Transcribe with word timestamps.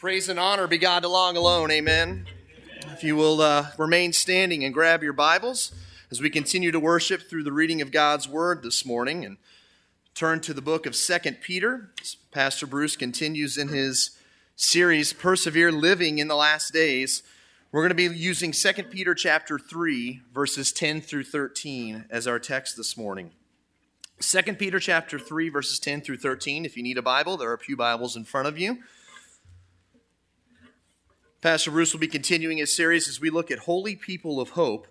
Praise 0.00 0.30
and 0.30 0.40
honor 0.40 0.66
be 0.66 0.78
God 0.78 1.04
long 1.04 1.36
alone. 1.36 1.70
Amen. 1.70 2.24
If 2.86 3.04
you 3.04 3.16
will 3.16 3.42
uh, 3.42 3.66
remain 3.76 4.14
standing 4.14 4.64
and 4.64 4.72
grab 4.72 5.02
your 5.02 5.12
Bibles 5.12 5.74
as 6.10 6.22
we 6.22 6.30
continue 6.30 6.70
to 6.70 6.80
worship 6.80 7.28
through 7.28 7.42
the 7.42 7.52
reading 7.52 7.82
of 7.82 7.92
God's 7.92 8.26
Word 8.26 8.62
this 8.62 8.86
morning 8.86 9.26
and 9.26 9.36
turn 10.14 10.40
to 10.40 10.54
the 10.54 10.62
book 10.62 10.86
of 10.86 10.96
Second 10.96 11.42
Peter. 11.42 11.90
Pastor 12.30 12.66
Bruce 12.66 12.96
continues 12.96 13.58
in 13.58 13.68
his 13.68 14.12
series, 14.56 15.12
Persevere 15.12 15.70
Living 15.70 16.18
in 16.18 16.28
the 16.28 16.34
Last 16.34 16.72
Days. 16.72 17.22
We're 17.70 17.82
going 17.82 17.90
to 17.90 17.94
be 17.94 18.16
using 18.16 18.54
Second 18.54 18.84
Peter 18.90 19.14
chapter 19.14 19.58
3, 19.58 20.22
verses 20.32 20.72
10 20.72 21.02
through 21.02 21.24
13 21.24 22.06
as 22.08 22.26
our 22.26 22.38
text 22.38 22.78
this 22.78 22.96
morning. 22.96 23.32
2 24.20 24.42
Peter 24.54 24.80
chapter 24.80 25.18
3 25.18 25.50
verses 25.50 25.78
10 25.78 26.00
through 26.00 26.16
13. 26.16 26.64
If 26.64 26.78
you 26.78 26.82
need 26.82 26.96
a 26.96 27.02
Bible, 27.02 27.36
there 27.36 27.50
are 27.50 27.54
a 27.54 27.58
few 27.58 27.76
Bibles 27.76 28.16
in 28.16 28.24
front 28.24 28.48
of 28.48 28.58
you. 28.58 28.78
Pastor 31.40 31.70
Bruce 31.70 31.94
will 31.94 32.00
be 32.00 32.06
continuing 32.06 32.58
his 32.58 32.76
series 32.76 33.08
as 33.08 33.18
we 33.18 33.30
look 33.30 33.50
at 33.50 33.60
holy 33.60 33.96
people 33.96 34.42
of 34.42 34.50
hope 34.50 34.86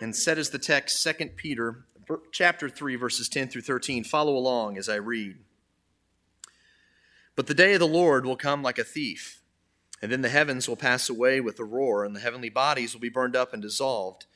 and 0.00 0.14
set 0.14 0.38
as 0.38 0.50
the 0.50 0.58
text 0.58 1.02
2 1.02 1.30
Peter 1.34 1.86
chapter 2.30 2.68
3 2.68 2.94
verses 2.94 3.28
10 3.28 3.48
through 3.48 3.62
13. 3.62 4.04
Follow 4.04 4.36
along 4.36 4.78
as 4.78 4.88
I 4.88 4.94
read. 4.94 5.38
But 7.34 7.48
the 7.48 7.54
day 7.54 7.74
of 7.74 7.80
the 7.80 7.88
Lord 7.88 8.24
will 8.24 8.36
come 8.36 8.62
like 8.62 8.78
a 8.78 8.84
thief, 8.84 9.42
and 10.00 10.12
then 10.12 10.22
the 10.22 10.28
heavens 10.28 10.68
will 10.68 10.76
pass 10.76 11.08
away 11.08 11.40
with 11.40 11.58
a 11.58 11.64
roar, 11.64 12.04
and 12.04 12.14
the 12.14 12.20
heavenly 12.20 12.48
bodies 12.48 12.94
will 12.94 13.00
be 13.00 13.08
burned 13.08 13.34
up 13.34 13.52
and 13.52 13.60
dissolved, 13.60 14.26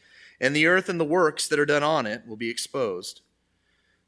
and 0.41 0.57
the 0.57 0.66
earth 0.66 0.88
and 0.88 0.99
the 0.99 1.05
works 1.05 1.47
that 1.47 1.60
are 1.60 1.66
done 1.66 1.85
on 1.85 2.07
it 2.07 2.27
will 2.27 2.37
be 2.37 2.51
exposed. 2.51 3.21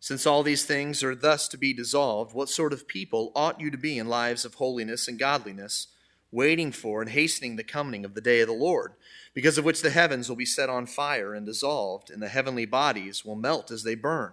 Since 0.00 0.26
all 0.26 0.42
these 0.42 0.64
things 0.64 1.04
are 1.04 1.14
thus 1.14 1.46
to 1.48 1.56
be 1.56 1.72
dissolved, 1.72 2.34
what 2.34 2.48
sort 2.48 2.72
of 2.72 2.88
people 2.88 3.30
ought 3.36 3.60
you 3.60 3.70
to 3.70 3.78
be 3.78 3.96
in 3.96 4.08
lives 4.08 4.44
of 4.44 4.54
holiness 4.54 5.06
and 5.06 5.20
godliness, 5.20 5.86
waiting 6.34 6.72
for 6.72 7.00
and 7.00 7.10
hastening 7.10 7.56
the 7.56 7.64
coming 7.64 8.04
of 8.04 8.14
the 8.14 8.20
day 8.20 8.40
of 8.40 8.48
the 8.48 8.52
Lord, 8.52 8.94
because 9.32 9.56
of 9.56 9.64
which 9.64 9.80
the 9.80 9.90
heavens 9.90 10.28
will 10.28 10.36
be 10.36 10.44
set 10.44 10.68
on 10.68 10.86
fire 10.86 11.32
and 11.32 11.46
dissolved, 11.46 12.10
and 12.10 12.20
the 12.20 12.28
heavenly 12.28 12.66
bodies 12.66 13.24
will 13.24 13.36
melt 13.36 13.70
as 13.70 13.84
they 13.84 13.94
burn? 13.94 14.32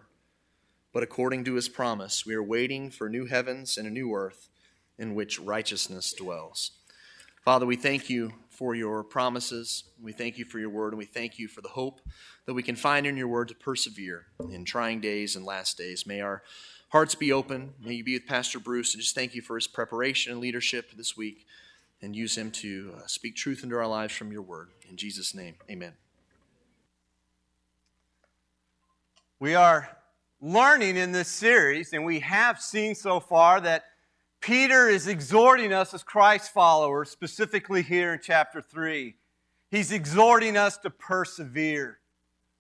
But 0.92 1.04
according 1.04 1.46
to 1.46 1.54
his 1.54 1.70
promise, 1.70 2.26
we 2.26 2.34
are 2.34 2.44
waiting 2.44 2.90
for 2.90 3.08
new 3.08 3.26
heavens 3.26 3.78
and 3.78 3.88
a 3.88 3.92
new 3.92 4.14
earth 4.14 4.50
in 4.98 5.16
which 5.16 5.40
righteousness 5.40 6.14
dwells. 6.14 6.72
Father, 7.46 7.66
we 7.66 7.76
thank 7.76 8.10
you 8.10 8.34
for 8.50 8.76
your 8.76 9.04
promises. 9.04 9.86
We 10.02 10.12
thank 10.12 10.38
you 10.38 10.46
for 10.46 10.60
your 10.60 10.70
word, 10.70 10.94
and 10.94 11.00
we 11.00 11.06
thank 11.06 11.40
you 11.40 11.48
for 11.48 11.62
the 11.62 11.70
hope 11.70 12.02
that 12.46 12.54
we 12.54 12.62
can 12.62 12.76
find 12.76 13.08
in 13.08 13.18
your 13.18 13.28
word 13.28 13.48
to 13.48 13.56
persevere 13.56 14.26
in 14.52 14.66
trying 14.66 15.00
days 15.00 15.36
and 15.36 15.46
last 15.46 15.78
days. 15.78 16.06
May 16.06 16.22
our 16.22 16.44
hearts 16.90 17.16
be 17.16 17.32
open. 17.32 17.74
May 17.80 17.94
you 17.94 18.04
be 18.04 18.14
with 18.14 18.28
Pastor 18.28 18.60
Bruce, 18.60 18.94
and 18.94 19.02
just 19.02 19.16
thank 19.16 19.34
you 19.34 19.42
for 19.42 19.56
his 19.56 19.68
preparation 19.68 20.34
and 20.34 20.42
leadership 20.42 20.92
this 20.96 21.16
week, 21.16 21.48
and 22.02 22.16
use 22.16 22.38
him 22.38 22.52
to 22.52 22.94
uh, 22.98 23.08
speak 23.08 23.36
truth 23.36 23.64
into 23.64 23.76
our 23.76 23.88
lives 23.88 24.14
from 24.14 24.32
your 24.32 24.42
word. 24.42 24.70
In 24.90 24.98
Jesus' 24.98 25.36
name, 25.36 25.56
amen. 25.70 25.94
We 29.40 29.56
are 29.56 29.98
learning 30.42 30.98
in 30.98 31.12
this 31.12 31.28
series, 31.28 31.94
and 31.94 32.06
we 32.06 32.20
have 32.20 32.62
seen 32.62 32.96
so 32.96 33.20
far 33.20 33.62
that 33.62 33.86
Peter 34.40 34.90
is 34.90 35.08
exhorting 35.08 35.72
us 35.72 35.94
as 35.94 36.02
Christ 36.04 36.52
followers, 36.52 37.12
specifically 37.12 37.84
here 37.84 38.14
in 38.14 38.20
chapter 38.22 38.62
3. 38.62 39.16
He's 39.70 39.92
exhorting 39.92 40.58
us 40.58 40.78
to 40.80 40.90
persevere. 40.90 42.00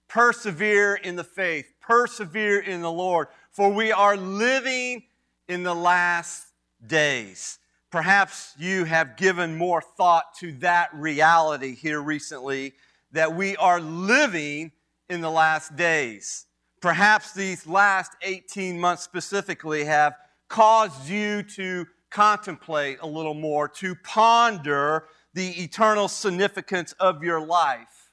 Persevere 0.08 0.95
in 0.95 1.16
the 1.16 1.23
faith, 1.23 1.73
persevere 1.81 2.59
in 2.59 2.81
the 2.81 2.92
Lord, 2.92 3.28
for 3.50 3.69
we 3.69 3.92
are 3.92 4.16
living 4.17 5.03
in 5.47 5.64
the 5.64 5.73
last 5.73 6.47
days. 6.86 7.59
Perhaps 7.92 8.53
you 8.58 8.86
have 8.86 9.17
given 9.17 9.58
more 9.58 9.81
thought 9.81 10.34
to 10.39 10.53
that 10.53 10.89
reality 10.94 11.75
here 11.75 12.02
recently 12.02 12.73
that 13.11 13.36
we 13.36 13.58
are 13.58 13.81
living 13.81 14.72
in 15.09 15.20
the 15.20 15.30
last 15.30 15.75
days. 15.75 16.46
Perhaps 16.81 17.34
these 17.34 17.68
last 17.68 18.13
18 18.22 18.79
months 18.79 19.03
specifically 19.03 19.84
have 19.84 20.16
caused 20.47 21.09
you 21.09 21.44
to 21.44 21.85
contemplate 22.09 23.00
a 23.02 23.07
little 23.07 23.34
more, 23.34 23.68
to 23.68 23.94
ponder 23.96 25.08
the 25.34 25.50
eternal 25.62 26.08
significance 26.08 26.94
of 26.94 27.22
your 27.22 27.46
life 27.46 28.12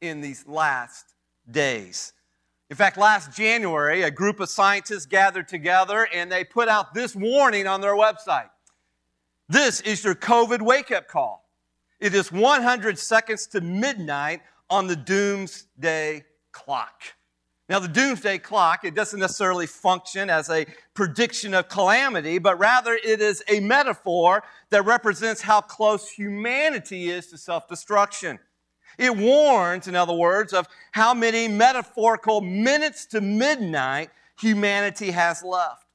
in 0.00 0.20
these 0.20 0.44
last 0.48 1.14
days. 1.48 2.12
In 2.68 2.76
fact, 2.76 2.96
last 2.96 3.32
January, 3.32 4.02
a 4.02 4.10
group 4.10 4.40
of 4.40 4.48
scientists 4.48 5.06
gathered 5.06 5.46
together 5.46 6.08
and 6.12 6.30
they 6.32 6.42
put 6.42 6.68
out 6.68 6.94
this 6.94 7.14
warning 7.14 7.68
on 7.68 7.80
their 7.80 7.94
website. 7.94 8.50
This 9.50 9.80
is 9.80 10.04
your 10.04 10.14
COVID 10.14 10.62
wake 10.62 10.92
up 10.92 11.08
call. 11.08 11.50
It 11.98 12.14
is 12.14 12.30
100 12.30 12.96
seconds 12.96 13.48
to 13.48 13.60
midnight 13.60 14.42
on 14.70 14.86
the 14.86 14.94
doomsday 14.94 16.22
clock. 16.52 17.02
Now, 17.68 17.80
the 17.80 17.88
doomsday 17.88 18.38
clock, 18.38 18.84
it 18.84 18.94
doesn't 18.94 19.18
necessarily 19.18 19.66
function 19.66 20.30
as 20.30 20.48
a 20.50 20.66
prediction 20.94 21.52
of 21.52 21.68
calamity, 21.68 22.38
but 22.38 22.60
rather 22.60 22.92
it 22.92 23.20
is 23.20 23.42
a 23.48 23.58
metaphor 23.58 24.44
that 24.70 24.84
represents 24.84 25.40
how 25.40 25.60
close 25.62 26.08
humanity 26.08 27.10
is 27.10 27.26
to 27.30 27.36
self 27.36 27.66
destruction. 27.66 28.38
It 28.98 29.16
warns, 29.16 29.88
in 29.88 29.96
other 29.96 30.14
words, 30.14 30.52
of 30.52 30.68
how 30.92 31.12
many 31.12 31.48
metaphorical 31.48 32.40
minutes 32.40 33.04
to 33.06 33.20
midnight 33.20 34.10
humanity 34.38 35.10
has 35.10 35.42
left. 35.42 35.86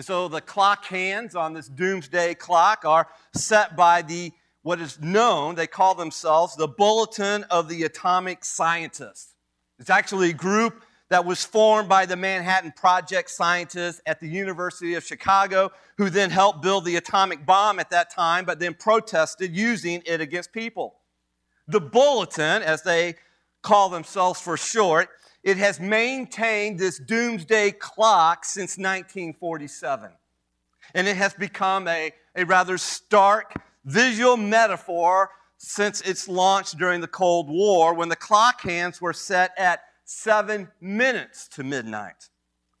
And 0.00 0.04
so 0.06 0.28
the 0.28 0.40
clock 0.40 0.86
hands 0.86 1.34
on 1.34 1.52
this 1.52 1.68
doomsday 1.68 2.32
clock 2.36 2.86
are 2.86 3.06
set 3.34 3.76
by 3.76 4.00
the 4.00 4.32
what 4.62 4.80
is 4.80 4.98
known, 4.98 5.56
they 5.56 5.66
call 5.66 5.94
themselves 5.94 6.56
the 6.56 6.66
Bulletin 6.66 7.44
of 7.50 7.68
the 7.68 7.82
Atomic 7.82 8.42
Scientists. 8.42 9.34
It's 9.78 9.90
actually 9.90 10.30
a 10.30 10.32
group 10.32 10.84
that 11.10 11.26
was 11.26 11.44
formed 11.44 11.90
by 11.90 12.06
the 12.06 12.16
Manhattan 12.16 12.72
Project 12.74 13.28
scientists 13.28 14.00
at 14.06 14.20
the 14.20 14.26
University 14.26 14.94
of 14.94 15.04
Chicago, 15.04 15.70
who 15.98 16.08
then 16.08 16.30
helped 16.30 16.62
build 16.62 16.86
the 16.86 16.96
atomic 16.96 17.44
bomb 17.44 17.78
at 17.78 17.90
that 17.90 18.08
time, 18.08 18.46
but 18.46 18.58
then 18.58 18.72
protested 18.72 19.54
using 19.54 20.02
it 20.06 20.22
against 20.22 20.50
people. 20.50 20.94
The 21.68 21.78
Bulletin, 21.78 22.62
as 22.62 22.82
they 22.84 23.16
call 23.60 23.90
themselves 23.90 24.40
for 24.40 24.56
short, 24.56 25.10
it 25.42 25.56
has 25.56 25.80
maintained 25.80 26.78
this 26.78 26.98
doomsday 26.98 27.72
clock 27.72 28.44
since 28.44 28.76
1947. 28.76 30.10
And 30.94 31.08
it 31.08 31.16
has 31.16 31.34
become 31.34 31.88
a, 31.88 32.12
a 32.36 32.44
rather 32.44 32.76
stark 32.76 33.54
visual 33.84 34.36
metaphor 34.36 35.30
since 35.56 36.00
its 36.02 36.28
launch 36.28 36.72
during 36.72 37.00
the 37.00 37.06
Cold 37.06 37.48
War 37.48 37.94
when 37.94 38.08
the 38.08 38.16
clock 38.16 38.60
hands 38.62 39.00
were 39.00 39.12
set 39.12 39.52
at 39.58 39.80
seven 40.04 40.68
minutes 40.80 41.48
to 41.48 41.62
midnight. 41.62 42.28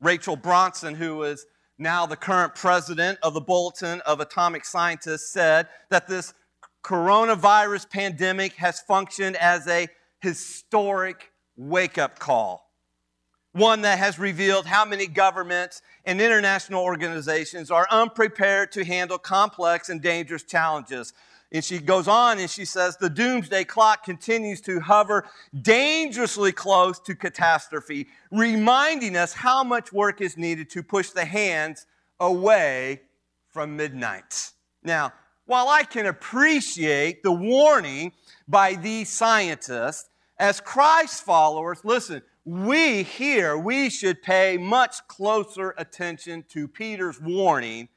Rachel 0.00 0.36
Bronson, 0.36 0.94
who 0.94 1.22
is 1.22 1.46
now 1.78 2.04
the 2.06 2.16
current 2.16 2.54
president 2.54 3.18
of 3.22 3.34
the 3.34 3.40
Bulletin 3.40 4.00
of 4.02 4.20
Atomic 4.20 4.64
Scientists, 4.64 5.30
said 5.30 5.68
that 5.90 6.08
this 6.08 6.34
coronavirus 6.82 7.88
pandemic 7.88 8.54
has 8.54 8.80
functioned 8.80 9.36
as 9.36 9.66
a 9.68 9.88
historic 10.20 11.30
wake 11.56 11.98
up 11.98 12.18
call. 12.18 12.70
One 13.52 13.82
that 13.82 13.98
has 13.98 14.18
revealed 14.18 14.66
how 14.66 14.84
many 14.84 15.06
governments 15.06 15.82
and 16.04 16.20
international 16.20 16.82
organizations 16.84 17.70
are 17.70 17.86
unprepared 17.90 18.70
to 18.72 18.84
handle 18.84 19.18
complex 19.18 19.88
and 19.88 20.00
dangerous 20.00 20.44
challenges 20.44 21.12
and 21.52 21.64
she 21.64 21.78
goes 21.78 22.06
on 22.06 22.38
and 22.38 22.48
she 22.48 22.64
says, 22.64 22.96
the 22.96 23.10
doomsday 23.10 23.64
clock 23.64 24.04
continues 24.04 24.60
to 24.62 24.80
hover 24.80 25.26
dangerously 25.62 26.52
close 26.52 27.00
to 27.00 27.14
catastrophe, 27.14 28.06
reminding 28.30 29.16
us 29.16 29.32
how 29.32 29.64
much 29.64 29.92
work 29.92 30.20
is 30.20 30.36
needed 30.36 30.70
to 30.70 30.82
push 30.82 31.10
the 31.10 31.24
hands 31.24 31.86
away 32.20 33.00
from 33.48 33.76
midnight. 33.76 34.52
Now, 34.84 35.12
while 35.46 35.68
I 35.68 35.82
can 35.82 36.06
appreciate 36.06 37.24
the 37.24 37.32
warning 37.32 38.12
by 38.46 38.74
these 38.74 39.08
scientists, 39.08 40.08
as 40.40 40.58
Christ 40.58 41.22
followers, 41.22 41.82
listen, 41.84 42.22
we 42.46 43.02
here, 43.02 43.58
we 43.58 43.90
should 43.90 44.22
pay 44.22 44.56
much 44.56 45.06
closer 45.06 45.74
attention 45.76 46.44
to 46.48 46.66
Peter's 46.66 47.20
warning 47.20 47.90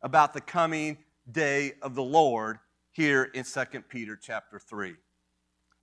about 0.00 0.32
the 0.32 0.40
coming 0.40 0.96
day 1.30 1.74
of 1.82 1.94
the 1.94 2.02
Lord 2.02 2.58
here 2.90 3.24
in 3.34 3.44
2 3.44 3.64
Peter 3.90 4.16
chapter 4.20 4.58
3. 4.58 4.94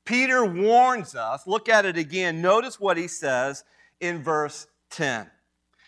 Peter 0.06 0.44
warns 0.44 1.16
us, 1.16 1.46
look 1.46 1.69
at 1.69 1.86
it 1.86 1.98
again. 1.98 2.42
Notice 2.42 2.80
what 2.80 2.98
he 2.98 3.08
says 3.08 3.63
in 4.00 4.24
verse 4.24 4.66
10. 4.90 5.30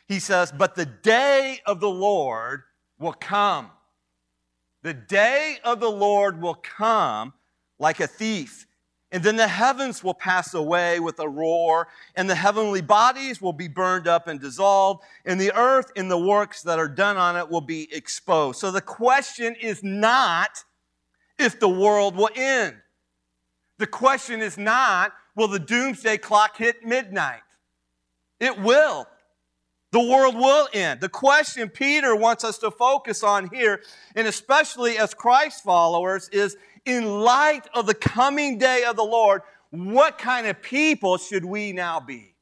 He 0.07 0.19
says, 0.19 0.51
But 0.51 0.75
the 0.75 0.85
day 0.85 1.59
of 1.65 1.79
the 1.79 1.89
Lord 1.89 2.63
will 2.99 3.13
come. 3.13 3.71
The 4.83 4.93
day 4.93 5.57
of 5.63 5.79
the 5.79 5.89
Lord 5.89 6.39
will 6.39 6.55
come 6.55 7.33
like 7.79 7.99
a 7.99 8.07
thief. 8.07 8.67
And 9.11 9.23
then 9.23 9.37
the 9.37 9.47
heavens 9.47 10.03
will 10.03 10.13
pass 10.13 10.53
away 10.53 10.99
with 10.99 11.19
a 11.19 11.27
roar, 11.27 11.87
and 12.15 12.29
the 12.29 12.35
heavenly 12.35 12.81
bodies 12.81 13.41
will 13.41 13.53
be 13.53 13.67
burned 13.67 14.07
up 14.07 14.27
and 14.27 14.39
dissolved, 14.39 15.03
and 15.25 15.41
the 15.41 15.51
earth 15.55 15.91
and 15.95 16.11
the 16.11 16.17
works 16.17 16.61
that 16.61 16.77
are 16.77 16.87
done 16.87 17.17
on 17.17 17.35
it 17.35 17.49
will 17.49 17.61
be 17.61 17.91
exposed. 17.91 18.59
So 18.59 18.69
the 18.69 18.81
question 18.81 19.55
is 19.59 19.83
not 19.83 20.63
if 21.39 21.59
the 21.59 21.69
world 21.69 22.15
will 22.15 22.29
end. 22.35 22.75
The 23.79 23.87
question 23.87 24.41
is 24.41 24.57
not, 24.57 25.13
will 25.35 25.47
the 25.47 25.57
doomsday 25.57 26.17
clock 26.17 26.57
hit 26.57 26.85
midnight? 26.85 27.41
It 28.39 28.59
will. 28.59 29.07
The 29.91 29.99
world 29.99 30.35
will 30.35 30.67
end. 30.71 31.01
The 31.01 31.09
question 31.09 31.67
Peter 31.67 32.15
wants 32.15 32.43
us 32.43 32.59
to 32.59 32.69
focus 32.69 33.23
on 33.23 33.49
here, 33.51 33.81
and 34.15 34.27
especially 34.27 34.99
as 34.99 35.15
Christ 35.15 35.63
followers, 35.63 36.29
is 36.29 36.55
in 36.89 37.21
light 37.21 37.67
of 37.73 37.85
the 37.85 37.93
coming 37.93 38.57
day 38.57 38.83
of 38.83 38.95
the 38.95 39.03
Lord, 39.03 39.41
what 39.69 40.17
kind 40.17 40.47
of 40.47 40.61
people 40.61 41.17
should 41.17 41.45
we 41.45 41.71
now 41.71 41.99
be? 41.99 42.33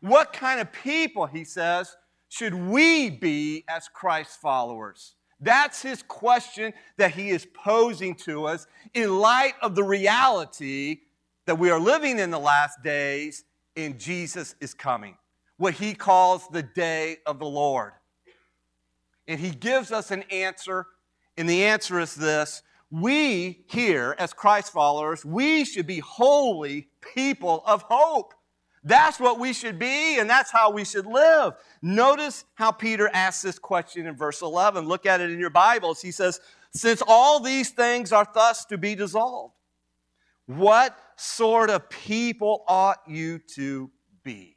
What 0.00 0.32
kind 0.32 0.60
of 0.60 0.72
people, 0.72 1.26
he 1.26 1.44
says, 1.44 1.94
should 2.28 2.54
we 2.54 3.10
be 3.10 3.64
as 3.68 3.88
Christ 3.88 4.40
followers? 4.40 5.14
That's 5.40 5.82
his 5.82 6.02
question 6.02 6.72
that 6.96 7.12
he 7.12 7.30
is 7.30 7.46
posing 7.46 8.14
to 8.16 8.46
us 8.46 8.66
in 8.94 9.18
light 9.18 9.54
of 9.62 9.74
the 9.74 9.84
reality 9.84 11.00
that 11.46 11.58
we 11.58 11.70
are 11.70 11.80
living 11.80 12.18
in 12.18 12.30
the 12.30 12.38
last 12.38 12.82
days 12.82 13.44
and 13.76 13.98
Jesus 13.98 14.54
is 14.60 14.74
coming. 14.74 15.16
What 15.58 15.74
he 15.74 15.94
calls 15.94 16.48
the 16.48 16.62
day 16.62 17.18
of 17.26 17.38
the 17.38 17.46
Lord. 17.46 17.92
And 19.26 19.38
he 19.38 19.50
gives 19.50 19.92
us 19.92 20.10
an 20.10 20.22
answer, 20.30 20.86
and 21.36 21.48
the 21.48 21.64
answer 21.64 22.00
is 22.00 22.14
this 22.14 22.62
we 22.90 23.64
here, 23.66 24.14
as 24.18 24.32
Christ 24.32 24.72
followers, 24.72 25.24
we 25.24 25.64
should 25.64 25.86
be 25.86 25.98
holy 25.98 26.88
people 27.14 27.62
of 27.66 27.82
hope. 27.82 28.34
That's 28.84 29.20
what 29.20 29.38
we 29.38 29.52
should 29.52 29.78
be, 29.78 30.18
and 30.18 30.30
that's 30.30 30.50
how 30.50 30.70
we 30.70 30.84
should 30.84 31.04
live. 31.04 31.54
Notice 31.82 32.44
how 32.54 32.70
Peter 32.70 33.10
asks 33.12 33.42
this 33.42 33.58
question 33.58 34.06
in 34.06 34.16
verse 34.16 34.40
11. 34.40 34.86
Look 34.86 35.04
at 35.04 35.20
it 35.20 35.30
in 35.30 35.38
your 35.38 35.50
Bibles. 35.50 36.00
He 36.00 36.12
says, 36.12 36.40
Since 36.72 37.02
all 37.06 37.40
these 37.40 37.70
things 37.70 38.12
are 38.12 38.26
thus 38.32 38.64
to 38.66 38.78
be 38.78 38.94
dissolved, 38.94 39.54
what 40.46 40.98
sort 41.16 41.68
of 41.68 41.90
people 41.90 42.64
ought 42.66 43.02
you 43.06 43.40
to 43.56 43.90
be? 44.22 44.56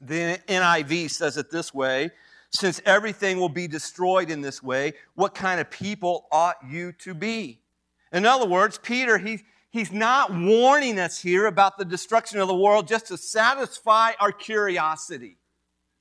The 0.00 0.38
NIV 0.46 1.10
says 1.10 1.36
it 1.36 1.50
this 1.50 1.74
way 1.74 2.10
since 2.50 2.80
everything 2.84 3.38
will 3.38 3.48
be 3.48 3.68
destroyed 3.68 4.30
in 4.30 4.40
this 4.40 4.62
way, 4.62 4.94
what 5.14 5.34
kind 5.34 5.60
of 5.60 5.70
people 5.70 6.26
ought 6.30 6.56
you 6.68 6.92
to 6.92 7.14
be? 7.14 7.60
In 8.12 8.24
other 8.24 8.46
words, 8.46 8.78
Peter, 8.78 9.18
he, 9.18 9.40
he's 9.70 9.92
not 9.92 10.32
warning 10.32 10.98
us 10.98 11.20
here 11.20 11.46
about 11.46 11.76
the 11.76 11.84
destruction 11.84 12.40
of 12.40 12.48
the 12.48 12.56
world 12.56 12.88
just 12.88 13.06
to 13.08 13.16
satisfy 13.16 14.12
our 14.20 14.32
curiosity, 14.32 15.38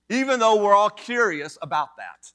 even 0.10 0.40
though 0.40 0.62
we're 0.62 0.76
all 0.76 0.90
curious 0.90 1.58
about 1.62 1.98
that. 1.98 2.32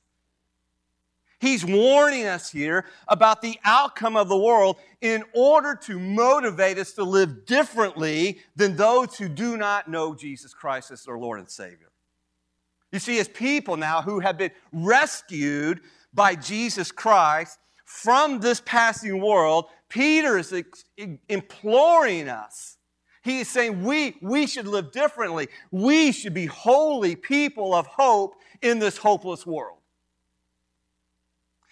He's 1.40 1.64
warning 1.64 2.26
us 2.26 2.52
here 2.52 2.84
about 3.08 3.40
the 3.40 3.58
outcome 3.64 4.14
of 4.14 4.28
the 4.28 4.36
world 4.36 4.76
in 5.00 5.24
order 5.34 5.74
to 5.84 5.98
motivate 5.98 6.76
us 6.76 6.92
to 6.92 7.04
live 7.04 7.46
differently 7.46 8.40
than 8.56 8.76
those 8.76 9.16
who 9.16 9.26
do 9.26 9.56
not 9.56 9.88
know 9.88 10.14
Jesus 10.14 10.52
Christ 10.52 10.90
as 10.90 11.04
their 11.04 11.16
Lord 11.16 11.38
and 11.38 11.48
Savior. 11.48 11.89
You 12.92 12.98
see, 12.98 13.18
as 13.18 13.28
people 13.28 13.76
now 13.76 14.02
who 14.02 14.20
have 14.20 14.36
been 14.36 14.50
rescued 14.72 15.80
by 16.12 16.34
Jesus 16.34 16.90
Christ 16.90 17.58
from 17.84 18.40
this 18.40 18.60
passing 18.64 19.20
world, 19.20 19.66
Peter 19.88 20.38
is 20.38 20.52
imploring 21.28 22.28
us. 22.28 22.78
He 23.22 23.40
is 23.40 23.48
saying 23.48 23.84
we, 23.84 24.16
we 24.22 24.46
should 24.46 24.66
live 24.66 24.92
differently. 24.92 25.48
We 25.70 26.10
should 26.10 26.34
be 26.34 26.46
holy 26.46 27.16
people 27.16 27.74
of 27.74 27.86
hope 27.86 28.34
in 28.62 28.78
this 28.78 28.96
hopeless 28.96 29.46
world. 29.46 29.78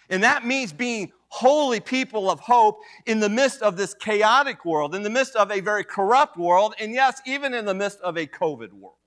And 0.09 0.23
that 0.23 0.45
means 0.45 0.71
being 0.71 1.11
holy 1.27 1.79
people 1.79 2.29
of 2.29 2.39
hope 2.39 2.79
in 3.05 3.19
the 3.19 3.29
midst 3.29 3.61
of 3.61 3.77
this 3.77 3.93
chaotic 3.93 4.65
world, 4.65 4.95
in 4.95 5.03
the 5.03 5.09
midst 5.09 5.35
of 5.35 5.51
a 5.51 5.59
very 5.59 5.83
corrupt 5.83 6.37
world, 6.37 6.73
and 6.79 6.93
yes, 6.93 7.21
even 7.25 7.53
in 7.53 7.65
the 7.65 7.73
midst 7.73 7.99
of 8.01 8.17
a 8.17 8.25
COVID 8.25 8.73
world 8.73 8.98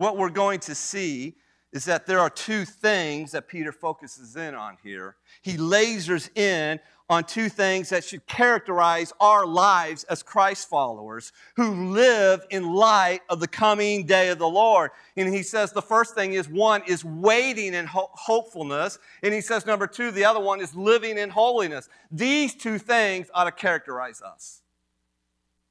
what 0.00 0.16
we're 0.16 0.30
going 0.30 0.60
to 0.60 0.74
see 0.74 1.34
is 1.72 1.84
that 1.84 2.06
there 2.06 2.20
are 2.20 2.30
two 2.30 2.64
things 2.64 3.32
that 3.32 3.48
Peter 3.48 3.70
focuses 3.70 4.34
in 4.34 4.54
on 4.54 4.78
here. 4.82 5.16
He 5.42 5.58
lasers 5.58 6.34
in 6.34 6.80
on 7.10 7.24
two 7.24 7.50
things 7.50 7.90
that 7.90 8.02
should 8.02 8.26
characterize 8.26 9.12
our 9.20 9.44
lives 9.44 10.04
as 10.04 10.22
Christ 10.22 10.70
followers 10.70 11.32
who 11.56 11.90
live 11.90 12.46
in 12.48 12.72
light 12.72 13.20
of 13.28 13.40
the 13.40 13.46
coming 13.46 14.06
day 14.06 14.30
of 14.30 14.38
the 14.38 14.48
Lord. 14.48 14.90
And 15.18 15.34
he 15.34 15.42
says 15.42 15.70
the 15.70 15.82
first 15.82 16.14
thing 16.14 16.32
is 16.32 16.48
one 16.48 16.82
is 16.86 17.04
waiting 17.04 17.74
in 17.74 17.84
ho- 17.84 18.08
hopefulness. 18.12 18.98
And 19.22 19.34
he 19.34 19.42
says 19.42 19.66
number 19.66 19.86
two, 19.86 20.12
the 20.12 20.24
other 20.24 20.40
one 20.40 20.62
is 20.62 20.74
living 20.74 21.18
in 21.18 21.28
holiness. 21.28 21.90
These 22.10 22.54
two 22.54 22.78
things 22.78 23.26
ought 23.34 23.44
to 23.44 23.52
characterize 23.52 24.22
us. 24.22 24.62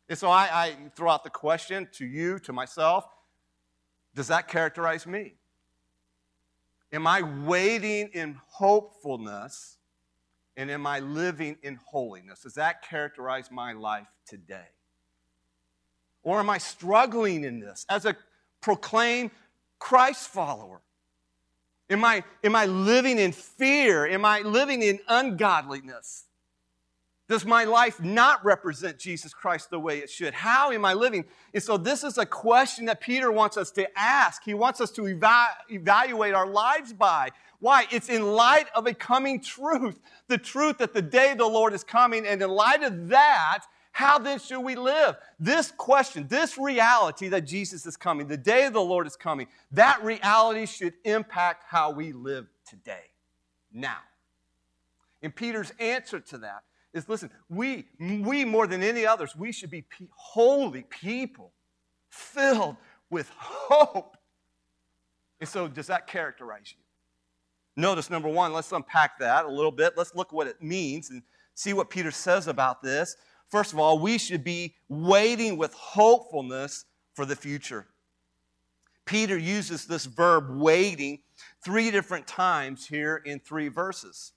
And 0.07 0.19
so 0.19 0.29
I, 0.29 0.49
I 0.53 0.75
throw 0.95 1.09
out 1.09 1.23
the 1.23 1.31
question 1.31 1.87
to 1.93 2.05
you, 2.05 2.37
to 2.39 2.53
myself 2.53 3.05
does 4.15 4.27
that 4.27 4.47
characterize 4.47 5.05
me? 5.05 5.35
Am 6.91 7.05
I 7.05 7.21
waiting 7.21 8.09
in 8.13 8.39
hopefulness 8.47 9.77
and 10.57 10.69
am 10.71 10.87
I 10.87 10.99
living 10.99 11.57
in 11.61 11.79
holiness? 11.85 12.41
Does 12.41 12.55
that 12.55 12.81
characterize 12.81 13.49
my 13.51 13.73
life 13.73 14.07
today? 14.25 14.67
Or 16.23 16.39
am 16.39 16.49
I 16.49 16.57
struggling 16.57 17.43
in 17.43 17.59
this 17.59 17.85
as 17.89 18.05
a 18.05 18.15
proclaimed 18.59 19.31
Christ 19.77 20.27
follower? 20.27 20.81
Am 21.89 22.03
I, 22.03 22.23
am 22.43 22.55
I 22.55 22.65
living 22.65 23.17
in 23.17 23.31
fear? 23.31 24.05
Am 24.05 24.25
I 24.25 24.41
living 24.41 24.81
in 24.81 24.99
ungodliness? 25.07 26.25
Does 27.29 27.45
my 27.45 27.63
life 27.63 28.01
not 28.01 28.43
represent 28.43 28.97
Jesus 28.97 29.35
Christ 29.35 29.69
the 29.69 29.79
way 29.79 29.99
it 29.99 30.09
should? 30.09 30.33
How 30.33 30.71
am 30.71 30.83
I 30.83 30.93
living? 30.93 31.25
And 31.53 31.61
so, 31.61 31.77
this 31.77 32.03
is 32.03 32.17
a 32.17 32.25
question 32.25 32.85
that 32.85 33.01
Peter 33.01 33.31
wants 33.31 33.55
us 33.55 33.69
to 33.71 33.87
ask. 33.95 34.43
He 34.43 34.55
wants 34.55 34.81
us 34.81 34.89
to 34.91 35.07
eva- 35.07 35.55
evaluate 35.69 36.33
our 36.33 36.47
lives 36.47 36.91
by. 36.91 37.29
Why? 37.59 37.85
It's 37.91 38.09
in 38.09 38.25
light 38.33 38.65
of 38.73 38.87
a 38.87 38.95
coming 38.95 39.41
truth, 39.41 39.99
the 40.27 40.39
truth 40.39 40.79
that 40.79 40.95
the 40.95 41.03
day 41.03 41.31
of 41.31 41.37
the 41.37 41.45
Lord 41.45 41.73
is 41.73 41.83
coming. 41.83 42.25
And 42.25 42.41
in 42.41 42.49
light 42.49 42.81
of 42.81 43.09
that, 43.09 43.59
how 43.91 44.17
then 44.17 44.39
should 44.39 44.61
we 44.61 44.73
live? 44.73 45.15
This 45.39 45.71
question, 45.71 46.27
this 46.29 46.57
reality 46.57 47.27
that 47.27 47.41
Jesus 47.41 47.85
is 47.85 47.95
coming, 47.95 48.27
the 48.27 48.37
day 48.37 48.65
of 48.65 48.73
the 48.73 48.81
Lord 48.81 49.05
is 49.05 49.15
coming, 49.15 49.45
that 49.73 50.03
reality 50.03 50.65
should 50.65 50.95
impact 51.03 51.65
how 51.67 51.91
we 51.91 52.11
live 52.11 52.47
today, 52.67 53.11
now. 53.71 53.97
And 55.21 55.35
Peter's 55.35 55.71
answer 55.79 56.19
to 56.21 56.39
that 56.39 56.63
is 56.93 57.07
listen, 57.07 57.29
we, 57.49 57.85
we 57.99 58.45
more 58.45 58.67
than 58.67 58.83
any 58.83 59.05
others, 59.05 59.35
we 59.35 59.51
should 59.51 59.69
be 59.69 59.83
pe- 59.83 60.07
holy 60.11 60.83
people 60.83 61.53
filled 62.09 62.77
with 63.09 63.29
hope. 63.37 64.17
And 65.39 65.47
so, 65.47 65.67
does 65.67 65.87
that 65.87 66.07
characterize 66.07 66.73
you? 66.75 66.83
Notice 67.81 68.09
number 68.09 68.27
one, 68.27 68.51
let's 68.51 68.71
unpack 68.71 69.19
that 69.19 69.45
a 69.45 69.49
little 69.49 69.71
bit. 69.71 69.93
Let's 69.95 70.13
look 70.13 70.33
what 70.33 70.47
it 70.47 70.61
means 70.61 71.11
and 71.11 71.21
see 71.53 71.73
what 71.73 71.89
Peter 71.89 72.11
says 72.11 72.47
about 72.47 72.81
this. 72.81 73.15
First 73.49 73.73
of 73.73 73.79
all, 73.79 73.99
we 73.99 74.17
should 74.17 74.43
be 74.43 74.75
waiting 74.89 75.57
with 75.57 75.73
hopefulness 75.73 76.85
for 77.13 77.25
the 77.25 77.35
future. 77.35 77.87
Peter 79.05 79.37
uses 79.37 79.85
this 79.85 80.05
verb 80.05 80.49
waiting 80.51 81.19
three 81.63 81.89
different 81.89 82.27
times 82.27 82.85
here 82.85 83.21
in 83.25 83.39
three 83.39 83.67
verses. 83.67 84.33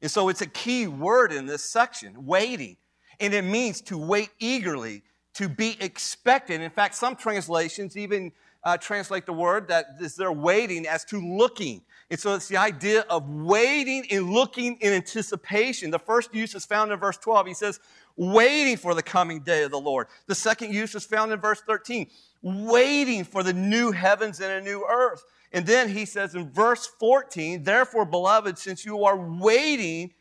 And 0.00 0.10
so 0.10 0.28
it's 0.28 0.40
a 0.40 0.46
key 0.46 0.86
word 0.86 1.32
in 1.32 1.46
this 1.46 1.62
section 1.62 2.26
waiting. 2.26 2.76
And 3.20 3.34
it 3.34 3.42
means 3.42 3.80
to 3.82 3.98
wait 3.98 4.30
eagerly, 4.38 5.02
to 5.34 5.48
be 5.48 5.76
expectant. 5.80 6.62
In 6.62 6.70
fact, 6.70 6.94
some 6.94 7.16
translations 7.16 7.96
even 7.96 8.32
uh, 8.64 8.76
translate 8.76 9.26
the 9.26 9.32
word 9.32 9.68
that 9.68 9.86
is 10.00 10.14
they're 10.14 10.32
waiting 10.32 10.86
as 10.86 11.04
to 11.06 11.20
looking. 11.20 11.82
And 12.10 12.18
so 12.18 12.34
it's 12.34 12.48
the 12.48 12.56
idea 12.56 13.04
of 13.10 13.28
waiting 13.28 14.04
and 14.10 14.30
looking 14.30 14.76
in 14.80 14.92
anticipation. 14.92 15.90
The 15.90 15.98
first 15.98 16.34
use 16.34 16.54
is 16.54 16.64
found 16.64 16.90
in 16.90 16.98
verse 16.98 17.18
12. 17.18 17.46
He 17.46 17.54
says, 17.54 17.80
waiting 18.16 18.76
for 18.76 18.94
the 18.94 19.02
coming 19.02 19.40
day 19.40 19.62
of 19.62 19.70
the 19.70 19.80
Lord. 19.80 20.06
The 20.26 20.34
second 20.34 20.72
use 20.72 20.94
is 20.94 21.04
found 21.04 21.32
in 21.32 21.40
verse 21.40 21.60
13, 21.66 22.08
waiting 22.42 23.24
for 23.24 23.42
the 23.42 23.52
new 23.52 23.92
heavens 23.92 24.40
and 24.40 24.50
a 24.52 24.60
new 24.60 24.86
earth. 24.88 25.22
And 25.52 25.66
then 25.66 25.88
he 25.88 26.04
says 26.04 26.34
in 26.34 26.50
verse 26.50 26.86
14, 26.86 27.62
therefore, 27.62 28.04
beloved, 28.04 28.58
since 28.58 28.84
you 28.84 29.04
are 29.04 29.16
waiting 29.16 30.12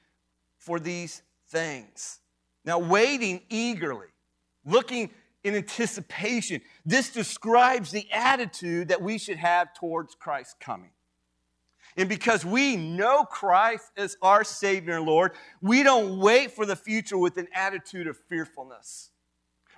for 0.57 0.79
these 0.79 1.22
things. 1.50 2.19
Now, 2.65 2.79
waiting 2.79 3.41
eagerly, 3.50 4.07
looking 4.65 5.10
in 5.43 5.55
anticipation, 5.55 6.62
this 6.86 7.10
describes 7.10 7.91
the 7.91 8.07
attitude 8.12 8.89
that 8.89 9.01
we 9.01 9.17
should 9.17 9.38
have 9.38 9.74
towards 9.74 10.15
Christ's 10.15 10.55
coming. 10.60 10.91
And 11.96 12.07
because 12.07 12.46
we 12.46 12.75
know 12.75 13.24
Christ 13.24 13.91
as 13.98 14.17
our 14.22 14.43
Savior 14.43 14.98
and 14.98 15.05
Lord, 15.05 15.31
we 15.62 15.84
don't 15.84 16.19
wait 16.19 16.51
for 16.51 16.65
the 16.65 16.75
future 16.75 17.17
with 17.17 17.38
an 17.38 17.48
attitude 17.53 18.07
of 18.07 18.17
fearfulness. 18.29 19.12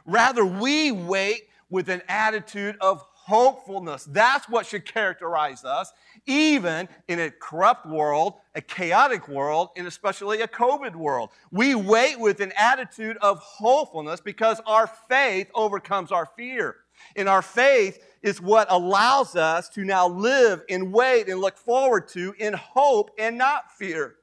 Rather, 0.05 0.43
we 0.43 0.91
wait 0.91 1.43
with 1.69 1.87
an 1.87 2.01
attitude 2.09 2.75
of 2.81 3.05
hopefulness. 3.29 4.05
That's 4.05 4.49
what 4.49 4.65
should 4.65 4.85
characterize 4.85 5.63
us, 5.63 5.93
even 6.25 6.89
in 7.07 7.19
a 7.19 7.29
corrupt 7.29 7.85
world, 7.85 8.33
a 8.55 8.61
chaotic 8.61 9.27
world, 9.27 9.69
and 9.77 9.85
especially 9.85 10.41
a 10.41 10.47
COVID 10.47 10.95
world. 10.95 11.29
We 11.51 11.75
wait 11.75 12.19
with 12.19 12.39
an 12.39 12.51
attitude 12.57 13.17
of 13.17 13.37
hopefulness 13.37 14.19
because 14.19 14.59
our 14.65 14.87
faith 14.87 15.47
overcomes 15.53 16.11
our 16.11 16.25
fear. 16.25 16.77
And 17.15 17.29
our 17.29 17.43
faith 17.43 18.03
is 18.23 18.41
what 18.41 18.65
allows 18.71 19.35
us 19.35 19.69
to 19.69 19.85
now 19.85 20.07
live 20.07 20.63
and 20.67 20.91
wait 20.91 21.29
and 21.29 21.39
look 21.39 21.55
forward 21.55 22.07
to 22.09 22.33
in 22.39 22.53
hope 22.53 23.11
and 23.19 23.37
not 23.37 23.71
fear. 23.77 24.15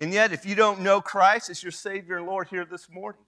And 0.00 0.12
yet, 0.12 0.32
if 0.32 0.46
you 0.46 0.54
don't 0.54 0.82
know 0.82 1.00
Christ 1.00 1.50
as 1.50 1.64
your 1.64 1.72
Savior 1.72 2.18
and 2.18 2.26
Lord 2.26 2.46
here 2.46 2.64
this 2.64 2.88
morning, 2.88 3.22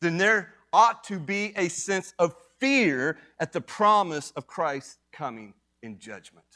then 0.00 0.16
there 0.16 0.54
ought 0.72 1.04
to 1.04 1.18
be 1.18 1.52
a 1.56 1.68
sense 1.68 2.14
of 2.18 2.34
fear 2.62 3.18
at 3.40 3.52
the 3.52 3.60
promise 3.60 4.30
of 4.36 4.46
Christ 4.46 4.98
coming 5.12 5.52
in 5.82 5.98
judgment. 5.98 6.46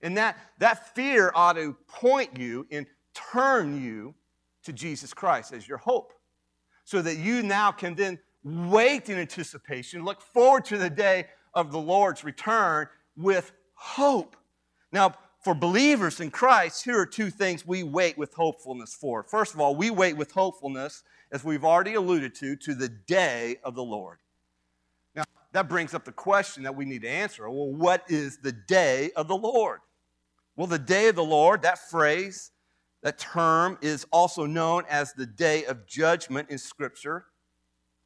And 0.00 0.16
that, 0.16 0.38
that 0.58 0.94
fear 0.94 1.32
ought 1.34 1.54
to 1.54 1.76
point 1.88 2.38
you 2.38 2.68
and 2.70 2.86
turn 3.32 3.82
you 3.82 4.14
to 4.62 4.72
Jesus 4.72 5.12
Christ 5.12 5.52
as 5.52 5.66
your 5.66 5.78
hope. 5.78 6.12
So 6.84 7.02
that 7.02 7.18
you 7.18 7.42
now 7.42 7.72
can 7.72 7.96
then 7.96 8.20
wait 8.44 9.08
in 9.08 9.18
anticipation, 9.18 10.04
look 10.04 10.20
forward 10.20 10.64
to 10.66 10.78
the 10.78 10.88
day 10.88 11.26
of 11.52 11.72
the 11.72 11.80
Lord's 11.80 12.22
return 12.22 12.86
with 13.16 13.50
hope. 13.74 14.36
Now, 14.92 15.16
for 15.42 15.52
believers 15.52 16.20
in 16.20 16.30
Christ, 16.30 16.84
here 16.84 17.00
are 17.00 17.06
two 17.06 17.30
things 17.30 17.66
we 17.66 17.82
wait 17.82 18.16
with 18.16 18.34
hopefulness 18.34 18.94
for. 18.94 19.24
First 19.24 19.52
of 19.52 19.60
all, 19.60 19.74
we 19.74 19.90
wait 19.90 20.16
with 20.16 20.30
hopefulness, 20.30 21.02
as 21.32 21.42
we've 21.42 21.64
already 21.64 21.94
alluded 21.94 22.36
to, 22.36 22.54
to 22.54 22.74
the 22.74 22.88
day 22.88 23.56
of 23.64 23.74
the 23.74 23.82
Lord. 23.82 24.18
That 25.52 25.68
brings 25.68 25.94
up 25.94 26.04
the 26.04 26.12
question 26.12 26.62
that 26.64 26.76
we 26.76 26.84
need 26.84 27.02
to 27.02 27.08
answer 27.08 27.48
well, 27.48 27.72
what 27.72 28.04
is 28.08 28.38
the 28.38 28.52
day 28.52 29.10
of 29.16 29.28
the 29.28 29.36
Lord? 29.36 29.80
Well, 30.56 30.66
the 30.66 30.78
day 30.78 31.08
of 31.08 31.14
the 31.14 31.24
Lord, 31.24 31.62
that 31.62 31.78
phrase, 31.90 32.50
that 33.02 33.18
term 33.18 33.78
is 33.80 34.06
also 34.12 34.44
known 34.44 34.84
as 34.88 35.12
the 35.12 35.26
day 35.26 35.64
of 35.64 35.86
judgment 35.86 36.50
in 36.50 36.58
Scripture. 36.58 37.26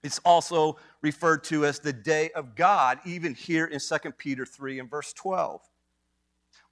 It's 0.03 0.21
also 0.25 0.77
referred 1.01 1.45
to 1.45 1.65
as 1.65 1.79
the 1.79 1.93
day 1.93 2.31
of 2.35 2.55
God, 2.55 2.99
even 3.05 3.35
here 3.35 3.67
in 3.67 3.81
2 3.81 4.13
Peter 4.19 4.45
3 4.45 4.81
and 4.81 4.91
verse 4.91 5.13
12. 5.13 5.61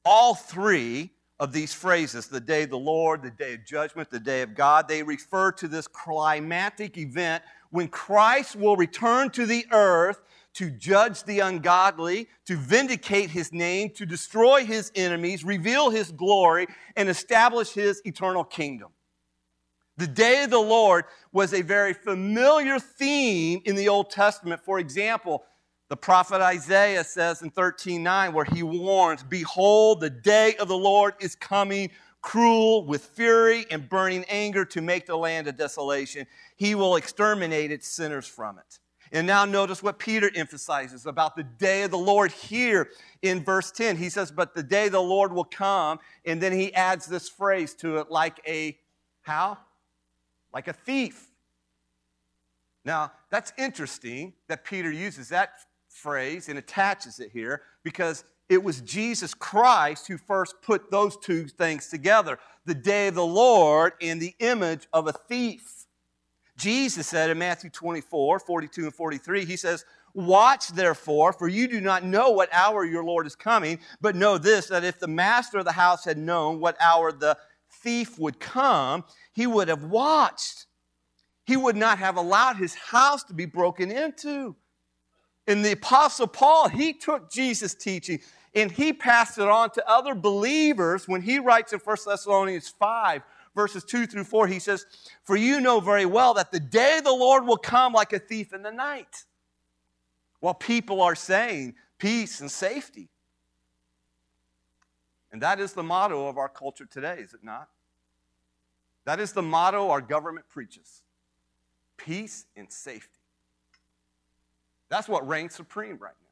All 0.05 0.35
three 0.35 1.13
of 1.39 1.53
these 1.53 1.73
phrases, 1.73 2.27
the 2.27 2.41
day 2.41 2.65
of 2.65 2.71
the 2.71 2.79
Lord, 2.79 3.23
the 3.23 3.31
day 3.31 3.55
of 3.55 3.65
judgment, 3.65 4.11
the 4.11 4.21
day 4.21 4.43
of 4.43 4.55
God, 4.55 4.89
they 4.89 5.03
refer 5.03 5.53
to 5.53 5.69
this 5.69 5.87
climatic 5.87 6.99
event 6.99 7.43
when 7.71 7.89
Christ 7.89 8.57
will 8.57 8.77
return 8.77 9.31
to 9.31 9.47
the 9.47 9.65
earth 9.73 10.21
to 10.55 10.71
judge 10.71 11.23
the 11.25 11.41
ungodly, 11.41 12.29
to 12.47 12.57
vindicate 12.57 13.31
his 13.31 13.53
name, 13.53 13.91
to 13.91 14.05
destroy 14.05 14.65
his 14.65 14.91
enemies, 14.95 15.45
reveal 15.45 15.91
his 15.91 16.11
glory, 16.11 16.67
and 16.97 17.09
establish 17.09 17.71
his 17.73 18.03
eternal 18.05 18.45
kingdom. 18.45 18.91
The 19.97 20.07
day 20.07 20.45
of 20.45 20.51
the 20.51 20.59
Lord 20.59 21.05
was 21.31 21.53
a 21.53 21.63
very 21.63 21.93
familiar 21.93 22.79
theme 22.79 23.61
in 23.65 23.77
the 23.77 23.89
Old 23.89 24.11
Testament. 24.11 24.65
For 24.65 24.79
example, 24.79 25.45
the 25.89 25.97
prophet 25.97 26.41
Isaiah 26.41 27.05
says 27.05 27.43
in 27.43 27.51
13:9 27.51 28.33
where 28.33 28.45
he 28.47 28.63
warns, 28.63 29.23
"Behold, 29.23 30.01
the 30.01 30.11
day 30.11 30.57
of 30.57 30.69
the 30.69 30.77
Lord 30.77 31.15
is 31.21 31.35
coming, 31.35 31.91
cruel 32.23 32.87
with 32.87 33.05
fury 33.05 33.67
and 33.71 33.89
burning 33.89 34.25
anger 34.25 34.65
to 34.65 34.81
make 34.81 35.07
the 35.07 35.17
land 35.17 35.49
a 35.49 35.53
desolation. 35.53 36.27
He 36.57 36.75
will 36.75 36.97
exterminate 36.97 37.71
its 37.71 37.89
sinners 37.89 38.27
from 38.27 38.59
it." 38.59 38.79
And 39.13 39.27
now 39.27 39.45
notice 39.45 39.83
what 39.83 39.99
Peter 39.99 40.31
emphasizes 40.35 41.07
about 41.07 41.35
the 41.35 41.43
day 41.43 41.83
of 41.83 41.91
the 41.91 41.99
Lord 41.99 42.31
here 42.31 42.91
in 43.23 43.43
verse 43.43 43.71
10. 43.73 43.97
He 43.97 44.09
says, 44.09 44.31
"But 44.31 44.55
the 44.55 44.63
day 44.63 44.87
of 44.87 44.93
the 44.93 45.03
Lord 45.03 45.33
will 45.33 45.45
come," 45.45 45.99
and 46.25 46.41
then 46.41 46.53
he 46.53 46.73
adds 46.75 47.07
this 47.07 47.29
phrase 47.29 47.75
to 47.77 47.99
it 47.99 48.11
like 48.11 48.41
a 48.47 48.79
how? 49.23 49.59
like 50.53 50.69
a 50.69 50.73
thief. 50.73 51.31
Now, 52.85 53.13
that's 53.31 53.53
interesting 53.59 54.33
that 54.49 54.65
Peter 54.65 54.91
uses 54.91 55.29
that 55.29 55.51
phrase 55.89 56.49
and 56.49 56.59
attaches 56.59 57.21
it 57.21 57.31
here 57.33 57.63
because 57.83 58.25
it 58.49 58.63
was 58.63 58.81
Jesus 58.81 59.35
Christ 59.35 60.09
who 60.09 60.17
first 60.17 60.57
put 60.63 60.91
those 60.91 61.17
two 61.17 61.47
things 61.47 61.89
together 61.89 62.39
the 62.65 62.75
day 62.75 63.09
of 63.09 63.15
the 63.15 63.25
Lord 63.25 63.93
and 64.01 64.21
the 64.21 64.35
image 64.39 64.89
of 64.93 65.07
a 65.07 65.13
thief. 65.13 65.80
Jesus 66.61 67.07
said 67.07 67.31
in 67.31 67.39
Matthew 67.39 67.71
24, 67.71 68.39
42 68.41 68.85
and 68.85 68.95
43, 68.95 69.45
He 69.45 69.57
says, 69.57 69.85
Watch 70.13 70.69
therefore, 70.69 71.33
for 71.33 71.49
you 71.49 71.69
do 71.69 71.81
not 71.81 72.05
know 72.05 72.31
what 72.31 72.53
hour 72.53 72.85
your 72.85 73.05
Lord 73.05 73.27
is 73.27 73.37
coming, 73.37 73.79
but 74.01 74.17
know 74.17 74.39
this 74.39 74.67
that 74.67 74.85
if 74.85 74.99
the 74.99 75.09
master 75.09 75.59
of 75.59 75.65
the 75.65 75.73
house 75.73 76.05
had 76.05 76.19
known 76.19 76.61
what 76.61 76.77
hour 76.81 77.13
the 77.13 77.39
thief 77.71 78.19
would 78.19 78.41
come, 78.41 79.05
he 79.33 79.47
would 79.47 79.69
have 79.69 79.85
watched. 79.85 80.67
He 81.45 81.57
would 81.57 81.77
not 81.77 81.99
have 81.99 82.17
allowed 82.17 82.57
his 82.57 82.75
house 82.75 83.23
to 83.25 83.35
be 83.35 83.47
broken 83.47 83.91
into. 83.91 84.57
And 85.47 85.65
the 85.65 85.73
Apostle 85.73 86.27
Paul, 86.27 86.69
he 86.69 86.93
took 86.93 87.31
Jesus' 87.31 87.75
teaching 87.75 88.21
and 88.55 88.71
he 88.71 88.93
passed 88.93 89.39
it 89.39 89.49
on 89.49 89.71
to 89.71 89.89
other 89.89 90.15
believers 90.15 91.07
when 91.07 91.23
he 91.23 91.39
writes 91.39 91.73
in 91.73 91.79
1 91.79 91.97
Thessalonians 92.07 92.69
5, 92.69 93.23
verses 93.55 93.85
2 93.85 94.07
through 94.07 94.25
4. 94.25 94.47
He 94.47 94.59
says, 94.59 94.87
For 95.25 95.37
you 95.37 95.61
know 95.61 95.81
very 95.81 96.07
well 96.07 96.35
that 96.35 96.53
the 96.53 96.61
day 96.61 96.99
of 96.99 97.05
the 97.05 97.13
Lord 97.13 97.47
will 97.47 97.57
come 97.57 97.93
like 97.93 98.13
a 98.13 98.19
thief 98.19 98.53
in 98.53 98.63
the 98.63 98.73
night. 98.73 99.25
While 100.41 100.55
people 100.55 101.03
are 101.03 101.15
saying 101.15 101.75
peace 101.99 102.41
and 102.41 102.51
safety. 102.51 103.09
And 105.33 105.43
that 105.43 105.61
is 105.61 105.73
the 105.75 105.83
motto 105.83 106.27
of 106.27 106.39
our 106.39 106.49
culture 106.49 106.87
today, 106.87 107.19
is 107.21 107.35
it 107.35 107.45
not? 107.45 107.69
That 109.05 109.21
is 109.21 109.33
the 109.33 109.43
motto 109.43 109.91
our 109.91 110.01
government 110.01 110.47
preaches 110.49 111.03
peace 111.97 112.47
and 112.57 112.73
safety. 112.73 113.21
That's 114.89 115.09
what 115.09 115.27
reigns 115.29 115.55
supreme 115.55 115.99
right 115.99 116.15
now. 116.21 116.29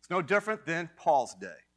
It's 0.00 0.10
no 0.10 0.20
different 0.20 0.66
than 0.66 0.90
Paul's 0.96 1.34
day. 1.34 1.67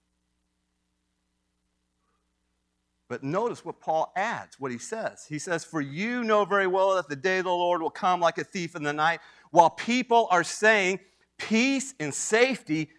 But 3.12 3.24
notice 3.24 3.66
what 3.66 3.82
Paul 3.82 4.14
adds, 4.16 4.58
what 4.58 4.72
he 4.72 4.78
says. 4.78 5.26
He 5.28 5.38
says, 5.38 5.66
For 5.66 5.82
you 5.82 6.24
know 6.24 6.46
very 6.46 6.66
well 6.66 6.96
that 6.96 7.10
the 7.10 7.16
day 7.18 7.40
of 7.40 7.44
the 7.44 7.50
Lord 7.50 7.82
will 7.82 7.90
come 7.90 8.22
like 8.22 8.38
a 8.38 8.44
thief 8.46 8.74
in 8.74 8.84
the 8.84 8.94
night, 8.94 9.20
while 9.50 9.70
people 9.70 10.30
are 10.32 10.46
saying 10.46 11.02
peace 11.38 11.94
and 12.00 12.14
safety 12.14 12.90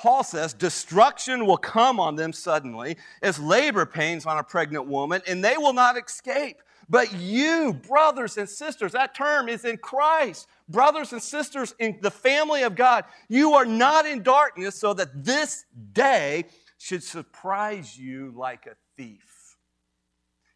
Paul 0.00 0.24
says 0.24 0.54
destruction 0.54 1.44
will 1.44 1.58
come 1.58 2.00
on 2.00 2.16
them 2.16 2.32
suddenly 2.32 2.96
as 3.22 3.38
labor 3.38 3.84
pains 3.84 4.24
on 4.24 4.38
a 4.38 4.42
pregnant 4.42 4.86
woman, 4.86 5.20
and 5.28 5.44
they 5.44 5.58
will 5.58 5.74
not 5.74 6.02
escape. 6.02 6.62
But 6.88 7.12
you, 7.12 7.74
brothers 7.74 8.38
and 8.38 8.48
sisters, 8.48 8.92
that 8.92 9.14
term 9.14 9.50
is 9.50 9.66
in 9.66 9.76
Christ. 9.76 10.48
Brothers 10.70 11.12
and 11.12 11.22
sisters 11.22 11.74
in 11.78 11.98
the 12.00 12.10
family 12.10 12.62
of 12.62 12.74
God, 12.74 13.04
you 13.28 13.52
are 13.52 13.66
not 13.66 14.06
in 14.06 14.22
darkness 14.22 14.74
so 14.74 14.94
that 14.94 15.22
this 15.22 15.66
day 15.92 16.46
should 16.78 17.02
surprise 17.02 17.98
you 17.98 18.32
like 18.34 18.66
a 18.66 18.76
thief. 18.96 19.39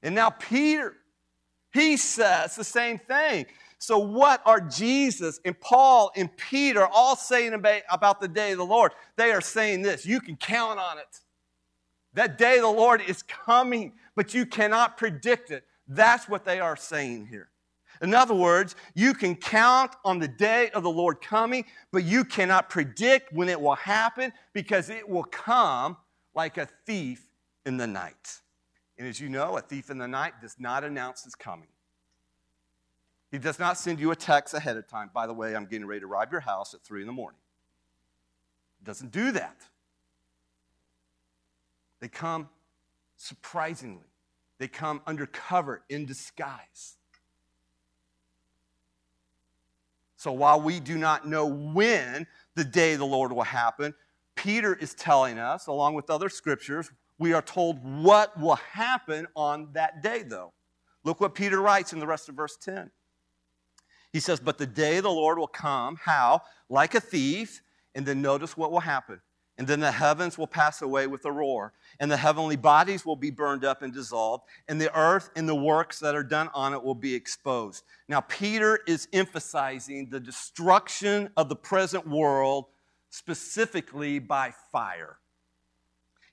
And 0.04 0.14
now, 0.14 0.30
Peter, 0.30 0.94
he 1.73 1.96
says 1.96 2.54
the 2.54 2.62
same 2.62 2.99
thing. 2.99 3.46
So, 3.78 3.99
what 3.99 4.40
are 4.46 4.61
Jesus 4.61 5.40
and 5.44 5.58
Paul 5.58 6.12
and 6.14 6.34
Peter 6.37 6.87
all 6.87 7.16
saying 7.16 7.54
about 7.90 8.20
the 8.20 8.28
day 8.28 8.52
of 8.52 8.58
the 8.58 8.66
Lord? 8.66 8.92
They 9.16 9.32
are 9.32 9.40
saying 9.40 9.82
this 9.82 10.06
you 10.06 10.20
can 10.20 10.37
count 10.37 10.78
on 10.78 10.99
it. 10.99 11.20
That 12.12 12.38
day 12.38 12.56
of 12.56 12.62
the 12.62 12.68
Lord 12.68 13.02
is 13.06 13.23
coming, 13.23 13.94
but 14.14 14.34
you 14.34 14.46
cannot 14.46 14.96
predict 14.96 15.50
it. 15.50 15.64
That's 15.88 16.28
what 16.28 16.44
they 16.44 16.61
are 16.61 16.76
saying 16.76 17.26
here. 17.26 17.49
In 18.02 18.14
other 18.14 18.34
words, 18.34 18.76
you 18.94 19.14
can 19.14 19.34
count 19.34 19.92
on 20.04 20.18
the 20.18 20.28
day 20.28 20.70
of 20.70 20.82
the 20.82 20.90
Lord 20.90 21.20
coming, 21.20 21.64
but 21.92 22.04
you 22.04 22.25
cannot 22.25 22.68
predict 22.68 23.32
when 23.32 23.49
it 23.49 23.61
will 23.61 23.76
happen 23.76 24.32
because 24.52 24.90
it 24.90 25.08
will 25.08 25.25
come 25.25 25.96
like 26.34 26.58
a 26.58 26.68
thief 26.87 27.28
in 27.66 27.76
the 27.76 27.87
night. 27.87 28.40
And 28.98 29.08
as 29.08 29.20
you 29.20 29.28
know, 29.28 29.56
a 29.56 29.60
thief 29.60 29.90
in 29.90 29.98
the 29.98 30.06
night 30.06 30.40
does 30.40 30.56
not 30.58 30.84
announce 30.84 31.24
his 31.24 31.34
coming. 31.34 31.68
He 33.30 33.38
does 33.38 33.58
not 33.58 33.76
send 33.76 33.98
you 33.98 34.12
a 34.12 34.16
text 34.16 34.54
ahead 34.54 34.76
of 34.76 34.86
time. 34.86 35.10
By 35.12 35.26
the 35.26 35.34
way, 35.34 35.56
I'm 35.56 35.66
getting 35.66 35.86
ready 35.86 36.00
to 36.00 36.06
rob 36.06 36.30
your 36.30 36.40
house 36.40 36.72
at 36.74 36.82
3 36.82 37.00
in 37.00 37.06
the 37.06 37.12
morning. 37.12 37.40
He 38.78 38.84
doesn't 38.84 39.10
do 39.10 39.32
that. 39.32 39.56
They 42.00 42.08
come 42.08 42.48
surprisingly, 43.16 44.06
they 44.58 44.68
come 44.68 45.00
undercover 45.06 45.82
in 45.88 46.06
disguise. 46.06 46.96
So 50.16 50.32
while 50.32 50.60
we 50.60 50.80
do 50.80 50.96
not 50.96 51.26
know 51.26 51.46
when 51.46 52.26
the 52.54 52.64
day 52.64 52.96
the 52.96 53.04
Lord 53.04 53.32
will 53.32 53.42
happen, 53.42 53.94
Peter 54.36 54.74
is 54.74 54.94
telling 54.94 55.38
us, 55.38 55.66
along 55.66 55.94
with 55.94 56.08
other 56.08 56.28
scriptures, 56.28 56.90
we 57.18 57.33
are 57.33 57.42
told 57.42 57.78
what 57.85 58.38
will 58.38 58.56
happen 58.56 59.26
on 59.37 59.68
that 59.73 60.02
day, 60.02 60.23
though. 60.23 60.52
Look 61.04 61.21
what 61.21 61.35
Peter 61.35 61.61
writes 61.61 61.92
in 61.92 62.00
the 62.00 62.06
rest 62.06 62.28
of 62.28 62.35
verse 62.35 62.56
10. 62.56 62.90
He 64.12 64.21
says, 64.21 64.40
But 64.40 64.59
the 64.59 64.66
day 64.66 64.97
of 64.97 65.04
the 65.04 65.11
Lord 65.11 65.38
will 65.38 65.47
come. 65.47 65.97
How? 66.02 66.42
Like 66.68 66.94
a 66.94 67.00
thief. 67.00 67.62
And 67.94 68.04
then 68.04 68.23
notice 68.23 68.56
what 68.56 68.73
will 68.73 68.80
happen. 68.80 69.21
And 69.56 69.68
then 69.68 69.78
the 69.78 69.92
heavens 69.92 70.37
will 70.37 70.49
pass 70.49 70.83
away 70.83 71.06
with 71.06 71.25
a 71.26 71.30
roar, 71.30 71.75
and 72.00 72.11
the 72.11 72.16
heavenly 72.16 72.56
bodies 72.56 73.06
will 73.06 73.14
be 73.14 73.30
burned 73.30 73.64
up 73.64 73.83
and 73.83 73.92
dissolved, 73.92 74.42
and 74.66 74.80
the 74.80 74.92
earth 74.99 75.30
and 75.37 75.49
the 75.49 75.54
works 75.54 76.00
that 76.00 76.16
are 76.16 76.25
done 76.25 76.50
on 76.54 76.75
it 76.75 76.83
will 76.83 76.97
be 76.97 77.14
exposed. 77.14 77.85
Now, 78.09 78.21
Peter 78.23 78.80
is 78.88 79.06
emphasizing 79.12 80.11
the 80.11 80.18
destruction 80.18 81.30
of 81.37 81.49
the 81.49 81.54
present 81.54 82.04
world 82.04 82.64
specifically 83.11 84.18
by 84.18 84.52
fire. 84.73 85.18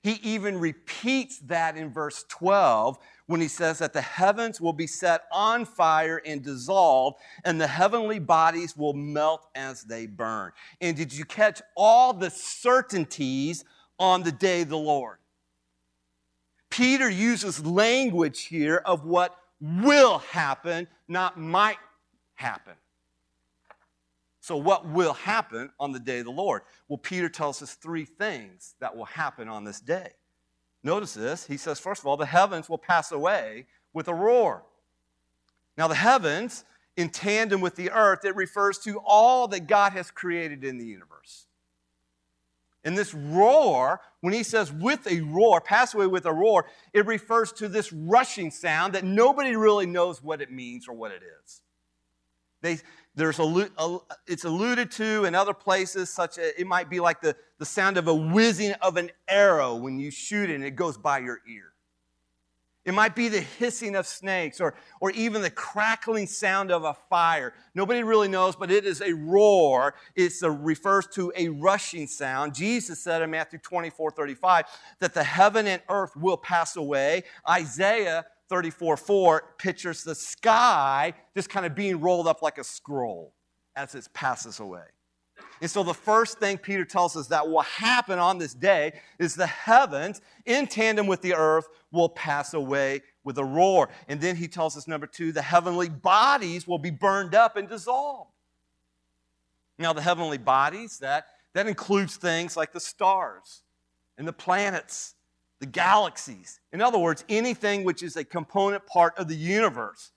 He 0.02 0.14
even 0.22 0.58
repeats 0.58 1.38
that 1.40 1.76
in 1.76 1.92
verse 1.92 2.24
12 2.28 2.98
when 3.26 3.40
he 3.40 3.48
says 3.48 3.78
that 3.78 3.92
the 3.92 4.00
heavens 4.00 4.60
will 4.60 4.72
be 4.72 4.86
set 4.86 5.22
on 5.30 5.64
fire 5.64 6.20
and 6.26 6.42
dissolved, 6.42 7.18
and 7.44 7.60
the 7.60 7.68
heavenly 7.68 8.18
bodies 8.18 8.76
will 8.76 8.94
melt 8.94 9.46
as 9.54 9.84
they 9.84 10.06
burn. 10.06 10.50
And 10.80 10.96
did 10.96 11.12
you 11.12 11.24
catch 11.24 11.62
all 11.76 12.12
the 12.12 12.30
certainties 12.30 13.64
on 13.98 14.24
the 14.24 14.32
day 14.32 14.62
of 14.62 14.70
the 14.70 14.78
Lord? 14.78 15.18
Peter 16.68 17.08
uses 17.08 17.64
language 17.64 18.46
here 18.46 18.82
of 18.84 19.04
what 19.04 19.36
will 19.60 20.18
happen, 20.18 20.88
not 21.06 21.38
might 21.38 21.78
happen. 22.34 22.74
So, 24.42 24.56
what 24.56 24.88
will 24.88 25.12
happen 25.12 25.70
on 25.78 25.92
the 25.92 26.00
day 26.00 26.18
of 26.18 26.24
the 26.24 26.32
Lord? 26.32 26.62
Well, 26.88 26.98
Peter 26.98 27.28
tells 27.28 27.62
us 27.62 27.74
three 27.74 28.04
things 28.04 28.74
that 28.80 28.96
will 28.96 29.04
happen 29.04 29.48
on 29.48 29.62
this 29.62 29.78
day. 29.78 30.14
Notice 30.82 31.14
this. 31.14 31.46
He 31.46 31.56
says, 31.56 31.78
first 31.78 32.00
of 32.00 32.08
all, 32.08 32.16
the 32.16 32.26
heavens 32.26 32.68
will 32.68 32.76
pass 32.76 33.12
away 33.12 33.66
with 33.92 34.08
a 34.08 34.14
roar. 34.14 34.64
Now, 35.78 35.86
the 35.86 35.94
heavens, 35.94 36.64
in 36.96 37.10
tandem 37.10 37.60
with 37.60 37.76
the 37.76 37.92
earth, 37.92 38.24
it 38.24 38.34
refers 38.34 38.80
to 38.80 38.98
all 39.06 39.46
that 39.46 39.68
God 39.68 39.92
has 39.92 40.10
created 40.10 40.64
in 40.64 40.76
the 40.76 40.86
universe. 40.86 41.46
And 42.82 42.98
this 42.98 43.14
roar, 43.14 44.00
when 44.22 44.34
he 44.34 44.42
says 44.42 44.72
with 44.72 45.06
a 45.06 45.20
roar, 45.20 45.60
pass 45.60 45.94
away 45.94 46.08
with 46.08 46.26
a 46.26 46.32
roar, 46.32 46.66
it 46.92 47.06
refers 47.06 47.52
to 47.52 47.68
this 47.68 47.92
rushing 47.92 48.50
sound 48.50 48.94
that 48.94 49.04
nobody 49.04 49.54
really 49.54 49.86
knows 49.86 50.20
what 50.20 50.42
it 50.42 50.50
means 50.50 50.88
or 50.88 50.94
what 50.94 51.12
it 51.12 51.22
is. 51.44 51.62
They, 52.62 52.78
there's 53.14 53.38
a, 53.38 53.98
it's 54.26 54.44
alluded 54.44 54.90
to 54.92 55.24
in 55.26 55.34
other 55.34 55.52
places, 55.52 56.08
such 56.10 56.38
as 56.38 56.52
it 56.56 56.66
might 56.66 56.88
be 56.88 57.00
like 57.00 57.20
the, 57.20 57.36
the 57.58 57.66
sound 57.66 57.98
of 57.98 58.08
a 58.08 58.14
whizzing 58.14 58.72
of 58.80 58.96
an 58.96 59.10
arrow 59.28 59.74
when 59.74 59.98
you 59.98 60.10
shoot 60.10 60.48
it 60.48 60.54
and 60.54 60.64
it 60.64 60.76
goes 60.76 60.96
by 60.96 61.18
your 61.18 61.40
ear. 61.46 61.72
It 62.84 62.94
might 62.94 63.14
be 63.14 63.28
the 63.28 63.40
hissing 63.40 63.94
of 63.94 64.08
snakes 64.08 64.60
or, 64.60 64.74
or 65.00 65.12
even 65.12 65.40
the 65.40 65.50
crackling 65.50 66.26
sound 66.26 66.72
of 66.72 66.82
a 66.82 66.94
fire. 67.08 67.54
Nobody 67.76 68.02
really 68.02 68.26
knows, 68.26 68.56
but 68.56 68.72
it 68.72 68.84
is 68.84 69.00
a 69.00 69.12
roar. 69.12 69.94
It 70.16 70.32
refers 70.42 71.06
to 71.14 71.32
a 71.36 71.48
rushing 71.48 72.08
sound. 72.08 72.54
Jesus 72.54 72.98
said 72.98 73.22
in 73.22 73.30
Matthew 73.30 73.60
24 73.60 74.10
35 74.10 74.64
that 74.98 75.14
the 75.14 75.22
heaven 75.22 75.68
and 75.68 75.80
earth 75.88 76.16
will 76.16 76.36
pass 76.36 76.74
away. 76.74 77.22
Isaiah 77.48 78.26
34 78.52 78.98
4 78.98 79.54
pictures 79.56 80.04
the 80.04 80.14
sky 80.14 81.14
just 81.34 81.48
kind 81.48 81.64
of 81.64 81.74
being 81.74 81.98
rolled 82.02 82.28
up 82.28 82.42
like 82.42 82.58
a 82.58 82.64
scroll 82.64 83.32
as 83.74 83.94
it 83.94 84.06
passes 84.12 84.60
away. 84.60 84.84
And 85.62 85.70
so, 85.70 85.82
the 85.82 85.94
first 85.94 86.38
thing 86.38 86.58
Peter 86.58 86.84
tells 86.84 87.16
us 87.16 87.28
that 87.28 87.48
will 87.48 87.62
happen 87.62 88.18
on 88.18 88.36
this 88.36 88.52
day 88.52 88.92
is 89.18 89.34
the 89.34 89.46
heavens, 89.46 90.20
in 90.44 90.66
tandem 90.66 91.06
with 91.06 91.22
the 91.22 91.32
earth, 91.32 91.66
will 91.92 92.10
pass 92.10 92.52
away 92.52 93.00
with 93.24 93.38
a 93.38 93.44
roar. 93.44 93.88
And 94.06 94.20
then 94.20 94.36
he 94.36 94.48
tells 94.48 94.76
us, 94.76 94.86
number 94.86 95.06
two, 95.06 95.32
the 95.32 95.40
heavenly 95.40 95.88
bodies 95.88 96.68
will 96.68 96.78
be 96.78 96.90
burned 96.90 97.34
up 97.34 97.56
and 97.56 97.66
dissolved. 97.66 98.32
Now, 99.78 99.94
the 99.94 100.02
heavenly 100.02 100.36
bodies, 100.36 100.98
that, 100.98 101.28
that 101.54 101.66
includes 101.66 102.16
things 102.16 102.54
like 102.54 102.72
the 102.72 102.80
stars 102.80 103.62
and 104.18 104.28
the 104.28 104.32
planets 104.34 105.14
the 105.62 105.66
galaxies. 105.66 106.58
In 106.72 106.82
other 106.82 106.98
words, 106.98 107.24
anything 107.28 107.84
which 107.84 108.02
is 108.02 108.16
a 108.16 108.24
component 108.24 108.84
part 108.84 109.16
of 109.16 109.28
the 109.28 109.36
universe. 109.36 110.10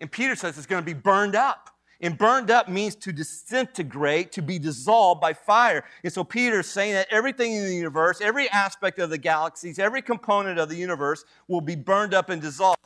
And 0.00 0.10
Peter 0.10 0.34
says 0.34 0.56
it's 0.56 0.66
going 0.66 0.82
to 0.82 0.86
be 0.86 0.98
burned 0.98 1.36
up. 1.36 1.68
And 2.00 2.16
burned 2.16 2.50
up 2.50 2.66
means 2.66 2.96
to 2.96 3.12
disintegrate, 3.12 4.32
to 4.32 4.40
be 4.40 4.58
dissolved 4.58 5.20
by 5.20 5.34
fire. 5.34 5.84
And 6.02 6.10
so 6.10 6.24
Peter's 6.24 6.66
saying 6.66 6.94
that 6.94 7.08
everything 7.10 7.52
in 7.52 7.64
the 7.64 7.74
universe, 7.74 8.22
every 8.22 8.48
aspect 8.48 8.98
of 8.98 9.10
the 9.10 9.18
galaxies, 9.18 9.78
every 9.78 10.00
component 10.00 10.58
of 10.58 10.70
the 10.70 10.76
universe 10.76 11.26
will 11.46 11.60
be 11.60 11.76
burned 11.76 12.14
up 12.14 12.30
and 12.30 12.40
dissolved. 12.40 12.78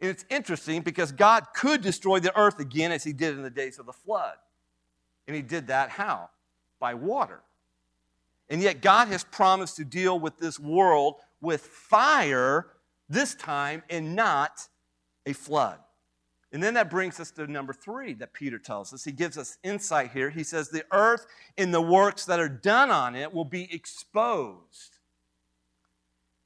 And 0.00 0.08
it's 0.08 0.24
interesting 0.30 0.80
because 0.80 1.12
God 1.12 1.48
could 1.54 1.82
destroy 1.82 2.18
the 2.18 2.34
earth 2.34 2.58
again 2.58 2.92
as 2.92 3.04
he 3.04 3.12
did 3.12 3.34
in 3.34 3.42
the 3.42 3.50
days 3.50 3.78
of 3.78 3.84
the 3.84 3.92
flood. 3.92 4.36
And 5.26 5.36
he 5.36 5.42
did 5.42 5.66
that 5.66 5.90
how? 5.90 6.30
By 6.80 6.94
water. 6.94 7.42
And 8.48 8.62
yet 8.62 8.80
God 8.80 9.08
has 9.08 9.24
promised 9.24 9.76
to 9.76 9.84
deal 9.84 10.18
with 10.18 10.38
this 10.38 10.58
world 10.58 11.16
with 11.40 11.62
fire 11.62 12.66
this 13.08 13.34
time 13.34 13.82
and 13.88 14.14
not 14.16 14.68
a 15.26 15.32
flood. 15.32 15.78
And 16.52 16.62
then 16.62 16.74
that 16.74 16.90
brings 16.90 17.20
us 17.20 17.30
to 17.32 17.46
number 17.46 17.72
three 17.72 18.14
that 18.14 18.32
Peter 18.32 18.58
tells 18.58 18.92
us. 18.92 19.04
He 19.04 19.12
gives 19.12 19.36
us 19.36 19.58
insight 19.62 20.12
here. 20.12 20.30
He 20.30 20.44
says, 20.44 20.68
The 20.68 20.84
earth 20.92 21.26
and 21.58 21.74
the 21.74 21.80
works 21.80 22.24
that 22.26 22.40
are 22.40 22.48
done 22.48 22.90
on 22.90 23.14
it 23.14 23.32
will 23.32 23.44
be 23.44 23.72
exposed. 23.74 24.98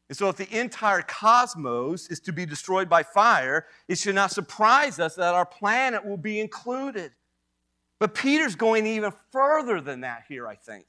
And 0.08 0.16
so, 0.16 0.28
if 0.28 0.36
the 0.36 0.58
entire 0.58 1.02
cosmos 1.02 2.08
is 2.08 2.18
to 2.20 2.32
be 2.32 2.44
destroyed 2.44 2.88
by 2.88 3.04
fire, 3.04 3.66
it 3.86 3.98
should 3.98 4.16
not 4.16 4.32
surprise 4.32 4.98
us 4.98 5.14
that 5.14 5.34
our 5.34 5.46
planet 5.46 6.04
will 6.04 6.16
be 6.16 6.40
included. 6.40 7.12
But 8.00 8.14
Peter's 8.14 8.56
going 8.56 8.86
even 8.86 9.12
further 9.30 9.80
than 9.80 10.00
that 10.00 10.24
here, 10.26 10.48
I 10.48 10.56
think. 10.56 10.86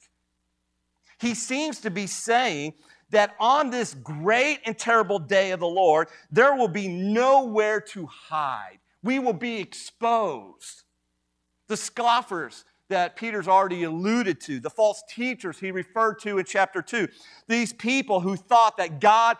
He 1.19 1.35
seems 1.35 1.81
to 1.81 1.91
be 1.91 2.07
saying 2.07 2.73
that 3.11 3.35
on 3.39 3.69
this 3.69 3.93
great 3.93 4.59
and 4.65 4.77
terrible 4.77 5.19
day 5.19 5.51
of 5.51 5.59
the 5.59 5.67
Lord, 5.67 6.07
there 6.31 6.55
will 6.55 6.67
be 6.67 6.87
nowhere 6.87 7.79
to 7.81 8.07
hide. 8.07 8.79
We 9.03 9.19
will 9.19 9.33
be 9.33 9.59
exposed. 9.59 10.83
The 11.67 11.77
scoffers 11.77 12.65
that 12.89 13.15
Peter's 13.15 13.47
already 13.47 13.83
alluded 13.83 14.41
to, 14.41 14.59
the 14.59 14.69
false 14.69 15.01
teachers 15.09 15.59
he 15.59 15.71
referred 15.71 16.19
to 16.19 16.39
in 16.39 16.45
chapter 16.45 16.81
2, 16.81 17.07
these 17.47 17.71
people 17.71 18.19
who 18.19 18.35
thought 18.35 18.77
that 18.77 18.99
God 18.99 19.37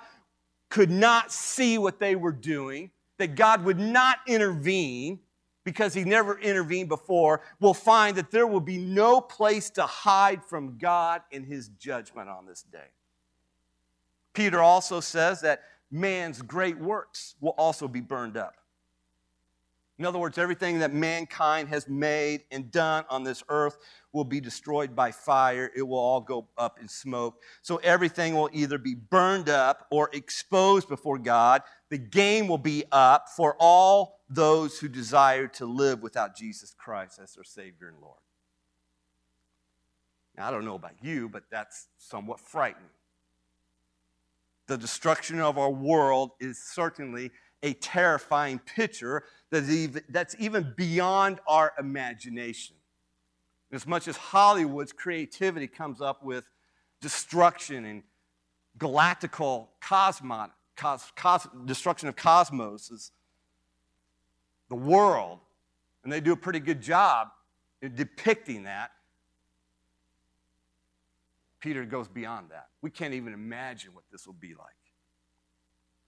could 0.70 0.90
not 0.90 1.32
see 1.32 1.78
what 1.78 2.00
they 2.00 2.16
were 2.16 2.32
doing, 2.32 2.92
that 3.18 3.36
God 3.36 3.66
would 3.66 3.80
not 3.80 4.20
intervene 4.26 5.20
because 5.64 5.94
he 5.94 6.04
never 6.04 6.40
intervened 6.40 6.90
before, 6.90 7.42
will 7.60 7.74
find 7.74 8.18
that 8.18 8.32
there 8.32 8.48
will 8.48 8.62
be 8.62 8.78
no 8.78 9.22
place 9.22 9.70
to 9.70 9.84
hide 9.84 10.44
from 10.44 10.78
God 10.78 11.22
in 11.30 11.44
his 11.44 11.68
judgment 11.68 12.30
on 12.30 12.46
this 12.48 12.64
day. 12.64 12.90
Peter 14.34 14.62
also 14.62 15.00
says 15.00 15.42
that 15.42 15.64
man's 15.90 16.42
great 16.42 16.78
works 16.78 17.36
will 17.42 17.56
also 17.58 17.88
be 17.88 18.02
burned 18.02 18.38
up. 18.38 18.56
In 20.00 20.06
other 20.06 20.18
words, 20.18 20.40
everything 20.40 20.80
that 20.80 20.92
mankind 20.92 21.70
has 21.70 21.88
made 21.88 22.44
and 22.50 22.72
done 22.72 23.06
on 23.08 23.24
this 23.24 23.44
earth 23.50 23.78
will 24.14 24.24
be 24.24 24.42
destroyed 24.42 24.96
by 24.96 25.12
fire. 25.12 25.70
It 25.76 25.84
will 25.84 26.00
all 26.00 26.22
go 26.22 26.48
up 26.58 26.80
in 26.80 26.88
smoke. 26.88 27.40
So 27.62 27.78
everything 27.78 28.34
will 28.34 28.50
either 28.52 28.80
be 28.80 28.96
burned 28.96 29.48
up 29.48 29.86
or 29.92 30.10
exposed 30.12 30.90
before 30.90 31.20
God. 31.20 31.62
The 31.90 32.00
game 32.00 32.48
will 32.48 32.58
be 32.58 32.84
up 32.92 33.30
for 33.30 33.56
all 33.60 34.22
those 34.28 34.80
who 34.80 34.88
desire 34.88 35.48
to 35.50 35.68
live 35.68 36.02
without 36.02 36.36
Jesus 36.36 36.74
Christ 36.76 37.20
as 37.22 37.36
their 37.36 37.44
Savior 37.44 37.90
and 37.90 38.02
Lord. 38.02 38.18
Now, 40.36 40.48
I 40.48 40.52
don't 40.52 40.66
know 40.66 40.76
about 40.76 41.04
you, 41.04 41.30
but 41.30 41.44
that's 41.52 41.90
somewhat 42.00 42.40
frightening 42.40 42.90
the 44.72 44.78
destruction 44.78 45.42
of 45.42 45.58
our 45.58 45.70
world 45.70 46.32
is 46.40 46.58
certainly 46.58 47.30
a 47.62 47.74
terrifying 47.74 48.58
picture 48.58 49.26
that's 49.50 50.34
even 50.40 50.74
beyond 50.78 51.42
our 51.46 51.74
imagination. 51.78 52.78
As 53.74 53.86
much 53.86 54.08
as 54.08 54.16
Hollywood's 54.16 54.94
creativity 54.94 55.68
comes 55.68 56.00
up 56.00 56.24
with 56.24 56.46
destruction 57.02 57.84
and 57.84 58.04
galactical 58.78 59.68
cosmos, 59.82 60.52
cos, 60.78 61.12
cos, 61.18 61.50
destruction 61.66 62.08
of 62.08 62.16
cosmos, 62.16 63.12
the 64.70 64.76
world, 64.76 65.40
and 66.06 66.14
they 66.14 66.22
do 66.22 66.32
a 66.32 66.38
pretty 66.38 66.62
good 66.62 66.82
job 66.82 67.28
in 67.82 67.94
depicting 67.94 68.64
that. 68.64 68.92
Peter 71.62 71.86
goes 71.86 72.08
beyond 72.08 72.50
that. 72.50 72.68
We 72.82 72.90
can't 72.90 73.14
even 73.14 73.34
imagine 73.34 73.94
what 73.94 74.04
this 74.12 74.26
will 74.26 74.34
be 74.34 74.56
like. 74.56 74.76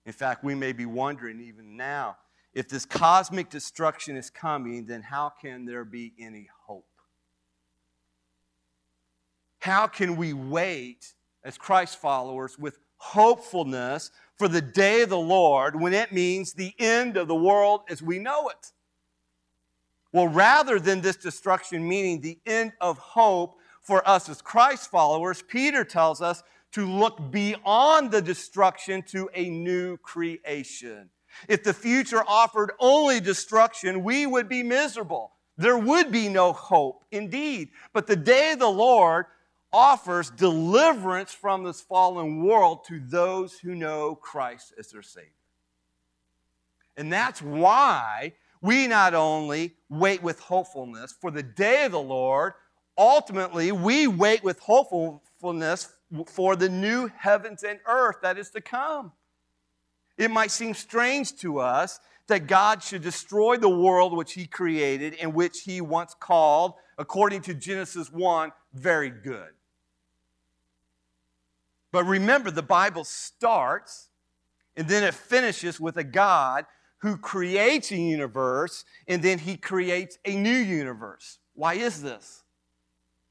In 0.04 0.12
fact, 0.12 0.44
we 0.44 0.54
may 0.54 0.72
be 0.72 0.84
wondering 0.84 1.40
even 1.40 1.76
now 1.76 2.16
if 2.52 2.68
this 2.68 2.84
cosmic 2.84 3.50
destruction 3.50 4.16
is 4.16 4.30
coming, 4.30 4.86
then 4.86 5.02
how 5.02 5.32
can 5.40 5.64
there 5.64 5.84
be 5.84 6.12
any 6.18 6.48
hope? 6.66 6.86
How 9.58 9.86
can 9.86 10.16
we 10.16 10.32
wait 10.32 11.14
as 11.42 11.58
Christ 11.58 12.00
followers 12.00 12.58
with 12.58 12.78
hopefulness 12.96 14.10
for 14.36 14.46
the 14.46 14.60
day 14.60 15.02
of 15.02 15.08
the 15.08 15.18
Lord 15.18 15.80
when 15.80 15.94
it 15.94 16.12
means 16.12 16.52
the 16.52 16.74
end 16.78 17.16
of 17.16 17.28
the 17.28 17.34
world 17.34 17.80
as 17.88 18.02
we 18.02 18.18
know 18.18 18.48
it? 18.48 18.72
Well, 20.12 20.28
rather 20.28 20.78
than 20.78 21.00
this 21.00 21.16
destruction 21.16 21.88
meaning 21.88 22.20
the 22.20 22.38
end 22.46 22.72
of 22.80 22.98
hope 22.98 23.58
for 23.84 24.06
us 24.08 24.28
as 24.28 24.42
Christ 24.42 24.90
followers, 24.90 25.42
Peter 25.46 25.84
tells 25.84 26.20
us 26.20 26.42
to 26.72 26.86
look 26.86 27.30
beyond 27.30 28.10
the 28.10 28.20
destruction 28.20 29.02
to 29.02 29.30
a 29.34 29.48
new 29.48 29.96
creation. 29.98 31.08
If 31.48 31.62
the 31.62 31.74
future 31.74 32.24
offered 32.26 32.72
only 32.80 33.20
destruction, 33.20 34.02
we 34.02 34.26
would 34.26 34.48
be 34.48 34.62
miserable. 34.62 35.32
There 35.56 35.78
would 35.78 36.10
be 36.10 36.28
no 36.28 36.52
hope, 36.52 37.04
indeed. 37.12 37.68
But 37.92 38.06
the 38.06 38.16
day 38.16 38.52
of 38.52 38.58
the 38.58 38.68
Lord 38.68 39.26
offers 39.72 40.30
deliverance 40.30 41.32
from 41.32 41.64
this 41.64 41.80
fallen 41.80 42.42
world 42.44 42.84
to 42.86 43.00
those 43.00 43.58
who 43.58 43.74
know 43.74 44.14
Christ 44.14 44.72
as 44.78 44.88
their 44.88 45.02
Savior. 45.02 45.30
And 46.96 47.12
that's 47.12 47.42
why 47.42 48.34
we 48.60 48.86
not 48.86 49.14
only 49.14 49.74
wait 49.88 50.22
with 50.22 50.40
hopefulness 50.40 51.14
for 51.20 51.30
the 51.30 51.42
day 51.42 51.84
of 51.84 51.92
the 51.92 52.00
Lord, 52.00 52.54
ultimately, 52.96 53.72
we 53.72 54.06
wait 54.06 54.44
with 54.44 54.58
hopefulness 54.60 55.92
for 56.26 56.56
the 56.56 56.68
new 56.68 57.10
heavens 57.16 57.62
and 57.62 57.78
earth 57.86 58.16
that 58.22 58.38
is 58.38 58.50
to 58.50 58.60
come. 58.60 59.12
It 60.16 60.30
might 60.30 60.50
seem 60.50 60.74
strange 60.74 61.36
to 61.38 61.58
us 61.58 61.98
that 62.28 62.46
God 62.46 62.82
should 62.82 63.02
destroy 63.02 63.56
the 63.56 63.68
world 63.68 64.16
which 64.16 64.32
He 64.32 64.46
created 64.46 65.16
and 65.20 65.34
which 65.34 65.62
He 65.62 65.80
once 65.80 66.14
called, 66.18 66.74
according 66.98 67.42
to 67.42 67.54
Genesis 67.54 68.10
1, 68.10 68.52
very 68.72 69.10
good. 69.10 69.50
But 71.90 72.04
remember, 72.04 72.50
the 72.50 72.62
Bible 72.62 73.04
starts 73.04 74.08
and 74.76 74.88
then 74.88 75.04
it 75.04 75.14
finishes 75.14 75.78
with 75.78 75.96
a 75.96 76.04
God 76.04 76.66
who 76.98 77.16
creates 77.16 77.92
a 77.92 77.96
universe 77.96 78.84
and 79.06 79.22
then 79.22 79.38
He 79.38 79.56
creates 79.56 80.18
a 80.24 80.34
new 80.34 80.56
universe. 80.56 81.38
Why 81.54 81.74
is 81.74 82.02
this? 82.02 82.43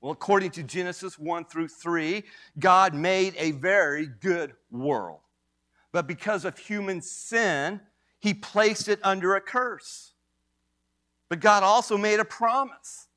Well, 0.04 0.12
according 0.12 0.52
to 0.52 0.63
Genesis 0.63 1.18
1 1.18 1.46
through 1.46 1.70
3, 1.70 2.26
God 2.60 2.94
made 2.94 3.36
a 3.38 3.52
very 3.52 4.06
good 4.06 4.52
world. 4.70 5.22
But 5.94 6.08
because 6.08 6.44
of 6.44 6.58
human 6.58 7.02
sin, 7.02 7.80
he 8.20 8.34
placed 8.34 8.89
it 8.89 9.00
under 9.02 9.36
a 9.36 9.39
curse. 9.39 10.12
But 11.30 11.39
God 11.39 11.63
also 11.63 11.98
made 11.98 12.20
a 12.20 12.26
promise 12.26 13.08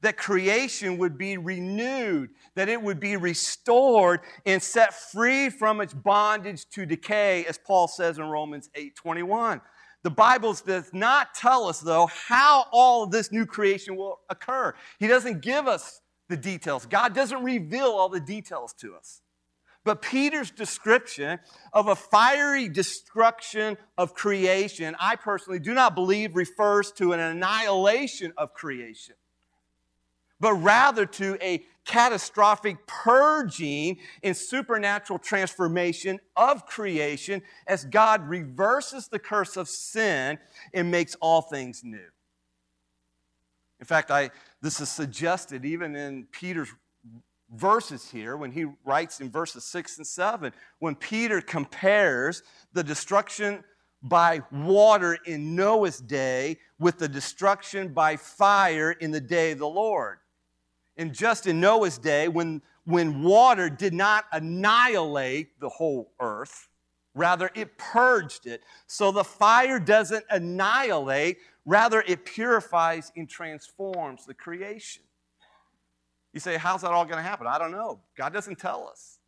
that 0.00 0.16
creation 0.16 0.96
would 0.96 1.18
be 1.18 1.36
renewed, 1.36 2.30
that 2.54 2.70
it 2.70 2.80
would 2.80 2.98
be 2.98 3.18
restored 3.18 4.20
and 4.46 4.62
set 4.62 4.94
free 4.94 5.50
from 5.50 5.82
its 5.82 5.92
bondage 5.92 6.66
to 6.70 6.86
decay, 6.86 7.44
as 7.44 7.58
Paul 7.58 7.88
says 7.88 8.16
in 8.16 8.24
Romans 8.24 8.70
8 8.74 8.96
21. 8.96 9.60
The 10.02 10.10
Bible 10.10 10.56
does 10.64 10.88
not 10.94 11.34
tell 11.34 11.66
us, 11.66 11.80
though, 11.80 12.06
how 12.06 12.64
all 12.72 13.02
of 13.02 13.10
this 13.10 13.30
new 13.32 13.44
creation 13.44 13.96
will 13.96 14.20
occur. 14.30 14.72
He 14.98 15.08
doesn't 15.08 15.42
give 15.42 15.66
us 15.66 16.00
the 16.28 16.36
details. 16.36 16.86
God 16.86 17.14
doesn't 17.14 17.42
reveal 17.42 17.88
all 17.88 18.08
the 18.08 18.20
details 18.20 18.72
to 18.80 18.94
us. 18.94 19.22
But 19.84 20.02
Peter's 20.02 20.50
description 20.50 21.38
of 21.72 21.86
a 21.86 21.94
fiery 21.94 22.68
destruction 22.68 23.76
of 23.96 24.14
creation, 24.14 24.96
I 24.98 25.14
personally 25.14 25.60
do 25.60 25.74
not 25.74 25.94
believe 25.94 26.34
refers 26.34 26.90
to 26.92 27.12
an 27.12 27.20
annihilation 27.20 28.32
of 28.36 28.52
creation, 28.52 29.14
but 30.40 30.54
rather 30.54 31.06
to 31.06 31.38
a 31.40 31.64
catastrophic 31.84 32.84
purging 32.88 33.98
and 34.24 34.36
supernatural 34.36 35.20
transformation 35.20 36.18
of 36.34 36.66
creation 36.66 37.42
as 37.68 37.84
God 37.84 38.28
reverses 38.28 39.06
the 39.06 39.20
curse 39.20 39.56
of 39.56 39.68
sin 39.68 40.38
and 40.74 40.90
makes 40.90 41.14
all 41.20 41.42
things 41.42 41.82
new. 41.84 42.08
In 43.78 43.86
fact, 43.86 44.10
I, 44.10 44.30
this 44.66 44.80
is 44.80 44.88
suggested 44.88 45.64
even 45.64 45.94
in 45.94 46.24
Peter's 46.32 46.70
verses 47.54 48.10
here 48.10 48.36
when 48.36 48.50
he 48.50 48.66
writes 48.84 49.20
in 49.20 49.30
verses 49.30 49.62
6 49.62 49.98
and 49.98 50.06
7 50.06 50.52
when 50.80 50.96
Peter 50.96 51.40
compares 51.40 52.42
the 52.72 52.82
destruction 52.82 53.62
by 54.02 54.42
water 54.50 55.18
in 55.24 55.54
Noah's 55.54 56.00
day 56.00 56.58
with 56.80 56.98
the 56.98 57.06
destruction 57.06 57.94
by 57.94 58.16
fire 58.16 58.90
in 58.90 59.12
the 59.12 59.20
day 59.20 59.52
of 59.52 59.60
the 59.60 59.68
Lord. 59.68 60.18
And 60.96 61.14
just 61.14 61.46
in 61.46 61.60
Noah's 61.60 61.96
day, 61.96 62.26
when, 62.26 62.60
when 62.86 63.22
water 63.22 63.70
did 63.70 63.94
not 63.94 64.24
annihilate 64.32 65.60
the 65.60 65.68
whole 65.68 66.10
earth, 66.18 66.68
rather 67.16 67.50
it 67.56 67.76
purged 67.78 68.46
it. 68.46 68.62
So 68.86 69.10
the 69.10 69.24
fire 69.24 69.80
doesn't 69.80 70.24
annihilate, 70.30 71.38
Rather, 71.66 72.04
it 72.06 72.24
purifies 72.24 73.10
and 73.16 73.28
transforms 73.28 74.24
the 74.24 74.34
creation. 74.34 75.02
You 76.32 76.38
say, 76.38 76.56
how's 76.56 76.82
that 76.82 76.92
all 76.92 77.04
going 77.04 77.16
to 77.16 77.22
happen? 77.22 77.48
I 77.48 77.58
don't 77.58 77.72
know. 77.72 77.98
God 78.16 78.32
doesn't 78.32 78.60
tell 78.60 78.88
us. 78.88 79.18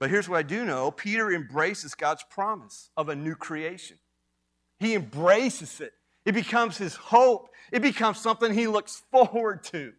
But 0.00 0.10
here's 0.10 0.28
what 0.28 0.38
I 0.38 0.42
do 0.42 0.64
know 0.64 0.90
Peter 0.90 1.32
embraces 1.32 1.94
God's 1.94 2.24
promise 2.28 2.90
of 2.96 3.08
a 3.08 3.14
new 3.14 3.36
creation. 3.36 3.96
He 4.80 4.94
embraces 4.94 5.80
it, 5.80 5.92
it 6.24 6.32
becomes 6.32 6.76
his 6.76 6.96
hope, 6.96 7.48
it 7.70 7.80
becomes 7.80 8.18
something 8.18 8.52
he 8.52 8.66
looks 8.66 9.04
forward 9.12 9.62
to 9.64 9.92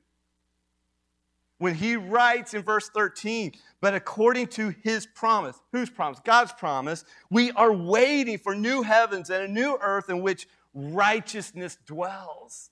when 1.57 1.75
he 1.75 1.95
writes 1.95 2.53
in 2.53 2.61
verse 2.61 2.89
13, 2.89 3.53
but 3.79 3.93
according 3.93 4.47
to 4.47 4.75
his 4.83 5.05
promise, 5.05 5.59
whose 5.71 5.89
promise? 5.89 6.19
God's 6.23 6.51
promise, 6.53 7.05
we 7.29 7.51
are 7.51 7.71
waiting 7.71 8.37
for 8.37 8.55
new 8.55 8.81
heavens 8.81 9.29
and 9.29 9.43
a 9.43 9.47
new 9.47 9.77
earth 9.81 10.09
in 10.09 10.21
which 10.21 10.47
righteousness 10.73 11.77
dwells. 11.85 12.71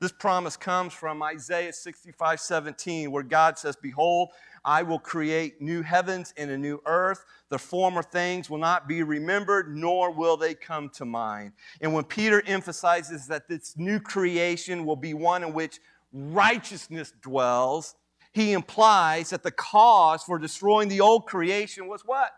This 0.00 0.12
promise 0.12 0.56
comes 0.56 0.92
from 0.92 1.22
Isaiah 1.24 1.72
65 1.72 2.40
17, 2.40 3.10
where 3.10 3.24
God 3.24 3.58
says, 3.58 3.74
Behold, 3.74 4.30
I 4.64 4.82
will 4.82 4.98
create 4.98 5.60
new 5.60 5.82
heavens 5.82 6.32
and 6.36 6.50
a 6.50 6.58
new 6.58 6.80
earth. 6.86 7.24
The 7.48 7.58
former 7.58 8.02
things 8.02 8.48
will 8.48 8.58
not 8.58 8.86
be 8.86 9.02
remembered, 9.02 9.76
nor 9.76 10.12
will 10.12 10.36
they 10.36 10.54
come 10.54 10.88
to 10.90 11.04
mind. 11.04 11.52
And 11.80 11.92
when 11.92 12.04
Peter 12.04 12.42
emphasizes 12.46 13.26
that 13.26 13.48
this 13.48 13.76
new 13.76 13.98
creation 13.98 14.84
will 14.84 14.96
be 14.96 15.14
one 15.14 15.42
in 15.42 15.52
which 15.52 15.80
righteousness 16.12 17.12
dwells, 17.22 17.94
he 18.32 18.52
implies 18.52 19.30
that 19.30 19.42
the 19.42 19.50
cause 19.50 20.22
for 20.22 20.38
destroying 20.38 20.88
the 20.88 21.00
old 21.00 21.26
creation 21.26 21.88
was 21.88 22.02
what? 22.04 22.32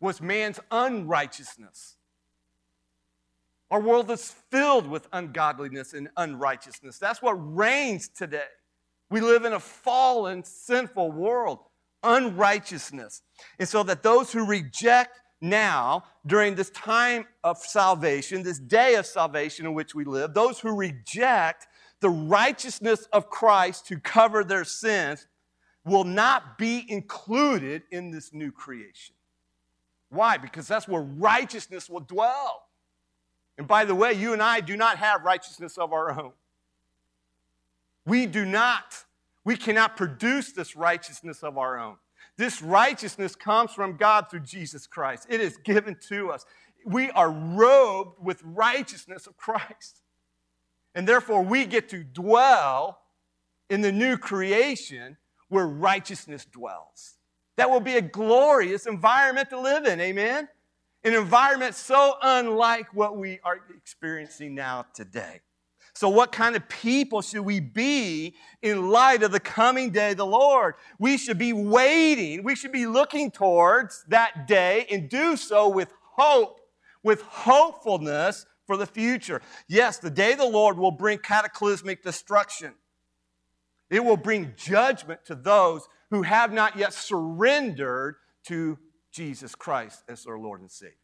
Was 0.00 0.20
man's 0.20 0.58
unrighteousness. 0.70 1.96
Our 3.70 3.80
world 3.80 4.10
is 4.10 4.34
filled 4.50 4.86
with 4.86 5.08
ungodliness 5.12 5.94
and 5.94 6.10
unrighteousness. 6.16 6.98
That's 6.98 7.22
what 7.22 7.32
reigns 7.32 8.08
today. 8.08 8.44
We 9.08 9.20
live 9.20 9.44
in 9.44 9.54
a 9.54 9.60
fallen, 9.60 10.44
sinful 10.44 11.12
world, 11.12 11.60
unrighteousness. 12.02 13.22
And 13.58 13.68
so 13.68 13.82
that 13.84 14.02
those 14.02 14.32
who 14.32 14.44
reject 14.44 15.20
now, 15.40 16.04
during 16.24 16.54
this 16.54 16.70
time 16.70 17.26
of 17.42 17.58
salvation, 17.58 18.42
this 18.42 18.58
day 18.58 18.94
of 18.94 19.06
salvation 19.06 19.66
in 19.66 19.74
which 19.74 19.94
we 19.94 20.04
live, 20.04 20.34
those 20.34 20.60
who 20.60 20.74
reject 20.74 21.66
the 22.02 22.10
righteousness 22.10 23.06
of 23.12 23.30
Christ 23.30 23.86
to 23.86 23.98
cover 23.98 24.42
their 24.42 24.64
sins 24.64 25.28
will 25.84 26.04
not 26.04 26.58
be 26.58 26.84
included 26.88 27.84
in 27.92 28.10
this 28.10 28.32
new 28.32 28.50
creation. 28.50 29.14
Why? 30.10 30.36
Because 30.36 30.66
that's 30.66 30.88
where 30.88 31.00
righteousness 31.00 31.88
will 31.88 32.00
dwell. 32.00 32.64
And 33.56 33.68
by 33.68 33.84
the 33.84 33.94
way, 33.94 34.12
you 34.12 34.32
and 34.32 34.42
I 34.42 34.60
do 34.60 34.76
not 34.76 34.98
have 34.98 35.22
righteousness 35.22 35.78
of 35.78 35.92
our 35.92 36.10
own. 36.10 36.32
We 38.04 38.26
do 38.26 38.44
not. 38.44 39.04
We 39.44 39.56
cannot 39.56 39.96
produce 39.96 40.52
this 40.52 40.74
righteousness 40.74 41.44
of 41.44 41.56
our 41.56 41.78
own. 41.78 41.96
This 42.36 42.62
righteousness 42.62 43.36
comes 43.36 43.70
from 43.70 43.96
God 43.96 44.28
through 44.28 44.40
Jesus 44.40 44.88
Christ. 44.88 45.28
It 45.30 45.40
is 45.40 45.56
given 45.58 45.96
to 46.08 46.32
us. 46.32 46.46
We 46.84 47.12
are 47.12 47.30
robed 47.30 48.16
with 48.20 48.42
righteousness 48.42 49.28
of 49.28 49.36
Christ. 49.36 50.01
And 50.94 51.08
therefore, 51.08 51.42
we 51.42 51.64
get 51.64 51.88
to 51.90 52.04
dwell 52.04 52.98
in 53.70 53.80
the 53.80 53.92
new 53.92 54.16
creation 54.18 55.16
where 55.48 55.66
righteousness 55.66 56.44
dwells. 56.44 57.14
That 57.56 57.70
will 57.70 57.80
be 57.80 57.96
a 57.96 58.02
glorious 58.02 58.86
environment 58.86 59.50
to 59.50 59.60
live 59.60 59.86
in, 59.86 60.00
amen? 60.00 60.48
An 61.04 61.14
environment 61.14 61.74
so 61.74 62.14
unlike 62.22 62.94
what 62.94 63.16
we 63.16 63.40
are 63.44 63.58
experiencing 63.76 64.54
now 64.54 64.86
today. 64.94 65.40
So, 65.94 66.08
what 66.08 66.32
kind 66.32 66.56
of 66.56 66.66
people 66.68 67.20
should 67.20 67.42
we 67.42 67.60
be 67.60 68.34
in 68.62 68.88
light 68.88 69.22
of 69.22 69.30
the 69.30 69.40
coming 69.40 69.90
day 69.90 70.12
of 70.12 70.16
the 70.16 70.26
Lord? 70.26 70.74
We 70.98 71.18
should 71.18 71.38
be 71.38 71.52
waiting, 71.52 72.42
we 72.44 72.54
should 72.54 72.72
be 72.72 72.86
looking 72.86 73.30
towards 73.30 74.04
that 74.08 74.46
day 74.46 74.86
and 74.90 75.08
do 75.08 75.36
so 75.36 75.68
with 75.68 75.92
hope, 76.00 76.60
with 77.02 77.20
hopefulness 77.22 78.46
for 78.72 78.78
the 78.78 78.86
future. 78.86 79.42
Yes, 79.68 79.98
the 79.98 80.08
day 80.08 80.32
of 80.32 80.38
the 80.38 80.46
Lord 80.48 80.78
will 80.78 80.92
bring 80.92 81.18
cataclysmic 81.18 82.02
destruction. 82.02 82.72
It 83.90 84.02
will 84.02 84.16
bring 84.16 84.54
judgment 84.56 85.26
to 85.26 85.34
those 85.34 85.86
who 86.10 86.22
have 86.22 86.54
not 86.54 86.78
yet 86.78 86.94
surrendered 86.94 88.14
to 88.44 88.78
Jesus 89.10 89.54
Christ 89.54 90.04
as 90.08 90.24
their 90.24 90.38
Lord 90.38 90.62
and 90.62 90.70
Savior. 90.70 90.96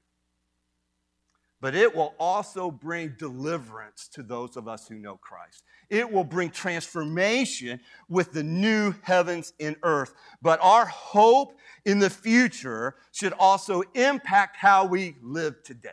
but 1.60 1.74
it 1.74 1.94
will 1.94 2.14
also 2.18 2.70
bring 2.70 3.14
deliverance 3.18 4.08
to 4.14 4.22
those 4.22 4.56
of 4.56 4.68
us 4.68 4.86
who 4.86 4.94
know 4.96 5.16
Christ. 5.16 5.64
It 5.90 6.10
will 6.10 6.24
bring 6.24 6.50
transformation 6.50 7.80
with 8.08 8.32
the 8.32 8.44
new 8.44 8.94
heavens 9.02 9.52
and 9.58 9.76
earth. 9.82 10.14
But 10.40 10.60
our 10.62 10.86
hope 10.86 11.58
in 11.84 11.98
the 11.98 12.10
future 12.10 12.96
should 13.12 13.32
also 13.32 13.82
impact 13.94 14.56
how 14.56 14.86
we 14.86 15.16
live 15.20 15.62
today. 15.64 15.90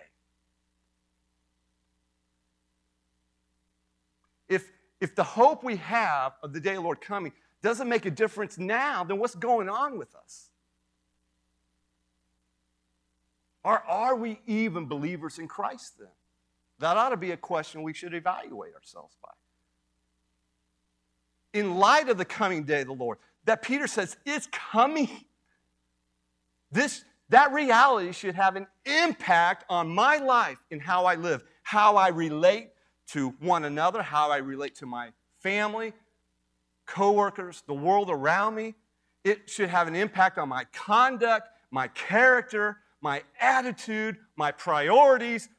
If, 5.02 5.16
the 5.16 5.24
hope 5.24 5.64
we 5.64 5.76
have 5.78 6.34
of 6.42 6.54
the 6.54 6.60
day 6.60 6.72
of 6.72 6.78
the 6.78 6.82
Lord 6.82 7.02
coming 7.02 7.34
doesn't 7.62 7.90
make 7.90 8.06
a 8.06 8.12
difference 8.12 8.58
now, 8.58 9.04
then 9.04 9.18
what's 9.20 9.36
going 9.36 9.70
on 9.70 9.98
with 9.98 10.16
us? 10.16 10.50
Or 13.64 13.80
are 13.88 14.16
we 14.16 14.40
even 14.46 14.86
believers 14.86 15.40
in 15.40 15.48
Christ 15.48 15.98
then? 15.98 16.10
That 16.80 16.98
ought 16.98 17.10
to 17.10 17.18
be 17.18 17.32
a 17.32 17.38
question 17.38 17.82
we 17.82 17.94
should 17.94 18.14
evaluate 18.14 18.76
ourselves 18.76 19.16
by. 19.22 19.30
In 21.60 21.76
light 21.78 22.10
of 22.10 22.18
the 22.18 22.26
coming 22.26 22.64
day 22.64 22.82
of 22.82 22.88
the 22.88 22.94
Lord, 22.94 23.18
that 23.46 23.62
Peter 23.62 23.88
says 23.88 24.18
is 24.26 24.48
coming. 24.52 25.10
This, 26.72 27.06
that 27.30 27.54
reality 27.54 28.12
should 28.12 28.36
have 28.36 28.56
an 28.56 28.68
impact 28.86 29.66
on 29.70 29.88
my 29.88 30.18
life 30.18 30.58
and 30.70 30.82
how 30.82 31.06
I 31.06 31.16
live, 31.16 31.44
how 31.64 31.96
I 31.96 32.10
relate 32.10 32.70
to 33.08 33.30
one 33.40 33.66
another, 33.66 34.02
how 34.02 34.32
I 34.32 34.38
relate 34.38 34.76
to 34.76 34.86
my 34.86 35.10
family, 35.40 35.94
coworkers, 36.86 37.64
the 37.68 37.74
world 37.74 38.10
around 38.10 38.56
me. 38.56 38.76
It 39.24 39.50
should 39.50 39.70
have 39.70 39.88
an 39.88 39.96
impact 39.96 40.38
on 40.38 40.50
my 40.50 40.66
conduct, 40.74 41.50
my 41.72 41.88
character, 41.90 42.78
my 43.02 43.24
attitude, 43.40 44.18
my 44.36 44.52
priorities, 44.52 45.50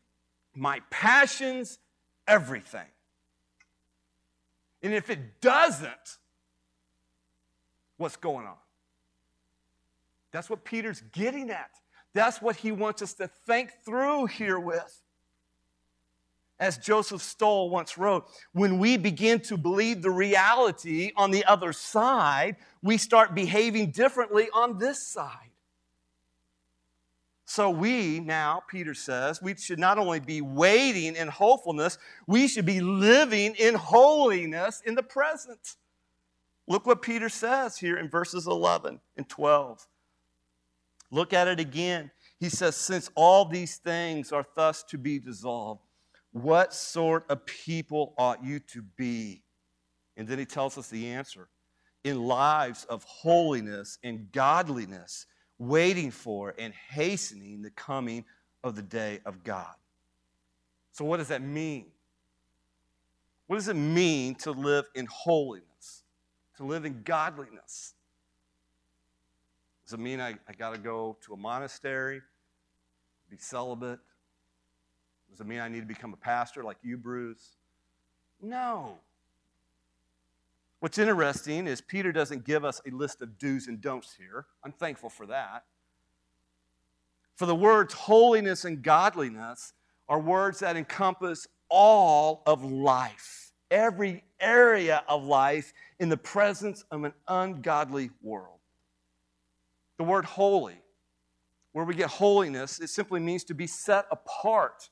my 0.54 0.80
passions, 0.90 1.78
everything. 2.26 2.86
And 4.82 4.94
if 4.94 5.10
it 5.10 5.40
doesn't, 5.40 6.18
what's 7.96 8.16
going 8.16 8.46
on? 8.46 8.56
That's 10.32 10.50
what 10.50 10.64
Peter's 10.64 11.02
getting 11.12 11.50
at. 11.50 11.70
That's 12.12 12.40
what 12.40 12.56
he 12.56 12.72
wants 12.72 13.02
us 13.02 13.14
to 13.14 13.28
think 13.28 13.72
through 13.84 14.26
here 14.26 14.58
with. 14.58 15.02
As 16.58 16.78
Joseph 16.78 17.20
Stowell 17.20 17.68
once 17.68 17.98
wrote, 17.98 18.28
when 18.52 18.78
we 18.78 18.96
begin 18.96 19.40
to 19.40 19.58
believe 19.58 20.00
the 20.00 20.10
reality 20.10 21.12
on 21.14 21.30
the 21.30 21.44
other 21.44 21.72
side, 21.72 22.56
we 22.82 22.96
start 22.96 23.34
behaving 23.34 23.90
differently 23.90 24.48
on 24.54 24.78
this 24.78 25.06
side. 25.06 25.50
So 27.44 27.70
we 27.70 28.20
now, 28.20 28.62
Peter 28.68 28.94
says, 28.94 29.40
we 29.40 29.54
should 29.54 29.78
not 29.78 29.98
only 29.98 30.18
be 30.18 30.40
waiting 30.40 31.14
in 31.14 31.28
hopefulness, 31.28 31.98
we 32.26 32.48
should 32.48 32.66
be 32.66 32.80
living 32.80 33.54
in 33.54 33.74
holiness 33.74 34.82
in 34.84 34.94
the 34.94 35.02
present. 35.02 35.76
Look 36.66 36.86
what 36.86 37.02
Peter 37.02 37.28
says 37.28 37.78
here 37.78 37.98
in 37.98 38.08
verses 38.08 38.46
11 38.46 39.00
and 39.16 39.28
12. 39.28 39.86
Look 41.12 41.32
at 41.32 41.46
it 41.46 41.60
again. 41.60 42.10
He 42.40 42.48
says, 42.48 42.76
Since 42.76 43.10
all 43.14 43.44
these 43.44 43.76
things 43.76 44.32
are 44.32 44.44
thus 44.56 44.82
to 44.84 44.98
be 44.98 45.20
dissolved, 45.20 45.82
what 46.42 46.74
sort 46.74 47.24
of 47.30 47.46
people 47.46 48.12
ought 48.18 48.44
you 48.44 48.58
to 48.58 48.82
be? 48.82 49.42
And 50.18 50.28
then 50.28 50.38
he 50.38 50.44
tells 50.44 50.76
us 50.76 50.88
the 50.88 51.08
answer 51.08 51.48
in 52.04 52.22
lives 52.22 52.84
of 52.84 53.04
holiness 53.04 53.98
and 54.04 54.30
godliness 54.32 55.24
waiting 55.58 56.10
for 56.10 56.54
and 56.58 56.74
hastening 56.90 57.62
the 57.62 57.70
coming 57.70 58.22
of 58.62 58.76
the 58.76 58.82
day 58.82 59.20
of 59.24 59.44
God. 59.44 59.74
So, 60.92 61.06
what 61.06 61.16
does 61.16 61.28
that 61.28 61.40
mean? 61.40 61.86
What 63.46 63.56
does 63.56 63.68
it 63.68 63.76
mean 63.76 64.34
to 64.36 64.50
live 64.50 64.84
in 64.94 65.06
holiness, 65.06 66.02
to 66.58 66.64
live 66.64 66.84
in 66.84 67.02
godliness? 67.02 67.94
Does 69.86 69.94
it 69.94 70.00
mean 70.00 70.20
I, 70.20 70.34
I 70.46 70.52
got 70.52 70.74
to 70.74 70.78
go 70.78 71.16
to 71.24 71.32
a 71.32 71.36
monastery, 71.36 72.20
be 73.30 73.38
celibate? 73.38 74.00
Does 75.30 75.40
it 75.40 75.46
mean 75.46 75.60
I 75.60 75.68
need 75.68 75.80
to 75.80 75.86
become 75.86 76.12
a 76.12 76.16
pastor 76.16 76.62
like 76.62 76.78
you, 76.82 76.96
Bruce? 76.96 77.56
No. 78.40 78.98
What's 80.80 80.98
interesting 80.98 81.66
is 81.66 81.80
Peter 81.80 82.12
doesn't 82.12 82.44
give 82.44 82.64
us 82.64 82.80
a 82.86 82.90
list 82.90 83.22
of 83.22 83.38
do's 83.38 83.66
and 83.66 83.80
don'ts 83.80 84.14
here. 84.14 84.46
I'm 84.62 84.72
thankful 84.72 85.10
for 85.10 85.26
that. 85.26 85.64
For 87.34 87.46
the 87.46 87.54
words 87.54 87.92
holiness 87.92 88.64
and 88.64 88.82
godliness 88.82 89.72
are 90.08 90.20
words 90.20 90.60
that 90.60 90.76
encompass 90.76 91.46
all 91.68 92.42
of 92.46 92.64
life, 92.64 93.52
every 93.70 94.24
area 94.40 95.02
of 95.08 95.24
life 95.24 95.72
in 95.98 96.08
the 96.08 96.16
presence 96.16 96.84
of 96.90 97.04
an 97.04 97.12
ungodly 97.28 98.10
world. 98.22 98.58
The 99.98 100.04
word 100.04 100.24
holy, 100.24 100.80
where 101.72 101.84
we 101.84 101.94
get 101.94 102.08
holiness, 102.08 102.80
it 102.80 102.88
simply 102.88 103.20
means 103.20 103.44
to 103.44 103.54
be 103.54 103.66
set 103.66 104.06
apart 104.10 104.88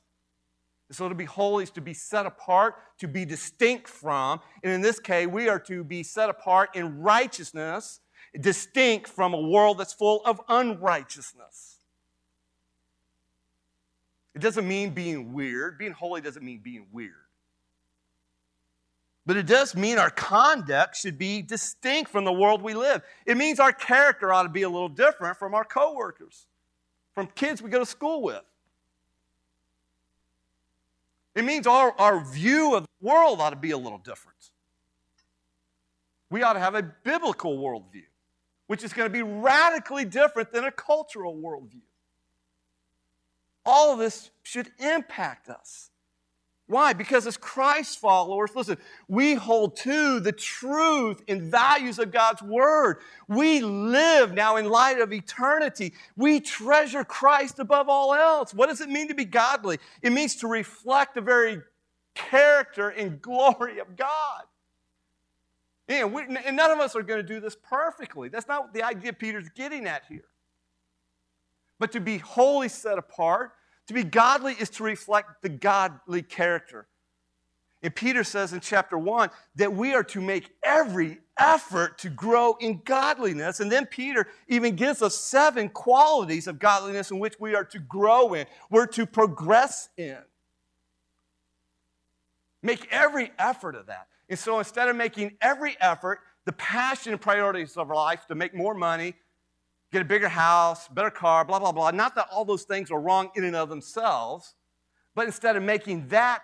so 0.91 1.09
to 1.09 1.15
be 1.15 1.25
holy 1.25 1.63
is 1.63 1.71
to 1.71 1.81
be 1.81 1.93
set 1.93 2.25
apart, 2.25 2.75
to 2.99 3.07
be 3.07 3.25
distinct 3.25 3.87
from. 3.87 4.39
And 4.63 4.71
in 4.71 4.81
this 4.81 4.99
case, 4.99 5.27
we 5.27 5.49
are 5.49 5.59
to 5.61 5.83
be 5.83 6.03
set 6.03 6.29
apart 6.29 6.75
in 6.75 7.01
righteousness, 7.01 8.01
distinct 8.39 9.09
from 9.09 9.33
a 9.33 9.41
world 9.41 9.79
that's 9.79 9.93
full 9.93 10.21
of 10.25 10.39
unrighteousness. 10.47 11.79
It 14.35 14.41
doesn't 14.41 14.67
mean 14.67 14.91
being 14.91 15.33
weird. 15.33 15.77
Being 15.79 15.93
holy 15.93 16.21
doesn't 16.21 16.43
mean 16.43 16.59
being 16.59 16.85
weird. 16.91 17.13
But 19.25 19.37
it 19.37 19.47
does 19.47 19.75
mean 19.75 19.97
our 19.97 20.11
conduct 20.11 20.97
should 20.97 21.17
be 21.17 21.41
distinct 21.41 22.11
from 22.11 22.25
the 22.25 22.33
world 22.33 22.61
we 22.61 22.75
live. 22.75 23.01
It 23.25 23.37
means 23.37 23.59
our 23.59 23.71
character 23.71 24.31
ought 24.31 24.43
to 24.43 24.49
be 24.49 24.61
a 24.61 24.69
little 24.69 24.89
different 24.89 25.37
from 25.37 25.55
our 25.55 25.65
coworkers, 25.65 26.45
from 27.15 27.27
kids 27.27 27.61
we 27.61 27.71
go 27.71 27.79
to 27.79 27.85
school 27.87 28.21
with. 28.21 28.43
It 31.35 31.43
means 31.43 31.67
our, 31.67 31.93
our 31.99 32.23
view 32.23 32.75
of 32.75 32.83
the 32.83 33.07
world 33.07 33.41
ought 33.41 33.49
to 33.49 33.57
be 33.57 33.71
a 33.71 33.77
little 33.77 33.97
different. 33.97 34.51
We 36.29 36.43
ought 36.43 36.53
to 36.53 36.59
have 36.59 36.75
a 36.75 36.81
biblical 36.81 37.57
worldview, 37.57 38.05
which 38.67 38.83
is 38.83 38.93
going 38.93 39.07
to 39.07 39.13
be 39.13 39.21
radically 39.21 40.05
different 40.05 40.51
than 40.51 40.63
a 40.63 40.71
cultural 40.71 41.35
worldview. 41.35 41.81
All 43.65 43.93
of 43.93 43.99
this 43.99 44.31
should 44.43 44.71
impact 44.79 45.49
us. 45.49 45.91
Why? 46.67 46.93
Because 46.93 47.27
as 47.27 47.37
Christ 47.37 47.99
followers, 47.99 48.49
listen, 48.55 48.77
we 49.07 49.35
hold 49.35 49.75
to 49.77 50.19
the 50.19 50.31
truth 50.31 51.21
and 51.27 51.43
values 51.43 51.99
of 51.99 52.11
God's 52.11 52.41
Word. 52.41 52.97
We 53.27 53.61
live 53.61 54.33
now 54.33 54.55
in 54.55 54.67
light 54.67 54.99
of 54.99 55.13
eternity. 55.13 55.93
We 56.17 56.39
treasure 56.39 57.03
Christ 57.03 57.59
above 57.59 57.87
all 57.87 58.15
else. 58.15 58.51
What 58.51 58.69
does 58.69 58.81
it 58.81 58.89
mean 58.89 59.09
to 59.09 59.13
be 59.13 59.25
godly? 59.25 59.77
It 60.01 60.11
means 60.11 60.37
to 60.37 60.47
reflect 60.47 61.13
the 61.13 61.21
very 61.21 61.61
character 62.15 62.89
and 62.89 63.21
glory 63.21 63.77
of 63.79 63.95
God. 63.95 64.41
And, 65.87 66.13
we, 66.13 66.23
and 66.23 66.57
none 66.57 66.71
of 66.71 66.79
us 66.79 66.95
are 66.95 67.03
going 67.03 67.21
to 67.21 67.27
do 67.27 67.39
this 67.39 67.55
perfectly. 67.55 68.29
That's 68.29 68.47
not 68.47 68.73
the 68.73 68.81
idea 68.81 69.13
Peter's 69.13 69.49
getting 69.49 69.85
at 69.85 70.01
here. 70.09 70.25
But 71.77 71.91
to 71.91 71.99
be 71.99 72.17
wholly 72.17 72.69
set 72.69 72.97
apart, 72.97 73.51
to 73.87 73.93
be 73.93 74.03
godly 74.03 74.53
is 74.53 74.69
to 74.71 74.83
reflect 74.83 75.41
the 75.41 75.49
godly 75.49 76.21
character. 76.21 76.87
And 77.83 77.93
Peter 77.93 78.23
says 78.23 78.51
in 78.51 78.61
chapter 78.61 78.97
1 78.97 79.29
that 79.57 79.73
we 79.73 79.93
are 79.93 80.03
to 80.05 80.19
make 80.19 80.49
every 80.63 81.19
effort 81.37 81.99
to 81.99 82.09
grow 82.09 82.55
in 82.59 82.81
godliness. 82.83 83.59
And 83.59 83.71
then 83.71 83.85
Peter 83.85 84.27
even 84.47 84.75
gives 84.75 85.01
us 85.01 85.15
seven 85.15 85.69
qualities 85.69 86.47
of 86.47 86.57
godliness 86.57 87.11
in 87.11 87.19
which 87.19 87.39
we 87.39 87.53
are 87.53 87.65
to 87.65 87.79
grow 87.79 88.33
in, 88.33 88.47
we're 88.69 88.87
to 88.87 89.05
progress 89.05 89.89
in. 89.97 90.17
Make 92.63 92.87
every 92.89 93.31
effort 93.37 93.75
of 93.75 93.85
that. 93.87 94.07
And 94.29 94.39
so 94.39 94.57
instead 94.57 94.89
of 94.89 94.95
making 94.95 95.37
every 95.39 95.77
effort, 95.79 96.21
the 96.45 96.53
passion 96.53 97.11
and 97.11 97.21
priorities 97.21 97.77
of 97.77 97.89
our 97.89 97.95
life 97.95 98.25
to 98.27 98.35
make 98.35 98.55
more 98.55 98.73
money, 98.73 99.13
get 99.91 100.01
a 100.01 100.05
bigger 100.05 100.29
house, 100.29 100.87
better 100.87 101.09
car, 101.09 101.45
blah, 101.45 101.59
blah, 101.59 101.71
blah. 101.71 101.91
Not 101.91 102.15
that 102.15 102.27
all 102.31 102.45
those 102.45 102.63
things 102.63 102.91
are 102.91 102.99
wrong 102.99 103.31
in 103.35 103.43
and 103.43 103.55
of 103.55 103.69
themselves, 103.69 104.55
but 105.13 105.25
instead 105.25 105.55
of 105.55 105.63
making 105.63 106.09
that 106.09 106.43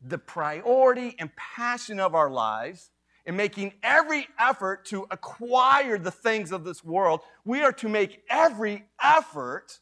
the 0.00 0.18
priority 0.18 1.14
and 1.18 1.30
passion 1.36 2.00
of 2.00 2.14
our 2.14 2.30
lives, 2.30 2.90
and 3.28 3.36
making 3.36 3.74
every 3.82 4.26
effort 4.38 4.86
to 4.86 5.06
acquire 5.10 5.98
the 5.98 6.10
things 6.10 6.50
of 6.50 6.64
this 6.64 6.82
world, 6.82 7.20
we 7.44 7.60
are 7.60 7.72
to 7.72 7.86
make 7.86 8.22
every 8.30 8.86
effort 9.02 9.80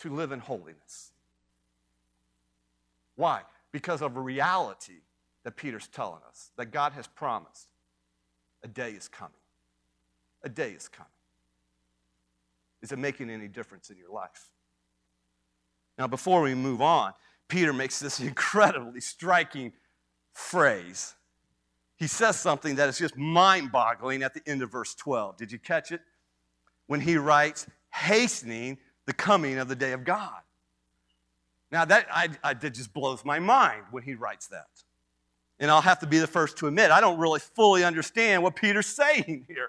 to 0.00 0.12
live 0.12 0.32
in 0.32 0.40
holiness. 0.40 1.12
Why? 3.14 3.42
Because 3.70 4.02
of 4.02 4.16
a 4.16 4.20
reality 4.20 5.02
that 5.44 5.54
Peter's 5.54 5.86
telling 5.86 6.18
us 6.28 6.50
that 6.56 6.72
God 6.72 6.94
has 6.94 7.06
promised. 7.06 7.68
A 8.64 8.68
day 8.68 8.90
is 8.90 9.06
coming. 9.06 9.32
A 10.42 10.48
day 10.48 10.72
is 10.72 10.88
coming 10.88 11.12
is 12.82 12.92
it 12.92 12.98
making 12.98 13.30
any 13.30 13.48
difference 13.48 13.90
in 13.90 13.96
your 13.96 14.10
life? 14.10 14.50
Now, 15.98 16.06
before 16.06 16.40
we 16.40 16.54
move 16.54 16.80
on, 16.80 17.12
Peter 17.48 17.72
makes 17.72 17.98
this 17.98 18.20
incredibly 18.20 19.00
striking 19.00 19.72
phrase. 20.32 21.14
He 21.96 22.06
says 22.06 22.40
something 22.40 22.76
that 22.76 22.88
is 22.88 22.98
just 22.98 23.16
mind 23.16 23.70
boggling 23.70 24.22
at 24.22 24.32
the 24.32 24.40
end 24.46 24.62
of 24.62 24.72
verse 24.72 24.94
12. 24.94 25.36
Did 25.36 25.52
you 25.52 25.58
catch 25.58 25.92
it? 25.92 26.00
When 26.86 27.00
he 27.00 27.16
writes, 27.16 27.66
hastening 27.90 28.78
the 29.06 29.12
coming 29.12 29.58
of 29.58 29.68
the 29.68 29.76
day 29.76 29.92
of 29.92 30.04
God. 30.04 30.40
Now, 31.70 31.84
that, 31.84 32.06
I, 32.10 32.28
I, 32.42 32.54
that 32.54 32.70
just 32.70 32.92
blows 32.92 33.24
my 33.24 33.38
mind 33.38 33.82
when 33.90 34.02
he 34.02 34.14
writes 34.14 34.48
that. 34.48 34.66
And 35.58 35.70
I'll 35.70 35.82
have 35.82 35.98
to 36.00 36.06
be 36.06 36.18
the 36.18 36.26
first 36.26 36.56
to 36.58 36.66
admit, 36.66 36.90
I 36.90 37.00
don't 37.00 37.18
really 37.18 37.40
fully 37.40 37.84
understand 37.84 38.42
what 38.42 38.56
Peter's 38.56 38.86
saying 38.96 39.44
here. 39.46 39.68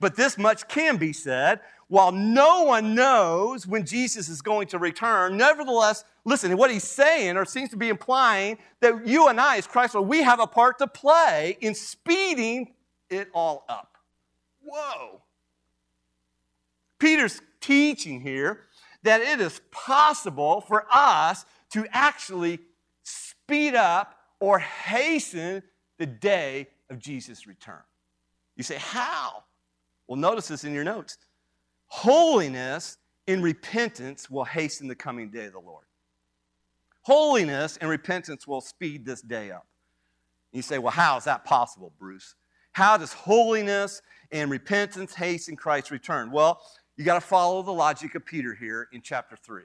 But 0.00 0.16
this 0.16 0.38
much 0.38 0.68
can 0.68 0.96
be 0.96 1.12
said. 1.12 1.60
While 1.88 2.12
no 2.12 2.64
one 2.64 2.94
knows 2.94 3.66
when 3.66 3.84
Jesus 3.84 4.28
is 4.28 4.40
going 4.40 4.68
to 4.68 4.78
return, 4.78 5.36
nevertheless, 5.36 6.04
listen, 6.24 6.56
what 6.56 6.70
he's 6.70 6.84
saying 6.84 7.36
or 7.36 7.44
seems 7.44 7.70
to 7.70 7.76
be 7.76 7.88
implying 7.88 8.58
that 8.80 9.06
you 9.06 9.28
and 9.28 9.40
I, 9.40 9.58
as 9.58 9.66
Christ, 9.66 9.94
we 9.94 10.22
have 10.22 10.40
a 10.40 10.46
part 10.46 10.78
to 10.78 10.86
play 10.86 11.58
in 11.60 11.74
speeding 11.74 12.72
it 13.10 13.28
all 13.34 13.64
up. 13.68 13.98
Whoa. 14.62 15.20
Peter's 16.98 17.40
teaching 17.60 18.20
here 18.20 18.62
that 19.02 19.20
it 19.20 19.40
is 19.40 19.60
possible 19.70 20.62
for 20.62 20.86
us 20.90 21.44
to 21.70 21.86
actually 21.90 22.58
speed 23.02 23.74
up 23.74 24.16
or 24.40 24.58
hasten 24.58 25.62
the 25.98 26.06
day 26.06 26.68
of 26.88 26.98
Jesus' 26.98 27.46
return. 27.46 27.82
You 28.56 28.62
say, 28.62 28.76
how? 28.76 29.44
Well, 30.06 30.16
notice 30.16 30.48
this 30.48 30.64
in 30.64 30.72
your 30.72 30.84
notes. 30.84 31.18
Holiness 31.94 32.98
in 33.28 33.40
repentance 33.40 34.28
will 34.28 34.42
hasten 34.42 34.88
the 34.88 34.96
coming 34.96 35.30
day 35.30 35.44
of 35.44 35.52
the 35.52 35.60
Lord. 35.60 35.84
Holiness 37.02 37.76
and 37.76 37.88
repentance 37.88 38.48
will 38.48 38.60
speed 38.60 39.06
this 39.06 39.22
day 39.22 39.52
up. 39.52 39.64
You 40.50 40.60
say, 40.60 40.78
well, 40.78 40.90
how 40.90 41.16
is 41.18 41.24
that 41.24 41.44
possible, 41.44 41.92
Bruce? 41.96 42.34
How 42.72 42.96
does 42.96 43.12
holiness 43.12 44.02
and 44.32 44.50
repentance 44.50 45.14
hasten 45.14 45.54
Christ's 45.54 45.92
return? 45.92 46.32
Well, 46.32 46.60
you 46.96 47.04
got 47.04 47.14
to 47.14 47.20
follow 47.20 47.62
the 47.62 47.72
logic 47.72 48.16
of 48.16 48.26
Peter 48.26 48.54
here 48.54 48.88
in 48.92 49.00
chapter 49.00 49.36
3. 49.36 49.62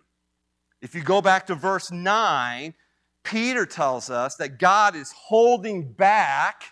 If 0.83 0.93
you 0.93 1.01
go 1.01 1.23
back 1.23 1.47
to 1.47 1.55
verse 1.55 1.91
9, 1.91 2.75
Peter 3.23 3.65
tells 3.65 4.11
us 4.11 4.35
that 4.35 4.59
God 4.59 4.95
is 4.95 5.11
holding 5.13 5.91
back 5.91 6.63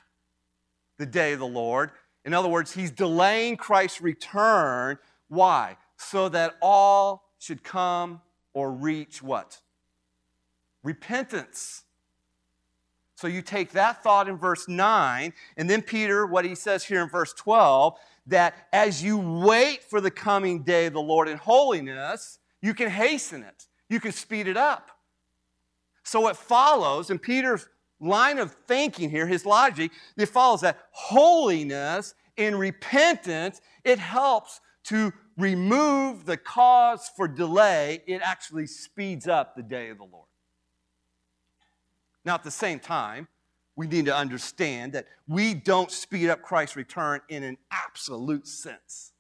the 1.00 1.08
day 1.08 1.34
of 1.34 1.40
the 1.40 1.48
Lord. 1.48 1.90
In 2.26 2.36
other 2.36 2.48
words, 2.48 2.76
he's 2.76 2.92
delaying 2.92 3.58
Christ's 3.58 4.02
return. 4.02 5.00
Why? 5.28 5.78
So 5.98 6.30
that 6.30 6.56
all 6.62 7.24
should 7.40 7.64
come 7.64 8.22
or 8.54 8.72
reach 8.72 9.22
what? 9.22 9.60
Repentance. 10.84 11.84
So 13.16 13.28
you 13.28 13.42
take 13.42 13.72
that 13.72 14.04
thought 14.04 14.30
in 14.30 14.38
verse 14.38 14.68
9, 14.68 15.34
and 15.58 15.70
then 15.70 15.82
Peter, 15.82 16.28
what 16.28 16.46
he 16.46 16.54
says 16.54 16.84
here 16.84 17.02
in 17.02 17.10
verse 17.10 17.34
12, 17.34 17.98
that 18.28 18.68
as 18.72 19.04
you 19.04 19.18
wait 19.18 19.84
for 19.84 20.00
the 20.00 20.12
coming 20.12 20.62
day 20.62 20.86
of 20.86 20.94
the 20.94 21.02
Lord 21.02 21.28
in 21.28 21.38
holiness, 21.38 22.38
you 22.62 22.74
can 22.76 22.90
hasten 22.90 23.42
it, 23.42 23.66
you 23.90 24.00
can 24.00 24.12
speed 24.12 24.48
it 24.48 24.58
up. 24.58 24.92
So 26.04 26.28
it 26.28 26.38
follows, 26.38 27.10
in 27.10 27.18
Peter's 27.18 27.68
line 28.00 28.38
of 28.38 28.54
thinking 28.68 29.10
here, 29.10 29.26
his 29.26 29.46
logic, 29.46 29.92
it 30.16 30.28
follows 30.28 30.62
that 30.62 30.78
holiness 30.92 32.14
in 32.38 32.56
repentance, 32.56 33.62
it 33.84 33.98
helps 33.98 34.62
to 34.88 35.14
remove 35.38 36.26
the 36.26 36.38
cause 36.38 37.10
for 37.16 37.28
delay. 37.28 38.04
It 38.08 38.22
actually 38.22 38.68
speeds 38.68 39.28
up 39.28 39.56
the 39.56 39.64
day 39.64 39.90
of 39.90 39.98
the 39.98 40.04
Lord. 40.04 40.28
Now, 42.26 42.36
at 42.36 42.44
the 42.44 42.52
same 42.52 42.80
time, 42.80 43.28
we 43.76 43.88
need 43.88 44.06
to 44.06 44.16
understand 44.16 44.94
that 44.94 45.06
we 45.28 45.54
don't 45.54 45.92
speed 45.92 46.30
up 46.30 46.42
Christ's 46.42 46.76
return 46.76 47.22
in 47.30 47.44
an 47.44 47.58
absolute 47.72 48.48
sense. 48.48 49.14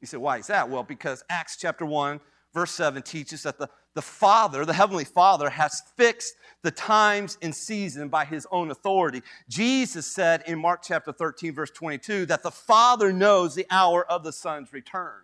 You 0.00 0.06
say, 0.06 0.16
why 0.16 0.38
is 0.38 0.48
that? 0.48 0.68
Well, 0.68 0.82
because 0.82 1.22
Acts 1.30 1.56
chapter 1.56 1.86
1, 1.86 2.20
verse 2.52 2.72
7 2.72 3.02
teaches 3.02 3.44
that 3.44 3.58
the, 3.58 3.68
the 3.94 4.02
Father, 4.02 4.64
the 4.64 4.72
Heavenly 4.72 5.04
Father, 5.04 5.50
has 5.50 5.82
fixed 5.96 6.34
the 6.62 6.70
times 6.70 7.38
and 7.42 7.54
season 7.54 8.08
by 8.08 8.24
his 8.24 8.46
own 8.50 8.70
authority. 8.70 9.22
Jesus 9.48 10.06
said 10.06 10.44
in 10.46 10.58
Mark 10.58 10.82
chapter 10.82 11.12
13, 11.12 11.54
verse 11.54 11.70
22, 11.70 12.26
that 12.26 12.42
the 12.42 12.50
Father 12.50 13.12
knows 13.12 13.54
the 13.54 13.66
hour 13.70 14.04
of 14.10 14.22
the 14.22 14.32
Son's 14.32 14.72
return. 14.72 15.22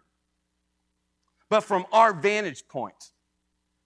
But 1.49 1.61
from 1.61 1.87
our 1.93 2.13
vantage 2.13 2.67
point, 2.67 3.13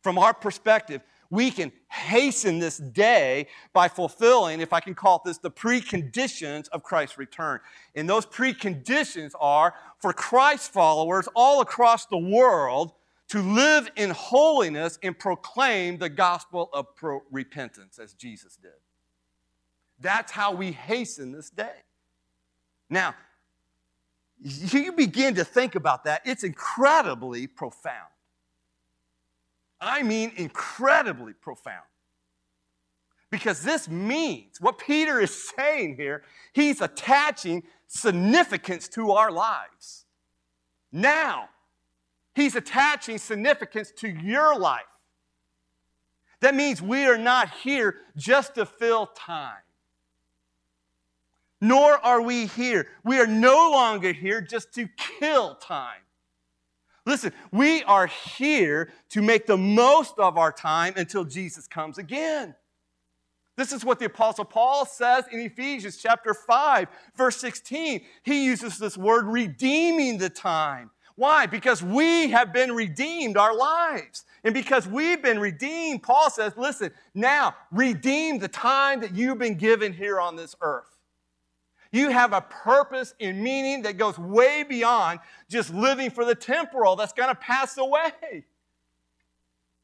from 0.02 0.16
our 0.16 0.32
perspective, 0.32 1.02
we 1.28 1.50
can 1.50 1.70
hasten 1.88 2.58
this 2.58 2.78
day 2.78 3.46
by 3.72 3.86
fulfilling, 3.88 4.60
if 4.60 4.72
I 4.72 4.80
can 4.80 4.94
call 4.94 5.16
it 5.16 5.22
this, 5.24 5.38
the 5.38 5.50
preconditions 5.50 6.68
of 6.70 6.82
Christ's 6.82 7.18
return. 7.18 7.60
And 7.94 8.08
those 8.08 8.26
preconditions 8.26 9.32
are 9.38 9.74
for 9.98 10.12
Christ 10.12 10.72
followers 10.72 11.28
all 11.34 11.60
across 11.60 12.06
the 12.06 12.18
world 12.18 12.92
to 13.30 13.40
live 13.40 13.90
in 13.96 14.10
holiness 14.10 14.98
and 15.02 15.16
proclaim 15.16 15.98
the 15.98 16.08
gospel 16.08 16.68
of 16.72 16.86
repentance 17.30 17.98
as 17.98 18.12
Jesus 18.14 18.56
did. 18.56 18.72
That's 20.00 20.32
how 20.32 20.52
we 20.52 20.72
hasten 20.72 21.30
this 21.30 21.48
day. 21.48 21.84
Now, 22.88 23.14
you 24.42 24.92
begin 24.92 25.36
to 25.36 25.44
think 25.44 25.76
about 25.76 26.04
that, 26.04 26.22
it's 26.24 26.42
incredibly 26.42 27.46
profound. 27.46 28.08
I 29.80 30.02
mean 30.02 30.32
incredibly 30.36 31.32
profound. 31.32 31.84
Because 33.30 33.62
this 33.62 33.88
means 33.88 34.60
what 34.60 34.78
Peter 34.78 35.20
is 35.20 35.50
saying 35.56 35.96
here, 35.96 36.24
he's 36.52 36.80
attaching 36.80 37.62
significance 37.86 38.88
to 38.88 39.12
our 39.12 39.30
lives. 39.30 40.04
Now, 40.90 41.48
he's 42.40 42.56
attaching 42.56 43.18
significance 43.18 43.92
to 43.92 44.08
your 44.08 44.58
life. 44.58 44.82
That 46.40 46.54
means 46.54 46.80
we 46.80 47.06
are 47.06 47.18
not 47.18 47.50
here 47.62 47.96
just 48.16 48.54
to 48.54 48.64
fill 48.64 49.06
time. 49.06 49.62
Nor 51.60 52.04
are 52.04 52.22
we 52.22 52.46
here. 52.46 52.88
We 53.04 53.18
are 53.18 53.26
no 53.26 53.70
longer 53.70 54.12
here 54.12 54.40
just 54.40 54.72
to 54.74 54.88
kill 55.18 55.56
time. 55.56 56.00
Listen, 57.04 57.32
we 57.52 57.82
are 57.84 58.06
here 58.06 58.92
to 59.10 59.20
make 59.20 59.46
the 59.46 59.56
most 59.56 60.18
of 60.18 60.38
our 60.38 60.52
time 60.52 60.94
until 60.96 61.24
Jesus 61.24 61.66
comes 61.66 61.98
again. 61.98 62.54
This 63.56 63.72
is 63.72 63.84
what 63.84 63.98
the 63.98 64.06
Apostle 64.06 64.46
Paul 64.46 64.86
says 64.86 65.24
in 65.30 65.40
Ephesians 65.40 65.98
chapter 65.98 66.32
5, 66.32 66.88
verse 67.16 67.36
16. 67.36 68.00
He 68.22 68.46
uses 68.46 68.78
this 68.78 68.96
word 68.96 69.26
redeeming 69.26 70.16
the 70.16 70.30
time. 70.30 70.90
Why? 71.20 71.44
Because 71.44 71.82
we 71.82 72.30
have 72.30 72.50
been 72.50 72.72
redeemed 72.72 73.36
our 73.36 73.54
lives. 73.54 74.24
And 74.42 74.54
because 74.54 74.86
we've 74.86 75.22
been 75.22 75.38
redeemed, 75.38 76.02
Paul 76.02 76.30
says, 76.30 76.54
listen, 76.56 76.92
now 77.12 77.54
redeem 77.70 78.38
the 78.38 78.48
time 78.48 79.02
that 79.02 79.14
you've 79.14 79.36
been 79.36 79.56
given 79.56 79.92
here 79.92 80.18
on 80.18 80.34
this 80.34 80.56
earth. 80.62 80.98
You 81.92 82.08
have 82.08 82.32
a 82.32 82.40
purpose 82.40 83.12
and 83.20 83.42
meaning 83.42 83.82
that 83.82 83.98
goes 83.98 84.18
way 84.18 84.62
beyond 84.62 85.20
just 85.50 85.74
living 85.74 86.08
for 86.08 86.24
the 86.24 86.34
temporal 86.34 86.96
that's 86.96 87.12
going 87.12 87.28
to 87.28 87.34
pass 87.34 87.76
away. 87.76 88.46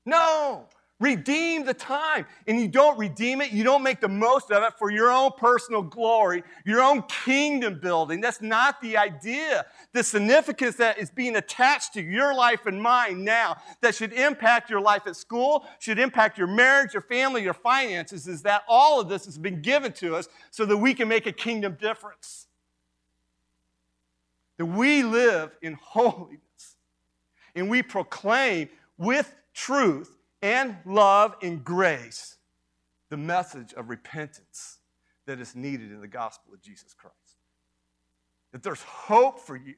No. 0.07 0.70
Redeem 0.98 1.66
the 1.66 1.74
time. 1.74 2.24
And 2.46 2.59
you 2.59 2.68
don't 2.68 2.98
redeem 2.98 3.42
it, 3.42 3.52
you 3.52 3.62
don't 3.62 3.82
make 3.82 4.00
the 4.00 4.09
most 4.09 4.50
of 4.50 4.62
it 4.62 4.72
for 4.78 4.90
your 4.90 5.11
own 5.11 5.32
personal 5.37 5.82
glory, 5.82 6.42
your 6.64 6.80
own 6.80 7.02
kingdom 7.02 7.78
building. 7.80 8.22
That's 8.22 8.40
not 8.40 8.80
the 8.80 8.96
idea. 8.96 9.66
The 9.92 10.02
significance 10.02 10.76
that 10.76 10.98
is 10.98 11.11
being 11.11 11.37
attached 11.37 11.92
to 11.94 12.02
your 12.02 12.35
life 12.35 12.64
and 12.64 12.80
mine 12.80 13.24
now 13.24 13.59
that 13.82 13.94
should 13.94 14.14
impact 14.14 14.70
your 14.70 14.80
life 14.80 15.02
at 15.06 15.16
school, 15.16 15.66
should 15.80 15.98
impact 15.98 16.38
your 16.38 16.46
marriage, 16.46 16.94
your 16.94 17.02
family, 17.02 17.42
your 17.42 17.54
finances, 17.54 18.26
is 18.26 18.42
that 18.42 18.62
all 18.66 18.99
of 18.99 19.11
this 19.11 19.26
has 19.26 19.36
been 19.36 19.61
given 19.61 19.92
to 19.92 20.16
us 20.16 20.28
so 20.51 20.64
that 20.64 20.78
we 20.78 20.94
can 20.94 21.09
make 21.09 21.26
a 21.26 21.32
kingdom 21.32 21.76
difference. 21.78 22.47
That 24.57 24.66
we 24.66 25.03
live 25.03 25.51
in 25.61 25.74
holiness 25.82 26.40
and 27.55 27.68
we 27.68 27.82
proclaim 27.82 28.70
with 28.97 29.34
truth 29.53 30.15
and 30.43 30.76
love 30.84 31.34
and 31.43 31.64
grace 31.64 32.37
the 33.09 33.16
message 33.16 33.72
of 33.74 33.89
repentance 33.89 34.78
that 35.26 35.41
is 35.41 35.55
needed 35.55 35.93
in 35.93 36.01
the 36.01 36.09
gospel 36.09 36.53
of 36.53 36.61
Jesus 36.61 36.95
Christ. 36.95 37.14
That 38.53 38.62
there's 38.62 38.82
hope 38.82 39.41
for 39.41 39.57
you. 39.57 39.74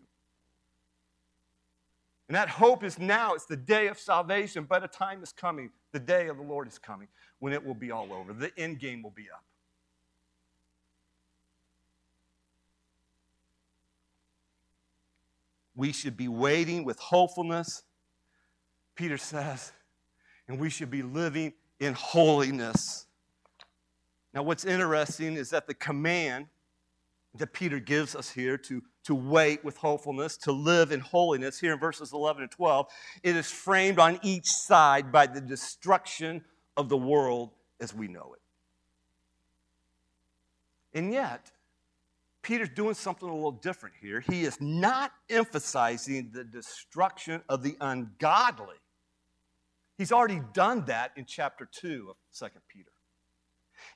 And 2.29 2.37
that 2.37 2.49
hope 2.49 2.85
is 2.85 2.99
now. 2.99 3.33
It's 3.35 3.47
the 3.47 3.57
day 3.57 3.89
of 3.89 3.99
salvation, 3.99 4.67
but 4.69 4.85
a 4.85 4.89
time 4.89 5.23
is 5.23 5.33
coming. 5.33 5.71
The 5.93 5.99
day 5.99 6.29
of 6.29 6.37
the 6.37 6.43
Lord 6.43 6.69
is 6.69 6.79
coming 6.79 7.09
when 7.39 7.53
it 7.55 7.65
will 7.65 7.75
be 7.75 7.91
all 7.91 8.13
over. 8.13 8.35
The 8.35 8.53
end 8.59 8.79
game 8.79 9.03
will 9.03 9.11
be 9.11 9.27
up. 9.35 9.43
We 15.75 15.93
should 15.93 16.17
be 16.17 16.29
waiting 16.29 16.85
with 16.85 16.99
hopefulness. 16.99 17.85
Peter 18.95 19.17
says, 19.17 19.73
and 20.49 20.59
we 20.59 20.71
should 20.71 20.91
be 20.91 21.03
living 21.03 21.53
in 21.79 21.95
holiness. 21.95 23.07
Now, 24.35 24.43
what's 24.43 24.65
interesting 24.65 25.35
is 25.35 25.51
that 25.51 25.67
the 25.67 25.75
command 25.75 26.47
that 27.35 27.53
Peter 27.53 27.79
gives 27.79 28.17
us 28.17 28.31
here 28.31 28.57
to, 28.57 28.83
to 29.05 29.15
wait 29.15 29.65
with 29.65 29.77
hopefulness, 29.77 30.37
to 30.39 30.53
live 30.53 30.91
in 30.91 31.01
holiness, 31.01 31.61
here 31.61 31.75
in 31.75 31.79
verses 31.79 32.13
11 32.13 32.43
and 32.43 32.51
12, 32.51 32.87
it 33.23 33.37
is 33.37 33.51
framed 33.51 33.99
on 33.99 34.19
each 34.23 34.47
side 34.47 35.13
by 35.13 35.27
the 35.27 35.41
destruction 35.41 36.43
of 36.77 36.89
the 36.89 36.97
world 36.97 37.51
as 37.81 37.95
we 37.95 38.09
know 38.09 38.35
it. 38.35 38.41
And 40.99 41.13
yet, 41.13 41.53
Peter's 42.43 42.71
doing 42.71 42.95
something 42.95 43.29
a 43.29 43.35
little 43.35 43.53
different 43.53 43.95
here. 44.01 44.21
He 44.21 44.43
is 44.43 44.59
not 44.61 45.13
emphasizing 45.29 46.31
the 46.33 46.45
destruction 46.45 47.43
of 47.49 47.63
the 47.63 47.77
ungodly. 47.81 48.77
He's 49.99 50.13
already 50.13 50.41
done 50.53 50.85
that 50.85 51.11
in 51.17 51.25
chapter 51.25 51.69
2 51.71 52.07
of 52.11 52.17
2 52.33 52.47
Peter. 52.69 52.91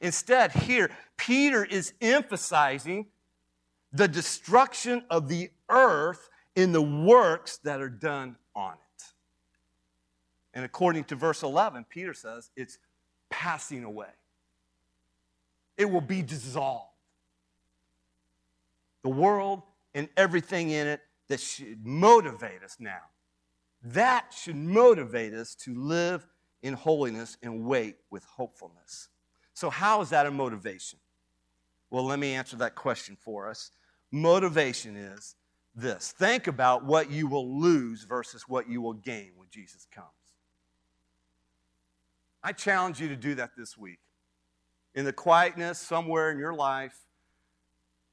Instead, 0.01 0.51
here, 0.51 0.91
Peter 1.17 1.65
is 1.65 1.93
emphasizing 2.01 3.07
the 3.93 4.09
destruction 4.09 5.05
of 5.11 5.29
the 5.29 5.51
earth 5.69 6.29
in 6.57 6.73
the 6.73 6.83
works 6.83 7.59
that 7.59 7.81
are 7.81 7.89
done 7.89 8.37
on 8.55 8.73
it. 8.73 9.05
And 10.55 10.65
according 10.65 11.05
to 11.05 11.15
verse 11.15 11.45
11, 11.45 11.87
Peter 11.89 12.15
says 12.15 12.51
it's 12.57 12.79
passing 13.31 13.85
away, 13.85 14.11
it 15.77 15.89
will 15.89 16.01
be 16.01 16.21
dissolved. 16.21 16.89
The 19.03 19.09
world 19.09 19.63
and 19.95 20.09
everything 20.17 20.71
in 20.71 20.87
it 20.87 21.01
that 21.29 21.41
should 21.41 21.87
motivate 21.87 22.63
us 22.63 22.77
now. 22.79 23.03
That 23.83 24.33
should 24.33 24.57
motivate 24.57 25.35
us 25.35 25.55
to 25.57 25.75
live 25.75 26.27
in 26.63 26.75
holiness 26.75 27.37
and 27.43 27.65
wait 27.65 27.97
with 28.11 28.25
hopefulness. 28.25 29.09
So, 29.55 29.71
how 29.71 30.01
is 30.01 30.11
that 30.11 30.27
a 30.27 30.31
motivation? 30.31 30.99
Well, 31.91 32.05
let 32.05 32.19
me 32.19 32.33
answer 32.35 32.57
that 32.57 32.75
question 32.75 33.17
for 33.21 33.49
us. 33.49 33.71
Motivation 34.11 34.97
is 34.97 35.37
this 35.75 36.13
think 36.13 36.47
about 36.47 36.85
what 36.85 37.11
you 37.11 37.27
will 37.27 37.61
lose 37.61 38.05
versus 38.05 38.49
what 38.49 38.69
you 38.69 38.81
will 38.81 38.93
gain 38.93 39.33
when 39.37 39.49
Jesus 39.51 39.87
comes. 39.91 40.09
I 42.43 42.53
challenge 42.53 43.01
you 43.01 43.09
to 43.09 43.17
do 43.17 43.35
that 43.37 43.51
this 43.57 43.77
week. 43.77 44.01
In 44.95 45.05
the 45.05 45.13
quietness 45.13 45.79
somewhere 45.79 46.31
in 46.31 46.39
your 46.39 46.53
life, 46.53 46.97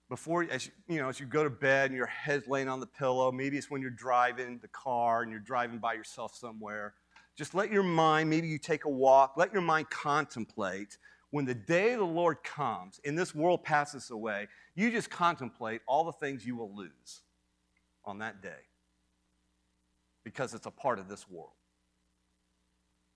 before 0.09 0.45
as 0.49 0.65
you, 0.65 0.71
you 0.87 1.01
know 1.01 1.09
as 1.09 1.19
you 1.19 1.25
go 1.25 1.43
to 1.43 1.49
bed 1.49 1.89
and 1.89 1.97
your 1.97 2.07
head's 2.07 2.47
laying 2.47 2.67
on 2.67 2.79
the 2.79 2.87
pillow 2.87 3.31
maybe 3.31 3.57
it's 3.57 3.69
when 3.69 3.81
you're 3.81 3.91
driving 3.91 4.59
the 4.59 4.67
car 4.69 5.21
and 5.21 5.31
you're 5.31 5.39
driving 5.39 5.77
by 5.77 5.93
yourself 5.93 6.35
somewhere 6.35 6.93
just 7.35 7.53
let 7.53 7.71
your 7.71 7.83
mind 7.83 8.29
maybe 8.29 8.47
you 8.47 8.57
take 8.57 8.85
a 8.85 8.89
walk 8.89 9.33
let 9.37 9.53
your 9.53 9.61
mind 9.61 9.89
contemplate 9.89 10.97
when 11.31 11.45
the 11.45 11.53
day 11.53 11.93
of 11.93 11.99
the 11.99 12.05
lord 12.05 12.43
comes 12.43 12.99
and 13.05 13.17
this 13.17 13.33
world 13.33 13.63
passes 13.63 14.09
away 14.09 14.47
you 14.75 14.91
just 14.91 15.09
contemplate 15.09 15.81
all 15.87 16.03
the 16.03 16.11
things 16.13 16.45
you 16.45 16.55
will 16.55 16.75
lose 16.75 17.21
on 18.05 18.19
that 18.19 18.41
day 18.41 18.69
because 20.23 20.53
it's 20.53 20.65
a 20.65 20.71
part 20.71 20.99
of 20.99 21.07
this 21.07 21.29
world. 21.29 21.53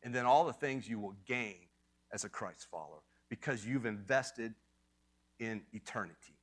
And 0.02 0.14
then 0.14 0.26
all 0.26 0.46
the 0.46 0.54
things 0.54 0.90
you 0.90 1.00
will 1.00 1.16
gain 1.26 1.68
as 2.12 2.24
a 2.24 2.30
christ 2.30 2.68
follower 2.70 3.02
because 3.30 3.66
you've 3.66 3.86
invested 3.86 4.54
in 5.40 5.62
eternity 5.74 6.36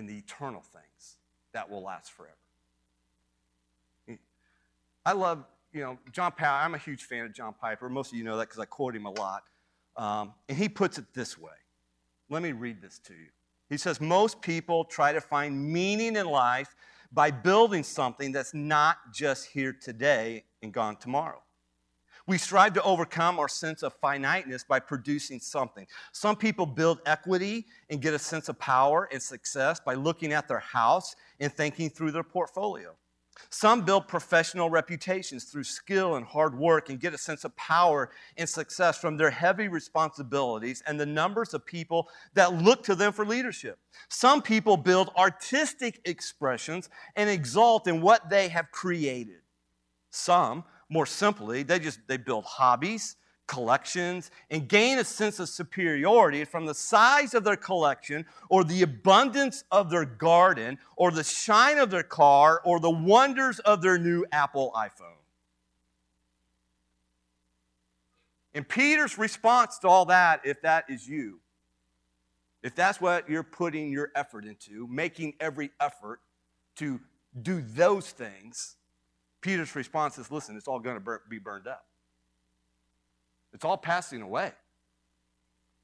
in 0.00 0.06
the 0.06 0.16
eternal 0.16 0.62
things 0.62 1.18
that 1.52 1.70
will 1.70 1.82
last 1.82 2.10
forever. 2.10 2.34
I 5.04 5.12
love, 5.12 5.44
you 5.72 5.82
know, 5.82 5.98
John 6.10 6.32
Piper. 6.32 6.46
I'm 6.46 6.74
a 6.74 6.78
huge 6.78 7.04
fan 7.04 7.26
of 7.26 7.34
John 7.34 7.54
Piper. 7.60 7.88
Most 7.88 8.12
of 8.12 8.18
you 8.18 8.24
know 8.24 8.36
that 8.38 8.48
because 8.48 8.58
I 8.58 8.64
quote 8.64 8.96
him 8.96 9.06
a 9.06 9.10
lot. 9.10 9.44
Um, 9.96 10.32
and 10.48 10.56
he 10.56 10.68
puts 10.68 10.98
it 10.98 11.04
this 11.14 11.38
way. 11.38 11.52
Let 12.28 12.42
me 12.42 12.52
read 12.52 12.80
this 12.80 12.98
to 13.00 13.12
you. 13.12 13.28
He 13.68 13.76
says, 13.76 14.00
Most 14.00 14.40
people 14.40 14.84
try 14.84 15.12
to 15.12 15.20
find 15.20 15.72
meaning 15.72 16.16
in 16.16 16.26
life 16.26 16.74
by 17.12 17.30
building 17.30 17.82
something 17.82 18.32
that's 18.32 18.54
not 18.54 18.96
just 19.12 19.46
here 19.46 19.72
today 19.72 20.44
and 20.62 20.72
gone 20.72 20.96
tomorrow. 20.96 21.42
We 22.30 22.38
strive 22.38 22.74
to 22.74 22.82
overcome 22.84 23.40
our 23.40 23.48
sense 23.48 23.82
of 23.82 23.92
finiteness 23.94 24.62
by 24.62 24.78
producing 24.78 25.40
something. 25.40 25.88
Some 26.12 26.36
people 26.36 26.64
build 26.64 27.00
equity 27.04 27.66
and 27.90 28.00
get 28.00 28.14
a 28.14 28.20
sense 28.20 28.48
of 28.48 28.56
power 28.56 29.08
and 29.10 29.20
success 29.20 29.80
by 29.80 29.94
looking 29.94 30.32
at 30.32 30.46
their 30.46 30.60
house 30.60 31.16
and 31.40 31.52
thinking 31.52 31.90
through 31.90 32.12
their 32.12 32.22
portfolio. 32.22 32.94
Some 33.48 33.84
build 33.84 34.06
professional 34.06 34.70
reputations 34.70 35.42
through 35.42 35.64
skill 35.64 36.14
and 36.14 36.24
hard 36.24 36.56
work 36.56 36.88
and 36.88 37.00
get 37.00 37.14
a 37.14 37.18
sense 37.18 37.42
of 37.42 37.56
power 37.56 38.10
and 38.36 38.48
success 38.48 38.96
from 38.96 39.16
their 39.16 39.32
heavy 39.32 39.66
responsibilities 39.66 40.84
and 40.86 41.00
the 41.00 41.06
numbers 41.06 41.52
of 41.52 41.66
people 41.66 42.08
that 42.34 42.62
look 42.62 42.84
to 42.84 42.94
them 42.94 43.12
for 43.12 43.26
leadership. 43.26 43.76
Some 44.08 44.40
people 44.40 44.76
build 44.76 45.10
artistic 45.18 46.00
expressions 46.04 46.90
and 47.16 47.28
exalt 47.28 47.88
in 47.88 48.00
what 48.00 48.30
they 48.30 48.46
have 48.50 48.70
created. 48.70 49.40
Some 50.12 50.62
more 50.90 51.06
simply, 51.06 51.62
they 51.62 51.78
just 51.78 52.00
they 52.08 52.16
build 52.18 52.44
hobbies, 52.44 53.16
collections, 53.46 54.30
and 54.50 54.68
gain 54.68 54.98
a 54.98 55.04
sense 55.04 55.40
of 55.40 55.48
superiority 55.48 56.44
from 56.44 56.66
the 56.66 56.74
size 56.74 57.32
of 57.32 57.44
their 57.44 57.56
collection 57.56 58.26
or 58.48 58.64
the 58.64 58.82
abundance 58.82 59.64
of 59.70 59.88
their 59.88 60.04
garden 60.04 60.78
or 60.96 61.10
the 61.10 61.24
shine 61.24 61.78
of 61.78 61.90
their 61.90 62.02
car 62.02 62.60
or 62.64 62.78
the 62.80 62.90
wonders 62.90 63.60
of 63.60 63.80
their 63.80 63.98
new 63.98 64.26
Apple 64.32 64.72
iPhone. 64.76 65.16
And 68.52 68.68
Peter's 68.68 69.16
response 69.16 69.78
to 69.78 69.88
all 69.88 70.06
that, 70.06 70.40
if 70.44 70.60
that 70.62 70.84
is 70.88 71.08
you, 71.08 71.38
if 72.62 72.74
that's 72.74 73.00
what 73.00 73.28
you're 73.30 73.44
putting 73.44 73.90
your 73.90 74.10
effort 74.16 74.44
into, 74.44 74.86
making 74.88 75.34
every 75.40 75.70
effort 75.80 76.20
to 76.76 77.00
do 77.42 77.62
those 77.62 78.10
things, 78.10 78.76
Peter's 79.40 79.74
response 79.74 80.18
is 80.18 80.30
listen, 80.30 80.56
it's 80.56 80.68
all 80.68 80.80
going 80.80 81.00
to 81.02 81.18
be 81.28 81.38
burned 81.38 81.66
up. 81.66 81.86
It's 83.52 83.64
all 83.64 83.76
passing 83.76 84.22
away. 84.22 84.52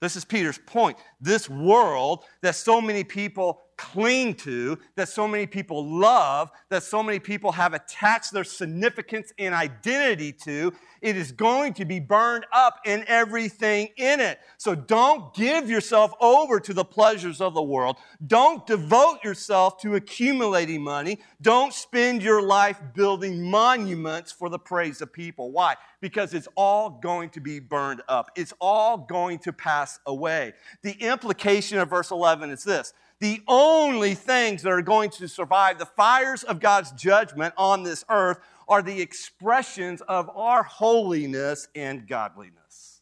This 0.00 0.14
is 0.14 0.24
Peter's 0.24 0.58
point. 0.58 0.98
This 1.20 1.48
world 1.48 2.24
that 2.42 2.54
so 2.54 2.80
many 2.80 3.02
people 3.02 3.62
cling 3.76 4.34
to, 4.34 4.78
that 4.94 5.08
so 5.08 5.28
many 5.28 5.46
people 5.46 5.86
love, 5.86 6.50
that 6.70 6.82
so 6.82 7.02
many 7.02 7.18
people 7.18 7.52
have 7.52 7.74
attached 7.74 8.32
their 8.32 8.44
significance 8.44 9.32
and 9.38 9.54
identity 9.54 10.32
to, 10.32 10.72
it 11.02 11.16
is 11.16 11.30
going 11.32 11.74
to 11.74 11.84
be 11.84 12.00
burned 12.00 12.46
up 12.52 12.80
in 12.84 13.04
everything 13.06 13.88
in 13.96 14.20
it. 14.20 14.40
So 14.56 14.74
don't 14.74 15.34
give 15.34 15.68
yourself 15.68 16.12
over 16.20 16.58
to 16.60 16.72
the 16.72 16.84
pleasures 16.84 17.40
of 17.40 17.54
the 17.54 17.62
world. 17.62 17.98
Don't 18.26 18.66
devote 18.66 19.22
yourself 19.22 19.80
to 19.82 19.94
accumulating 19.94 20.82
money. 20.82 21.18
Don't 21.42 21.72
spend 21.72 22.22
your 22.22 22.42
life 22.42 22.80
building 22.94 23.42
monuments 23.50 24.32
for 24.32 24.48
the 24.48 24.58
praise 24.58 25.02
of 25.02 25.12
people. 25.12 25.52
Why? 25.52 25.76
Because 26.00 26.34
it's 26.34 26.48
all 26.54 26.90
going 26.90 27.30
to 27.30 27.40
be 27.40 27.60
burned 27.60 28.02
up. 28.08 28.30
It's 28.34 28.54
all 28.60 28.96
going 28.96 29.38
to 29.40 29.52
pass 29.52 29.98
away. 30.06 30.54
The 30.82 30.92
implication 30.92 31.78
of 31.78 31.90
verse 31.90 32.10
11 32.10 32.50
is 32.50 32.64
this 32.64 32.92
the 33.18 33.42
only 33.48 34.14
things 34.14 34.62
that 34.62 34.70
are 34.70 34.82
going 34.82 35.10
to 35.10 35.28
survive 35.28 35.78
the 35.78 35.86
fires 35.86 36.42
of 36.42 36.60
God's 36.60 36.92
judgment 36.92 37.54
on 37.56 37.82
this 37.82 38.04
earth 38.10 38.38
are 38.68 38.82
the 38.82 39.00
expressions 39.00 40.02
of 40.02 40.28
our 40.34 40.62
holiness 40.62 41.68
and 41.74 42.06
godliness. 42.06 43.00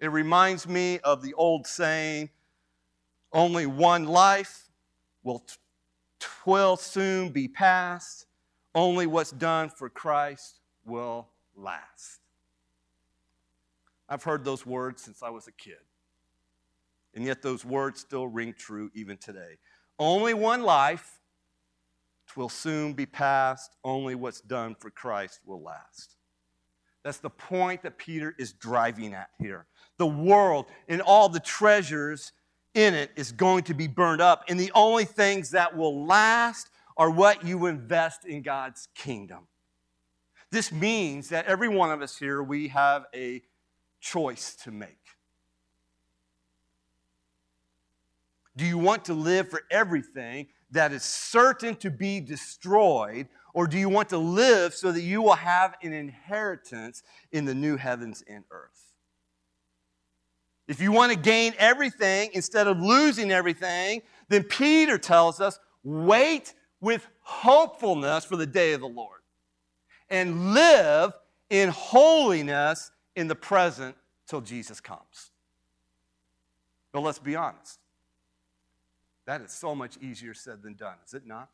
It 0.00 0.08
reminds 0.08 0.66
me 0.66 0.98
of 1.00 1.22
the 1.22 1.34
old 1.34 1.66
saying 1.66 2.30
only 3.32 3.66
one 3.66 4.04
life 4.04 4.68
will, 5.22 5.44
will 6.44 6.76
soon 6.76 7.30
be 7.30 7.48
past, 7.48 8.26
only 8.74 9.06
what's 9.06 9.30
done 9.30 9.68
for 9.68 9.88
Christ 9.88 10.60
will 10.84 11.28
last. 11.54 12.20
I've 14.08 14.22
heard 14.22 14.44
those 14.44 14.64
words 14.64 15.02
since 15.02 15.22
I 15.22 15.30
was 15.30 15.48
a 15.48 15.52
kid. 15.52 15.76
And 17.16 17.24
yet 17.24 17.42
those 17.42 17.64
words 17.64 17.98
still 18.00 18.28
ring 18.28 18.54
true 18.56 18.90
even 18.94 19.16
today. 19.16 19.56
Only 19.98 20.34
one 20.34 20.62
life 20.62 21.18
will 22.36 22.50
soon 22.50 22.92
be 22.92 23.06
past. 23.06 23.74
Only 23.82 24.14
what's 24.14 24.42
done 24.42 24.76
for 24.78 24.90
Christ 24.90 25.40
will 25.46 25.62
last. 25.62 26.16
That's 27.02 27.18
the 27.18 27.30
point 27.30 27.82
that 27.82 27.96
Peter 27.96 28.34
is 28.38 28.52
driving 28.52 29.14
at 29.14 29.30
here. 29.38 29.66
The 29.96 30.06
world 30.06 30.66
and 30.88 31.00
all 31.00 31.30
the 31.30 31.40
treasures 31.40 32.32
in 32.74 32.94
it 32.94 33.10
is 33.16 33.32
going 33.32 33.64
to 33.64 33.74
be 33.74 33.86
burned 33.86 34.20
up. 34.20 34.44
And 34.48 34.60
the 34.60 34.72
only 34.74 35.06
things 35.06 35.50
that 35.52 35.74
will 35.74 36.04
last 36.04 36.68
are 36.98 37.10
what 37.10 37.44
you 37.44 37.66
invest 37.66 38.26
in 38.26 38.42
God's 38.42 38.88
kingdom. 38.94 39.46
This 40.50 40.70
means 40.70 41.30
that 41.30 41.46
every 41.46 41.68
one 41.68 41.90
of 41.90 42.02
us 42.02 42.18
here, 42.18 42.42
we 42.42 42.68
have 42.68 43.06
a 43.14 43.42
choice 44.00 44.54
to 44.64 44.70
make. 44.70 45.05
Do 48.56 48.64
you 48.64 48.78
want 48.78 49.04
to 49.06 49.14
live 49.14 49.48
for 49.50 49.62
everything 49.70 50.48
that 50.70 50.92
is 50.92 51.02
certain 51.02 51.76
to 51.76 51.90
be 51.90 52.20
destroyed, 52.20 53.28
or 53.54 53.66
do 53.66 53.78
you 53.78 53.88
want 53.88 54.08
to 54.10 54.18
live 54.18 54.74
so 54.74 54.92
that 54.92 55.02
you 55.02 55.22
will 55.22 55.34
have 55.34 55.74
an 55.82 55.92
inheritance 55.92 57.02
in 57.32 57.44
the 57.44 57.54
new 57.54 57.76
heavens 57.76 58.24
and 58.28 58.44
earth? 58.50 58.94
If 60.68 60.80
you 60.80 60.90
want 60.90 61.12
to 61.12 61.18
gain 61.18 61.54
everything 61.58 62.30
instead 62.32 62.66
of 62.66 62.80
losing 62.80 63.30
everything, 63.30 64.02
then 64.28 64.42
Peter 64.42 64.98
tells 64.98 65.40
us 65.40 65.58
wait 65.84 66.54
with 66.80 67.06
hopefulness 67.20 68.24
for 68.24 68.36
the 68.36 68.46
day 68.46 68.72
of 68.72 68.80
the 68.80 68.88
Lord 68.88 69.20
and 70.10 70.54
live 70.54 71.12
in 71.50 71.68
holiness 71.68 72.90
in 73.14 73.28
the 73.28 73.34
present 73.34 73.96
till 74.26 74.40
Jesus 74.40 74.80
comes. 74.80 75.30
But 76.92 77.00
let's 77.00 77.18
be 77.18 77.36
honest. 77.36 77.78
That 79.26 79.40
is 79.42 79.52
so 79.52 79.74
much 79.74 79.96
easier 80.00 80.34
said 80.34 80.62
than 80.62 80.74
done, 80.74 80.94
is 81.04 81.12
it 81.12 81.26
not? 81.26 81.50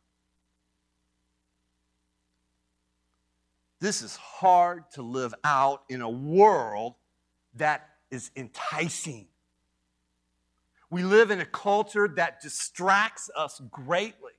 This 3.80 4.02
is 4.02 4.14
hard 4.14 4.84
to 4.92 5.02
live 5.02 5.34
out 5.42 5.82
in 5.88 6.02
a 6.02 6.08
world 6.08 6.94
that 7.54 7.88
is 8.10 8.30
enticing. 8.36 9.26
We 10.88 11.02
live 11.02 11.30
in 11.30 11.40
a 11.40 11.46
culture 11.46 12.06
that 12.16 12.42
distracts 12.42 13.30
us 13.34 13.60
greatly. 13.70 14.32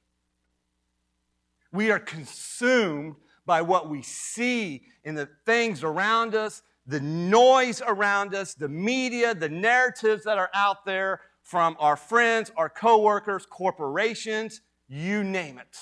We 1.72 1.90
are 1.92 2.00
consumed 2.00 3.16
by 3.46 3.64
what 3.64 3.90
we 3.90 4.04
see 4.04 4.84
in 5.04 5.16
the 5.16 5.28
things 5.46 5.84
around 5.84 6.36
us, 6.36 6.62
the 6.86 7.02
noise 7.02 7.82
around 7.86 8.36
us, 8.36 8.54
the 8.54 8.70
media, 8.70 9.34
the 9.34 9.50
narratives 9.50 10.24
that 10.24 10.38
are 10.38 10.52
out 10.54 10.86
there 10.86 11.20
from 11.44 11.76
our 11.80 11.96
friends, 11.96 12.52
our 12.58 12.70
coworkers, 12.70 13.46
corporations, 13.46 14.62
you 14.88 15.24
name 15.24 15.60
it. 15.60 15.78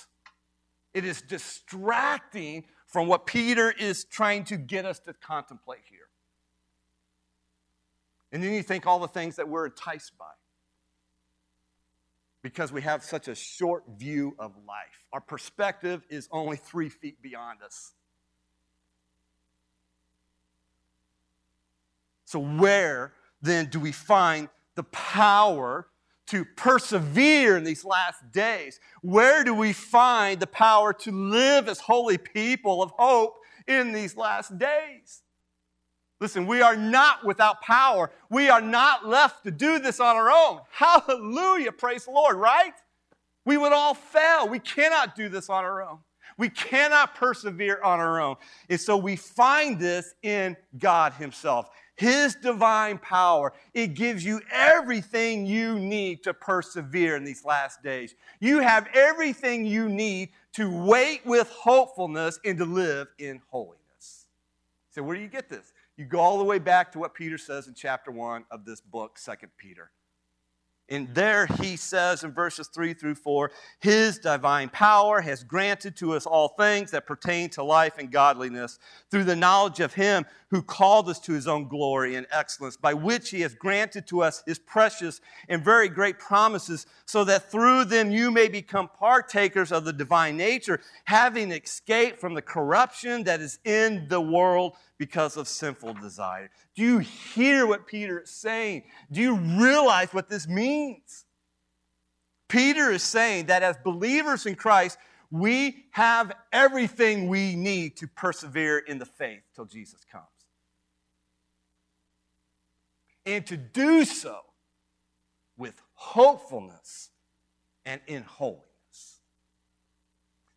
It 0.93 1.05
is 1.05 1.21
distracting 1.21 2.65
from 2.87 3.07
what 3.07 3.25
Peter 3.25 3.71
is 3.71 4.03
trying 4.03 4.43
to 4.45 4.57
get 4.57 4.85
us 4.85 4.99
to 4.99 5.13
contemplate 5.13 5.81
here. 5.89 5.99
And 8.33 8.43
then 8.43 8.53
you 8.53 8.63
think 8.63 8.85
all 8.85 8.99
the 8.99 9.07
things 9.07 9.37
that 9.37 9.47
we're 9.47 9.67
enticed 9.67 10.17
by 10.17 10.25
because 12.41 12.71
we 12.71 12.81
have 12.81 13.03
such 13.03 13.27
a 13.27 13.35
short 13.35 13.83
view 13.97 14.35
of 14.39 14.55
life. 14.67 15.05
Our 15.13 15.21
perspective 15.21 16.03
is 16.09 16.27
only 16.31 16.57
three 16.57 16.89
feet 16.89 17.21
beyond 17.21 17.61
us. 17.61 17.93
So, 22.25 22.39
where 22.39 23.13
then 23.41 23.67
do 23.67 23.79
we 23.79 23.91
find 23.91 24.47
the 24.75 24.83
power 24.83 25.87
to 26.27 26.45
persevere 26.45 27.57
in 27.57 27.63
these 27.63 27.83
last 27.83 28.31
days? 28.31 28.79
Where 29.01 29.43
do 29.43 29.53
we 29.53 29.73
find 29.73 30.39
the 30.39 30.47
power 30.47 30.93
to 30.93 31.11
live 31.11 31.67
as 31.67 31.79
holy 31.79 32.17
people 32.17 32.81
of 32.81 32.91
hope 32.91 33.35
in 33.67 33.91
these 33.91 34.15
last 34.15 34.57
days? 34.57 35.23
Listen, 36.21 36.45
we 36.45 36.61
are 36.61 36.77
not 36.77 37.25
without 37.25 37.61
power. 37.61 38.11
We 38.29 38.49
are 38.49 38.61
not 38.61 39.07
left 39.07 39.43
to 39.43 39.51
do 39.51 39.79
this 39.79 39.99
on 39.99 40.15
our 40.15 40.29
own. 40.29 40.61
Hallelujah. 40.71 41.71
Praise 41.71 42.05
the 42.05 42.11
Lord, 42.11 42.37
right? 42.37 42.73
We 43.43 43.57
would 43.57 43.73
all 43.73 43.95
fail. 43.95 44.47
We 44.47 44.59
cannot 44.59 45.15
do 45.15 45.29
this 45.29 45.49
on 45.49 45.63
our 45.63 45.81
own. 45.81 45.97
We 46.37 46.49
cannot 46.49 47.15
persevere 47.15 47.81
on 47.83 47.99
our 47.99 48.21
own. 48.21 48.35
And 48.69 48.79
so 48.79 48.97
we 48.97 49.15
find 49.15 49.79
this 49.79 50.13
in 50.21 50.55
God 50.77 51.13
Himself. 51.13 51.69
His 52.01 52.33
divine 52.33 52.97
power, 52.97 53.53
it 53.75 53.93
gives 53.93 54.25
you 54.25 54.41
everything 54.51 55.45
you 55.45 55.77
need 55.77 56.23
to 56.23 56.33
persevere 56.33 57.15
in 57.15 57.23
these 57.23 57.45
last 57.45 57.83
days. 57.83 58.15
You 58.39 58.57
have 58.57 58.87
everything 58.95 59.67
you 59.67 59.87
need 59.87 60.29
to 60.53 60.67
wait 60.83 61.23
with 61.27 61.47
hopefulness 61.49 62.39
and 62.43 62.57
to 62.57 62.65
live 62.65 63.09
in 63.19 63.39
holiness. 63.51 64.25
So, 64.89 65.03
where 65.03 65.15
do 65.15 65.21
you 65.21 65.27
get 65.27 65.47
this? 65.47 65.73
You 65.95 66.05
go 66.05 66.19
all 66.19 66.39
the 66.39 66.43
way 66.43 66.57
back 66.57 66.91
to 66.93 66.99
what 66.99 67.13
Peter 67.13 67.37
says 67.37 67.67
in 67.67 67.75
chapter 67.75 68.09
1 68.09 68.45
of 68.49 68.65
this 68.65 68.81
book, 68.81 69.19
2 69.23 69.33
Peter. 69.59 69.91
And 70.91 71.07
there 71.15 71.47
he 71.61 71.77
says 71.77 72.25
in 72.25 72.33
verses 72.33 72.67
3 72.67 72.93
through 72.93 73.15
4 73.15 73.49
His 73.79 74.19
divine 74.19 74.67
power 74.67 75.21
has 75.21 75.41
granted 75.41 75.95
to 75.95 76.13
us 76.13 76.25
all 76.25 76.49
things 76.49 76.91
that 76.91 77.07
pertain 77.07 77.49
to 77.51 77.63
life 77.63 77.93
and 77.97 78.11
godliness 78.11 78.77
through 79.09 79.23
the 79.23 79.35
knowledge 79.35 79.79
of 79.79 79.93
Him 79.93 80.25
who 80.49 80.61
called 80.61 81.07
us 81.07 81.17
to 81.21 81.31
His 81.31 81.47
own 81.47 81.69
glory 81.69 82.15
and 82.15 82.27
excellence, 82.29 82.75
by 82.75 82.93
which 82.93 83.29
He 83.29 83.39
has 83.39 83.55
granted 83.55 84.05
to 84.07 84.21
us 84.21 84.43
His 84.45 84.59
precious 84.59 85.21
and 85.47 85.63
very 85.63 85.87
great 85.87 86.19
promises, 86.19 86.85
so 87.05 87.23
that 87.23 87.49
through 87.49 87.85
them 87.85 88.11
you 88.11 88.29
may 88.29 88.49
become 88.49 88.89
partakers 88.89 89.71
of 89.71 89.85
the 89.85 89.93
divine 89.93 90.35
nature, 90.35 90.81
having 91.05 91.53
escaped 91.53 92.19
from 92.19 92.33
the 92.33 92.41
corruption 92.41 93.23
that 93.23 93.39
is 93.39 93.59
in 93.63 94.09
the 94.09 94.19
world 94.19 94.75
because 95.01 95.35
of 95.35 95.47
sinful 95.47 95.95
desire. 95.95 96.51
Do 96.75 96.83
you 96.83 96.99
hear 96.99 97.65
what 97.65 97.87
Peter 97.87 98.19
is 98.19 98.29
saying? 98.29 98.83
Do 99.11 99.19
you 99.19 99.35
realize 99.35 100.13
what 100.13 100.29
this 100.29 100.47
means? 100.47 101.25
Peter 102.47 102.91
is 102.91 103.01
saying 103.01 103.47
that 103.47 103.63
as 103.63 103.77
believers 103.83 104.45
in 104.45 104.53
Christ, 104.53 104.99
we 105.31 105.85
have 105.89 106.31
everything 106.53 107.29
we 107.29 107.55
need 107.55 107.97
to 107.97 108.07
persevere 108.07 108.77
in 108.77 108.99
the 108.99 109.07
faith 109.07 109.41
till 109.55 109.65
Jesus 109.65 110.01
comes. 110.11 110.27
And 113.25 113.43
to 113.47 113.57
do 113.57 114.05
so 114.05 114.37
with 115.57 115.81
hopefulness 115.95 117.09
and 117.87 118.01
in 118.05 118.21
holiness. 118.21 118.67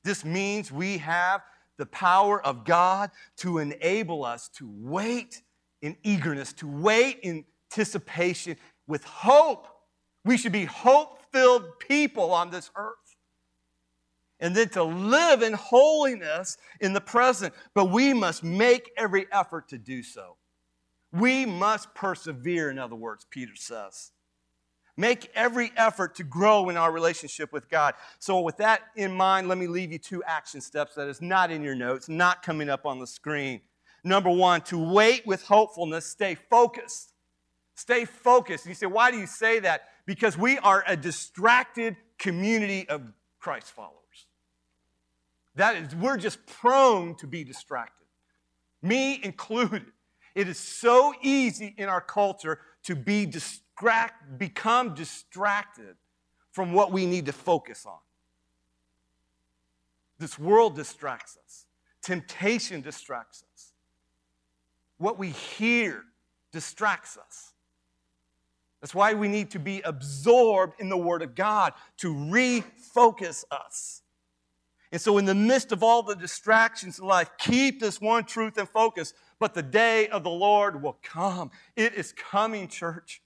This 0.02 0.22
means 0.22 0.70
we 0.70 0.98
have 0.98 1.40
the 1.76 1.86
power 1.86 2.44
of 2.44 2.64
God 2.64 3.10
to 3.38 3.58
enable 3.58 4.24
us 4.24 4.48
to 4.56 4.70
wait 4.70 5.42
in 5.82 5.96
eagerness, 6.02 6.52
to 6.54 6.68
wait 6.68 7.20
in 7.22 7.44
anticipation 7.70 8.56
with 8.86 9.04
hope. 9.04 9.66
We 10.24 10.36
should 10.36 10.52
be 10.52 10.64
hope 10.64 11.18
filled 11.32 11.78
people 11.78 12.32
on 12.32 12.50
this 12.50 12.70
earth. 12.76 12.94
And 14.40 14.54
then 14.54 14.68
to 14.70 14.82
live 14.82 15.42
in 15.42 15.52
holiness 15.52 16.56
in 16.80 16.92
the 16.92 17.00
present. 17.00 17.54
But 17.74 17.86
we 17.86 18.12
must 18.12 18.42
make 18.42 18.90
every 18.96 19.26
effort 19.32 19.68
to 19.68 19.78
do 19.78 20.02
so. 20.02 20.36
We 21.12 21.46
must 21.46 21.94
persevere, 21.94 22.70
in 22.70 22.78
other 22.78 22.96
words, 22.96 23.26
Peter 23.30 23.54
says. 23.54 24.10
Make 24.96 25.30
every 25.34 25.72
effort 25.76 26.14
to 26.16 26.24
grow 26.24 26.68
in 26.68 26.76
our 26.76 26.92
relationship 26.92 27.52
with 27.52 27.68
God. 27.68 27.94
So, 28.20 28.40
with 28.40 28.58
that 28.58 28.82
in 28.94 29.12
mind, 29.12 29.48
let 29.48 29.58
me 29.58 29.66
leave 29.66 29.90
you 29.90 29.98
two 29.98 30.22
action 30.22 30.60
steps 30.60 30.94
that 30.94 31.08
is 31.08 31.20
not 31.20 31.50
in 31.50 31.62
your 31.62 31.74
notes, 31.74 32.08
not 32.08 32.42
coming 32.42 32.68
up 32.68 32.86
on 32.86 33.00
the 33.00 33.06
screen. 33.06 33.60
Number 34.04 34.30
one, 34.30 34.60
to 34.62 34.78
wait 34.78 35.26
with 35.26 35.42
hopefulness, 35.42 36.06
stay 36.06 36.36
focused. 36.36 37.12
Stay 37.74 38.04
focused. 38.04 38.66
You 38.66 38.74
say, 38.74 38.86
why 38.86 39.10
do 39.10 39.18
you 39.18 39.26
say 39.26 39.58
that? 39.60 39.88
Because 40.06 40.38
we 40.38 40.58
are 40.58 40.84
a 40.86 40.96
distracted 40.96 41.96
community 42.18 42.88
of 42.88 43.02
Christ 43.40 43.72
followers. 43.72 43.98
That 45.56 45.76
is, 45.76 45.94
we're 45.96 46.18
just 46.18 46.44
prone 46.46 47.16
to 47.16 47.26
be 47.26 47.42
distracted, 47.42 48.06
me 48.80 49.20
included. 49.22 49.86
It 50.34 50.48
is 50.48 50.58
so 50.58 51.14
easy 51.22 51.74
in 51.76 51.88
our 51.88 52.00
culture 52.00 52.60
to 52.84 52.94
be 52.94 53.26
distracted 53.26 53.63
distract, 53.74 54.38
become 54.38 54.94
distracted 54.94 55.96
from 56.52 56.72
what 56.72 56.92
we 56.92 57.06
need 57.06 57.26
to 57.26 57.32
focus 57.32 57.84
on. 57.86 57.98
This 60.18 60.38
world 60.38 60.76
distracts 60.76 61.36
us, 61.44 61.66
temptation 62.00 62.80
distracts 62.80 63.42
us, 63.52 63.72
what 64.98 65.18
we 65.18 65.30
hear 65.30 66.04
distracts 66.52 67.18
us. 67.18 67.52
That's 68.80 68.94
why 68.94 69.14
we 69.14 69.28
need 69.28 69.50
to 69.52 69.58
be 69.58 69.80
absorbed 69.80 70.78
in 70.78 70.88
the 70.88 70.96
Word 70.96 71.22
of 71.22 71.34
God 71.34 71.72
to 71.98 72.14
refocus 72.14 73.44
us. 73.50 74.02
And 74.92 75.00
so, 75.00 75.18
in 75.18 75.24
the 75.24 75.34
midst 75.34 75.72
of 75.72 75.82
all 75.82 76.04
the 76.04 76.14
distractions 76.14 77.00
in 77.00 77.06
life, 77.06 77.30
keep 77.38 77.80
this 77.80 78.00
one 78.00 78.24
truth 78.24 78.58
in 78.58 78.66
focus. 78.66 79.14
But 79.40 79.54
the 79.54 79.62
day 79.62 80.06
of 80.08 80.22
the 80.22 80.30
Lord 80.30 80.80
will 80.80 80.98
come. 81.02 81.50
It 81.74 81.94
is 81.94 82.12
coming, 82.12 82.68
church. 82.68 83.20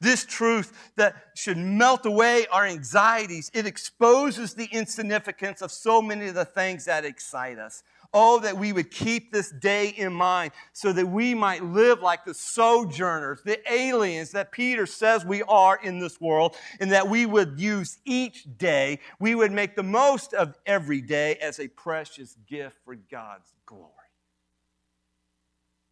This 0.00 0.24
truth 0.24 0.92
that 0.96 1.14
should 1.34 1.58
melt 1.58 2.06
away 2.06 2.46
our 2.50 2.64
anxieties. 2.64 3.50
It 3.52 3.66
exposes 3.66 4.54
the 4.54 4.68
insignificance 4.72 5.60
of 5.60 5.70
so 5.70 6.00
many 6.00 6.28
of 6.28 6.34
the 6.34 6.46
things 6.46 6.86
that 6.86 7.04
excite 7.04 7.58
us. 7.58 7.82
Oh, 8.12 8.40
that 8.40 8.56
we 8.56 8.72
would 8.72 8.90
keep 8.90 9.30
this 9.30 9.50
day 9.50 9.90
in 9.90 10.12
mind 10.12 10.50
so 10.72 10.92
that 10.92 11.06
we 11.06 11.32
might 11.34 11.62
live 11.62 12.00
like 12.00 12.24
the 12.24 12.34
sojourners, 12.34 13.42
the 13.44 13.60
aliens 13.72 14.32
that 14.32 14.50
Peter 14.50 14.84
says 14.86 15.24
we 15.24 15.42
are 15.42 15.78
in 15.80 16.00
this 16.00 16.20
world, 16.20 16.56
and 16.80 16.90
that 16.90 17.08
we 17.08 17.24
would 17.24 17.60
use 17.60 17.98
each 18.04 18.46
day, 18.58 18.98
we 19.20 19.36
would 19.36 19.52
make 19.52 19.76
the 19.76 19.84
most 19.84 20.34
of 20.34 20.58
every 20.66 21.00
day 21.00 21.36
as 21.36 21.60
a 21.60 21.68
precious 21.68 22.36
gift 22.48 22.78
for 22.84 22.96
God's 22.96 23.54
glory. 23.64 23.92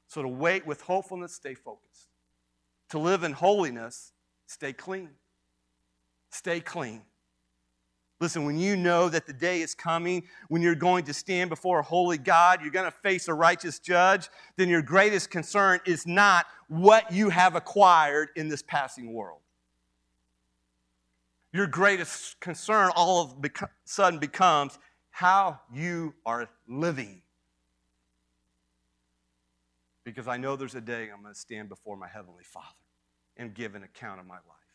So 0.09 0.23
to 0.23 0.29
wait 0.29 0.67
with 0.67 0.81
hopefulness, 0.81 1.35
stay 1.35 1.55
focused. 1.55 2.08
To 2.91 2.99
live 2.99 3.23
in 3.23 3.33
holiness, 3.33 4.13
stay 4.47 4.73
clean. 4.73 5.11
Stay 6.31 6.61
clean. 6.61 7.03
Listen, 8.21 8.45
when 8.45 8.59
you 8.59 8.77
know 8.77 9.09
that 9.09 9.27
the 9.27 9.33
day 9.33 9.61
is 9.61 9.75
coming, 9.75 10.25
when 10.49 10.61
you're 10.61 10.75
going 10.75 11.05
to 11.05 11.15
stand 11.15 11.51
before 11.51 11.79
a 11.79 11.83
holy 11.83 12.19
God, 12.19 12.61
you're 12.61 12.73
going 12.73 12.91
to 12.91 12.97
face 12.99 13.29
a 13.29 13.35
righteous 13.35 13.79
judge, 13.79 14.29
then 14.57 14.69
your 14.69 14.83
greatest 14.83 15.31
concern 15.31 15.79
is 15.87 16.05
not 16.05 16.47
what 16.67 17.13
you 17.13 17.29
have 17.29 17.55
acquired 17.55 18.31
in 18.35 18.49
this 18.49 18.63
passing 18.63 19.13
world. 19.13 19.41
Your 21.53 21.69
greatest 21.69 22.41
concern 22.41 22.91
all 22.97 23.23
of 23.23 23.45
a 23.45 23.69
sudden 23.85 24.19
becomes 24.19 24.79
how 25.11 25.61
you 25.73 26.15
are 26.27 26.49
living. 26.67 27.23
Because 30.09 30.29
I 30.29 30.37
know 30.37 30.57
there's 30.57 30.75
a 30.75 30.81
day 30.81 31.11
I'm 31.13 31.23
going 31.23 31.35
to 31.35 31.39
stand 31.39 31.69
before 31.69 31.97
my 31.97 32.09
Heavenly 32.09 32.45
Father 32.45 32.67
and 33.37 33.55
give 33.55 33.75
an 33.75 33.83
account 33.83 34.21
of 34.21 34.27
my 34.27 34.35
life. 34.35 34.69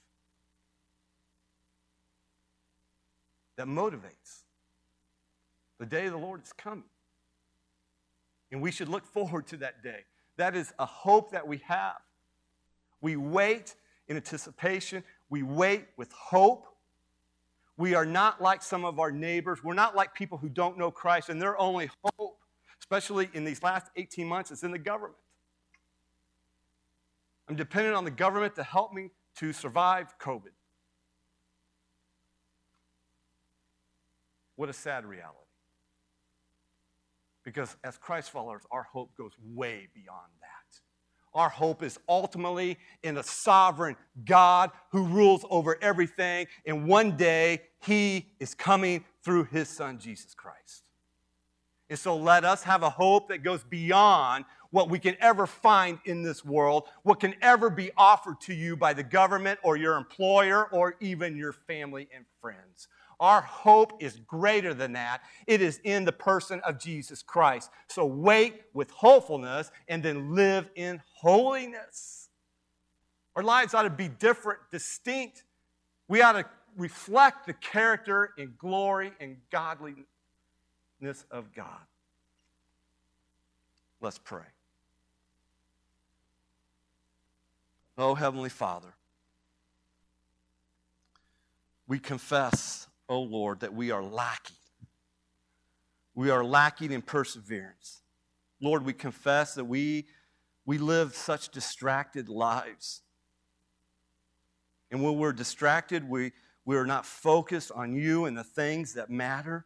that 3.56 3.68
motivates. 3.68 4.44
The 5.80 5.86
day 5.86 6.06
of 6.06 6.12
the 6.12 6.18
Lord 6.18 6.44
is 6.44 6.54
coming. 6.54 6.84
And 8.52 8.62
we 8.62 8.72
should 8.72 8.90
look 8.90 9.06
forward 9.06 9.48
to 9.48 9.58
that 9.58 9.84
day. 9.84 10.02
That 10.38 10.56
is 10.56 10.74
a 10.80 10.86
hope 10.86 11.32
that 11.32 11.48
we 11.48 11.58
have. 11.68 11.98
We 13.02 13.16
wait 13.16 13.76
in 14.08 14.16
anticipation, 14.16 15.04
we 15.30 15.44
wait 15.44 15.86
with 15.98 16.12
hope. 16.12 16.68
We 17.78 17.96
are 17.96 18.06
not 18.06 18.42
like 18.42 18.62
some 18.62 18.86
of 18.86 19.00
our 19.00 19.12
neighbors. 19.12 19.64
We're 19.64 19.74
not 19.74 19.96
like 19.96 20.14
people 20.14 20.38
who 20.38 20.50
don't 20.50 20.78
know 20.78 20.92
Christ, 20.92 21.30
and 21.30 21.42
their 21.42 21.58
only 21.58 21.90
hope, 22.04 22.38
especially 22.80 23.30
in 23.34 23.44
these 23.44 23.64
last 23.64 23.88
18 23.96 24.28
months, 24.28 24.52
is 24.52 24.64
in 24.64 24.72
the 24.72 24.78
government. 24.78 25.16
I'm 27.48 27.56
dependent 27.56 27.96
on 27.96 28.06
the 28.06 28.12
government 28.12 28.56
to 28.56 28.64
help 28.64 28.94
me 28.94 29.10
to 29.38 29.54
survive 29.54 30.18
COVID. 30.20 30.54
What 34.56 34.70
a 34.70 34.74
sad 34.74 35.06
reality. 35.06 35.40
Because 37.44 37.76
as 37.84 37.98
Christ 37.98 38.32
followers, 38.32 38.62
our 38.72 38.84
hope 38.84 39.16
goes 39.18 39.34
way 39.54 39.90
beyond 39.94 40.32
that. 40.40 40.80
Our 41.34 41.50
hope 41.50 41.82
is 41.82 42.00
ultimately 42.08 42.78
in 43.02 43.18
a 43.18 43.24
sovereign 43.24 43.96
God 44.24 44.70
who 44.92 45.04
rules 45.04 45.44
over 45.50 45.78
everything, 45.82 46.46
and 46.66 46.88
one 46.88 47.18
day 47.18 47.64
he 47.82 48.28
is 48.40 48.54
coming 48.54 49.04
through 49.24 49.46
his 49.46 49.68
son, 49.68 49.98
Jesus 49.98 50.36
Christ. 50.36 50.84
And 51.90 51.98
so 51.98 52.16
let 52.16 52.46
us 52.46 52.64
have 52.64 52.84
a 52.84 52.90
hope 52.90 53.30
that 53.30 53.40
goes 53.40 53.64
beyond 53.64 54.46
what 54.74 54.90
we 54.90 54.98
can 54.98 55.16
ever 55.20 55.46
find 55.46 56.00
in 56.06 56.24
this 56.24 56.44
world, 56.44 56.90
what 57.04 57.20
can 57.20 57.36
ever 57.44 57.70
be 57.70 57.92
offered 57.96 58.42
to 58.42 58.56
you 58.56 58.76
by 58.76 58.92
the 58.92 59.04
government 59.04 59.60
or 59.62 59.78
your 59.78 59.96
employer 59.98 60.66
or 60.72 60.96
even 61.00 61.38
your 61.38 61.54
family 61.54 62.10
and 62.14 62.26
friends. 62.42 62.88
Our 63.20 63.42
hope 63.42 64.02
is 64.02 64.20
greater 64.26 64.74
than 64.74 64.94
that. 64.94 65.22
It 65.46 65.62
is 65.62 65.80
in 65.84 66.06
the 66.06 66.12
person 66.12 66.60
of 66.62 66.80
Jesus 66.80 67.22
Christ. 67.22 67.70
So 67.88 68.04
wait 68.04 68.64
with 68.74 68.90
hopefulness 68.90 69.70
and 69.88 70.02
then 70.02 70.34
live 70.34 70.68
in 70.74 71.00
holiness. 71.14 72.30
Our 73.36 73.44
lives 73.44 73.76
ought 73.76 73.84
to 73.84 73.92
be 73.92 74.08
different, 74.08 74.60
distinct. 74.72 75.44
We 76.08 76.24
ought 76.24 76.32
to 76.32 76.46
reflect 76.78 77.46
the 77.46 77.54
character 77.54 78.32
and 78.40 78.58
glory 78.58 79.12
and 79.20 79.38
godliness 79.52 80.06
of 81.30 81.54
God. 81.54 81.86
Let's 84.02 84.18
pray. 84.18 84.42
Oh, 87.98 88.16
Heavenly 88.16 88.50
Father, 88.50 88.96
we 91.88 92.00
confess 92.00 92.88
oh 93.10 93.22
Lord, 93.22 93.62
that 93.62 93.74
we 93.74 93.92
are 93.92 94.04
lacking. 94.04 94.58
We 96.16 96.30
are 96.30 96.44
lacking 96.44 96.92
in 96.92 97.02
perseverance. 97.02 98.02
Lord, 98.62 98.86
we 98.86 98.94
confess 98.94 99.56
that 99.56 99.66
we, 99.66 100.06
we 100.66 100.78
live 100.78 101.16
such 101.16 101.50
distracted 101.50 102.30
lives. 102.30 103.02
And 104.92 105.04
when 105.04 105.18
we're 105.18 105.34
distracted, 105.34 106.08
we, 106.08 106.32
we 106.66 106.78
are 106.78 106.86
not 106.86 107.06
focused 107.06 107.72
on 107.72 107.96
you 107.96 108.26
and 108.26 108.38
the 108.38 108.44
things 108.44 108.94
that 108.94 109.10
matter. 109.10 109.66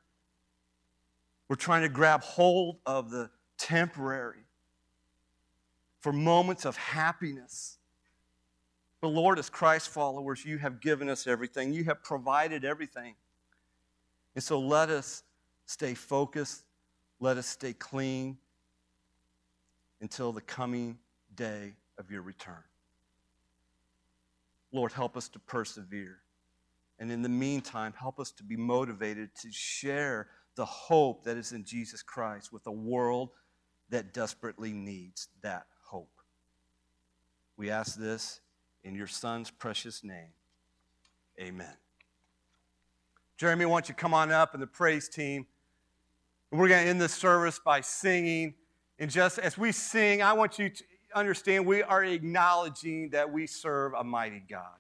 We're 1.50 1.58
trying 1.58 1.84
to 1.84 1.90
grab 1.90 2.24
hold 2.24 2.78
of 2.86 3.12
the 3.12 3.30
temporary 3.58 4.46
for 6.00 6.14
moments 6.14 6.66
of 6.66 6.78
happiness. 6.78 7.78
But 9.02 9.10
Lord, 9.10 9.38
as 9.38 9.50
Christ 9.50 9.90
followers, 9.90 10.44
you 10.44 10.58
have 10.58 10.82
given 10.82 11.10
us 11.10 11.28
everything. 11.28 11.74
You 11.74 11.84
have 11.86 12.02
provided 12.02 12.66
everything. 12.66 13.16
And 14.36 14.44
so 14.44 14.60
let 14.60 14.90
us 14.90 15.24
stay 15.66 15.94
focused, 15.94 16.64
let 17.20 17.38
us 17.38 17.48
stay 17.48 17.74
clean 17.74 18.38
until 20.02 20.32
the 20.32 20.42
coming 20.42 20.98
day 21.36 21.74
of 21.98 22.12
your 22.12 22.22
return. 22.22 22.64
Lord, 24.72 24.92
help 24.92 25.18
us 25.18 25.30
to 25.30 25.40
persevere. 25.40 26.18
And 27.00 27.12
in 27.12 27.22
the 27.22 27.30
meantime, 27.30 27.94
help 28.00 28.20
us 28.20 28.32
to 28.34 28.44
be 28.44 28.56
motivated 28.56 29.30
to 29.42 29.52
share 29.52 30.28
the 30.56 30.66
hope 30.66 31.24
that 31.24 31.38
is 31.38 31.52
in 31.52 31.64
Jesus 31.64 32.02
Christ 32.02 32.52
with 32.52 32.66
a 32.66 32.72
world 32.72 33.30
that 33.90 34.14
desperately 34.14 34.74
needs 34.74 35.30
that 35.42 35.68
hope. 35.84 36.12
We 37.56 37.70
ask 37.70 37.96
this 37.98 38.42
in 38.88 38.96
your 38.96 39.08
Son's 39.08 39.52
precious 39.52 40.02
name. 40.02 40.30
Amen. 41.40 41.76
Jeremy, 43.36 43.66
why 43.66 43.76
don't 43.76 43.90
you 43.90 43.96
come 43.96 44.14
on 44.14 44.32
up 44.32 44.54
and 44.54 44.64
the 44.64 44.68
praise 44.68 45.10
team? 45.10 45.46
We're 46.52 46.70
going 46.70 46.84
to 46.86 46.90
end 46.90 47.02
this 47.02 47.14
service 47.14 47.60
by 47.64 47.82
singing. 47.82 48.56
And 48.98 49.12
just 49.12 49.40
as 49.40 49.58
we 49.58 49.74
sing, 49.74 50.22
I 50.22 50.32
want 50.32 50.58
you 50.58 50.70
to 50.70 50.84
understand 51.14 51.66
we 51.66 51.84
are 51.84 52.04
acknowledging 52.04 53.10
that 53.10 53.30
we 53.30 53.46
serve 53.46 53.94
a 53.94 54.06
mighty 54.06 54.42
God. 54.50 54.78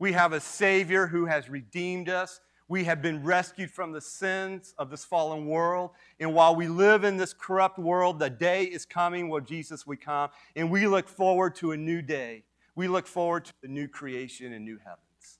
We 0.00 0.12
have 0.12 0.32
a 0.32 0.40
Savior 0.40 1.06
who 1.06 1.26
has 1.26 1.48
redeemed 1.48 2.08
us. 2.08 2.40
We 2.66 2.84
have 2.84 3.00
been 3.02 3.22
rescued 3.22 3.70
from 3.70 3.92
the 3.92 4.00
sins 4.00 4.74
of 4.78 4.90
this 4.90 5.04
fallen 5.04 5.46
world. 5.46 5.90
And 6.18 6.34
while 6.34 6.56
we 6.56 6.66
live 6.66 7.04
in 7.04 7.18
this 7.18 7.32
corrupt 7.32 7.78
world, 7.78 8.18
the 8.18 8.30
day 8.30 8.64
is 8.64 8.84
coming 8.84 9.28
where 9.28 9.40
Jesus 9.40 9.86
will 9.86 9.96
come. 9.96 10.30
And 10.56 10.72
we 10.72 10.88
look 10.88 11.08
forward 11.08 11.54
to 11.56 11.70
a 11.70 11.76
new 11.76 12.02
day. 12.02 12.42
We 12.74 12.88
look 12.88 13.06
forward 13.06 13.44
to 13.44 13.52
the 13.62 13.68
new 13.68 13.86
creation 13.86 14.52
and 14.52 14.64
new 14.64 14.78
heavens. 14.78 15.38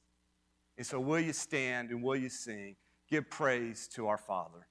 And 0.77 0.87
so, 0.87 1.01
will 1.01 1.21
you 1.21 1.33
stand 1.33 1.91
and 1.91 2.03
will 2.03 2.17
you 2.17 2.29
sing? 2.29 2.77
Give 3.11 3.29
praise 3.29 3.89
to 3.95 4.07
our 4.09 4.19
Father. 4.19 4.67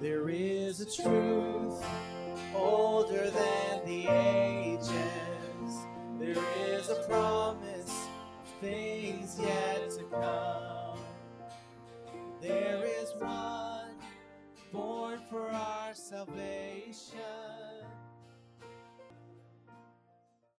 There 0.00 0.28
is 0.28 0.80
a 0.80 0.84
truth 0.84 1.84
older 2.54 3.30
than 3.30 3.84
the 3.84 4.06
ages. 4.06 4.90
There 6.20 6.36
is 6.68 6.88
a 6.88 7.02
promise 7.08 7.67
things 8.60 9.38
yet 9.40 9.90
to 9.90 10.04
come. 10.04 10.98
There 12.40 12.84
is 12.84 13.12
one 13.18 13.94
born 14.72 15.20
for 15.30 15.48
our 15.48 15.94
salvation. 15.94 17.18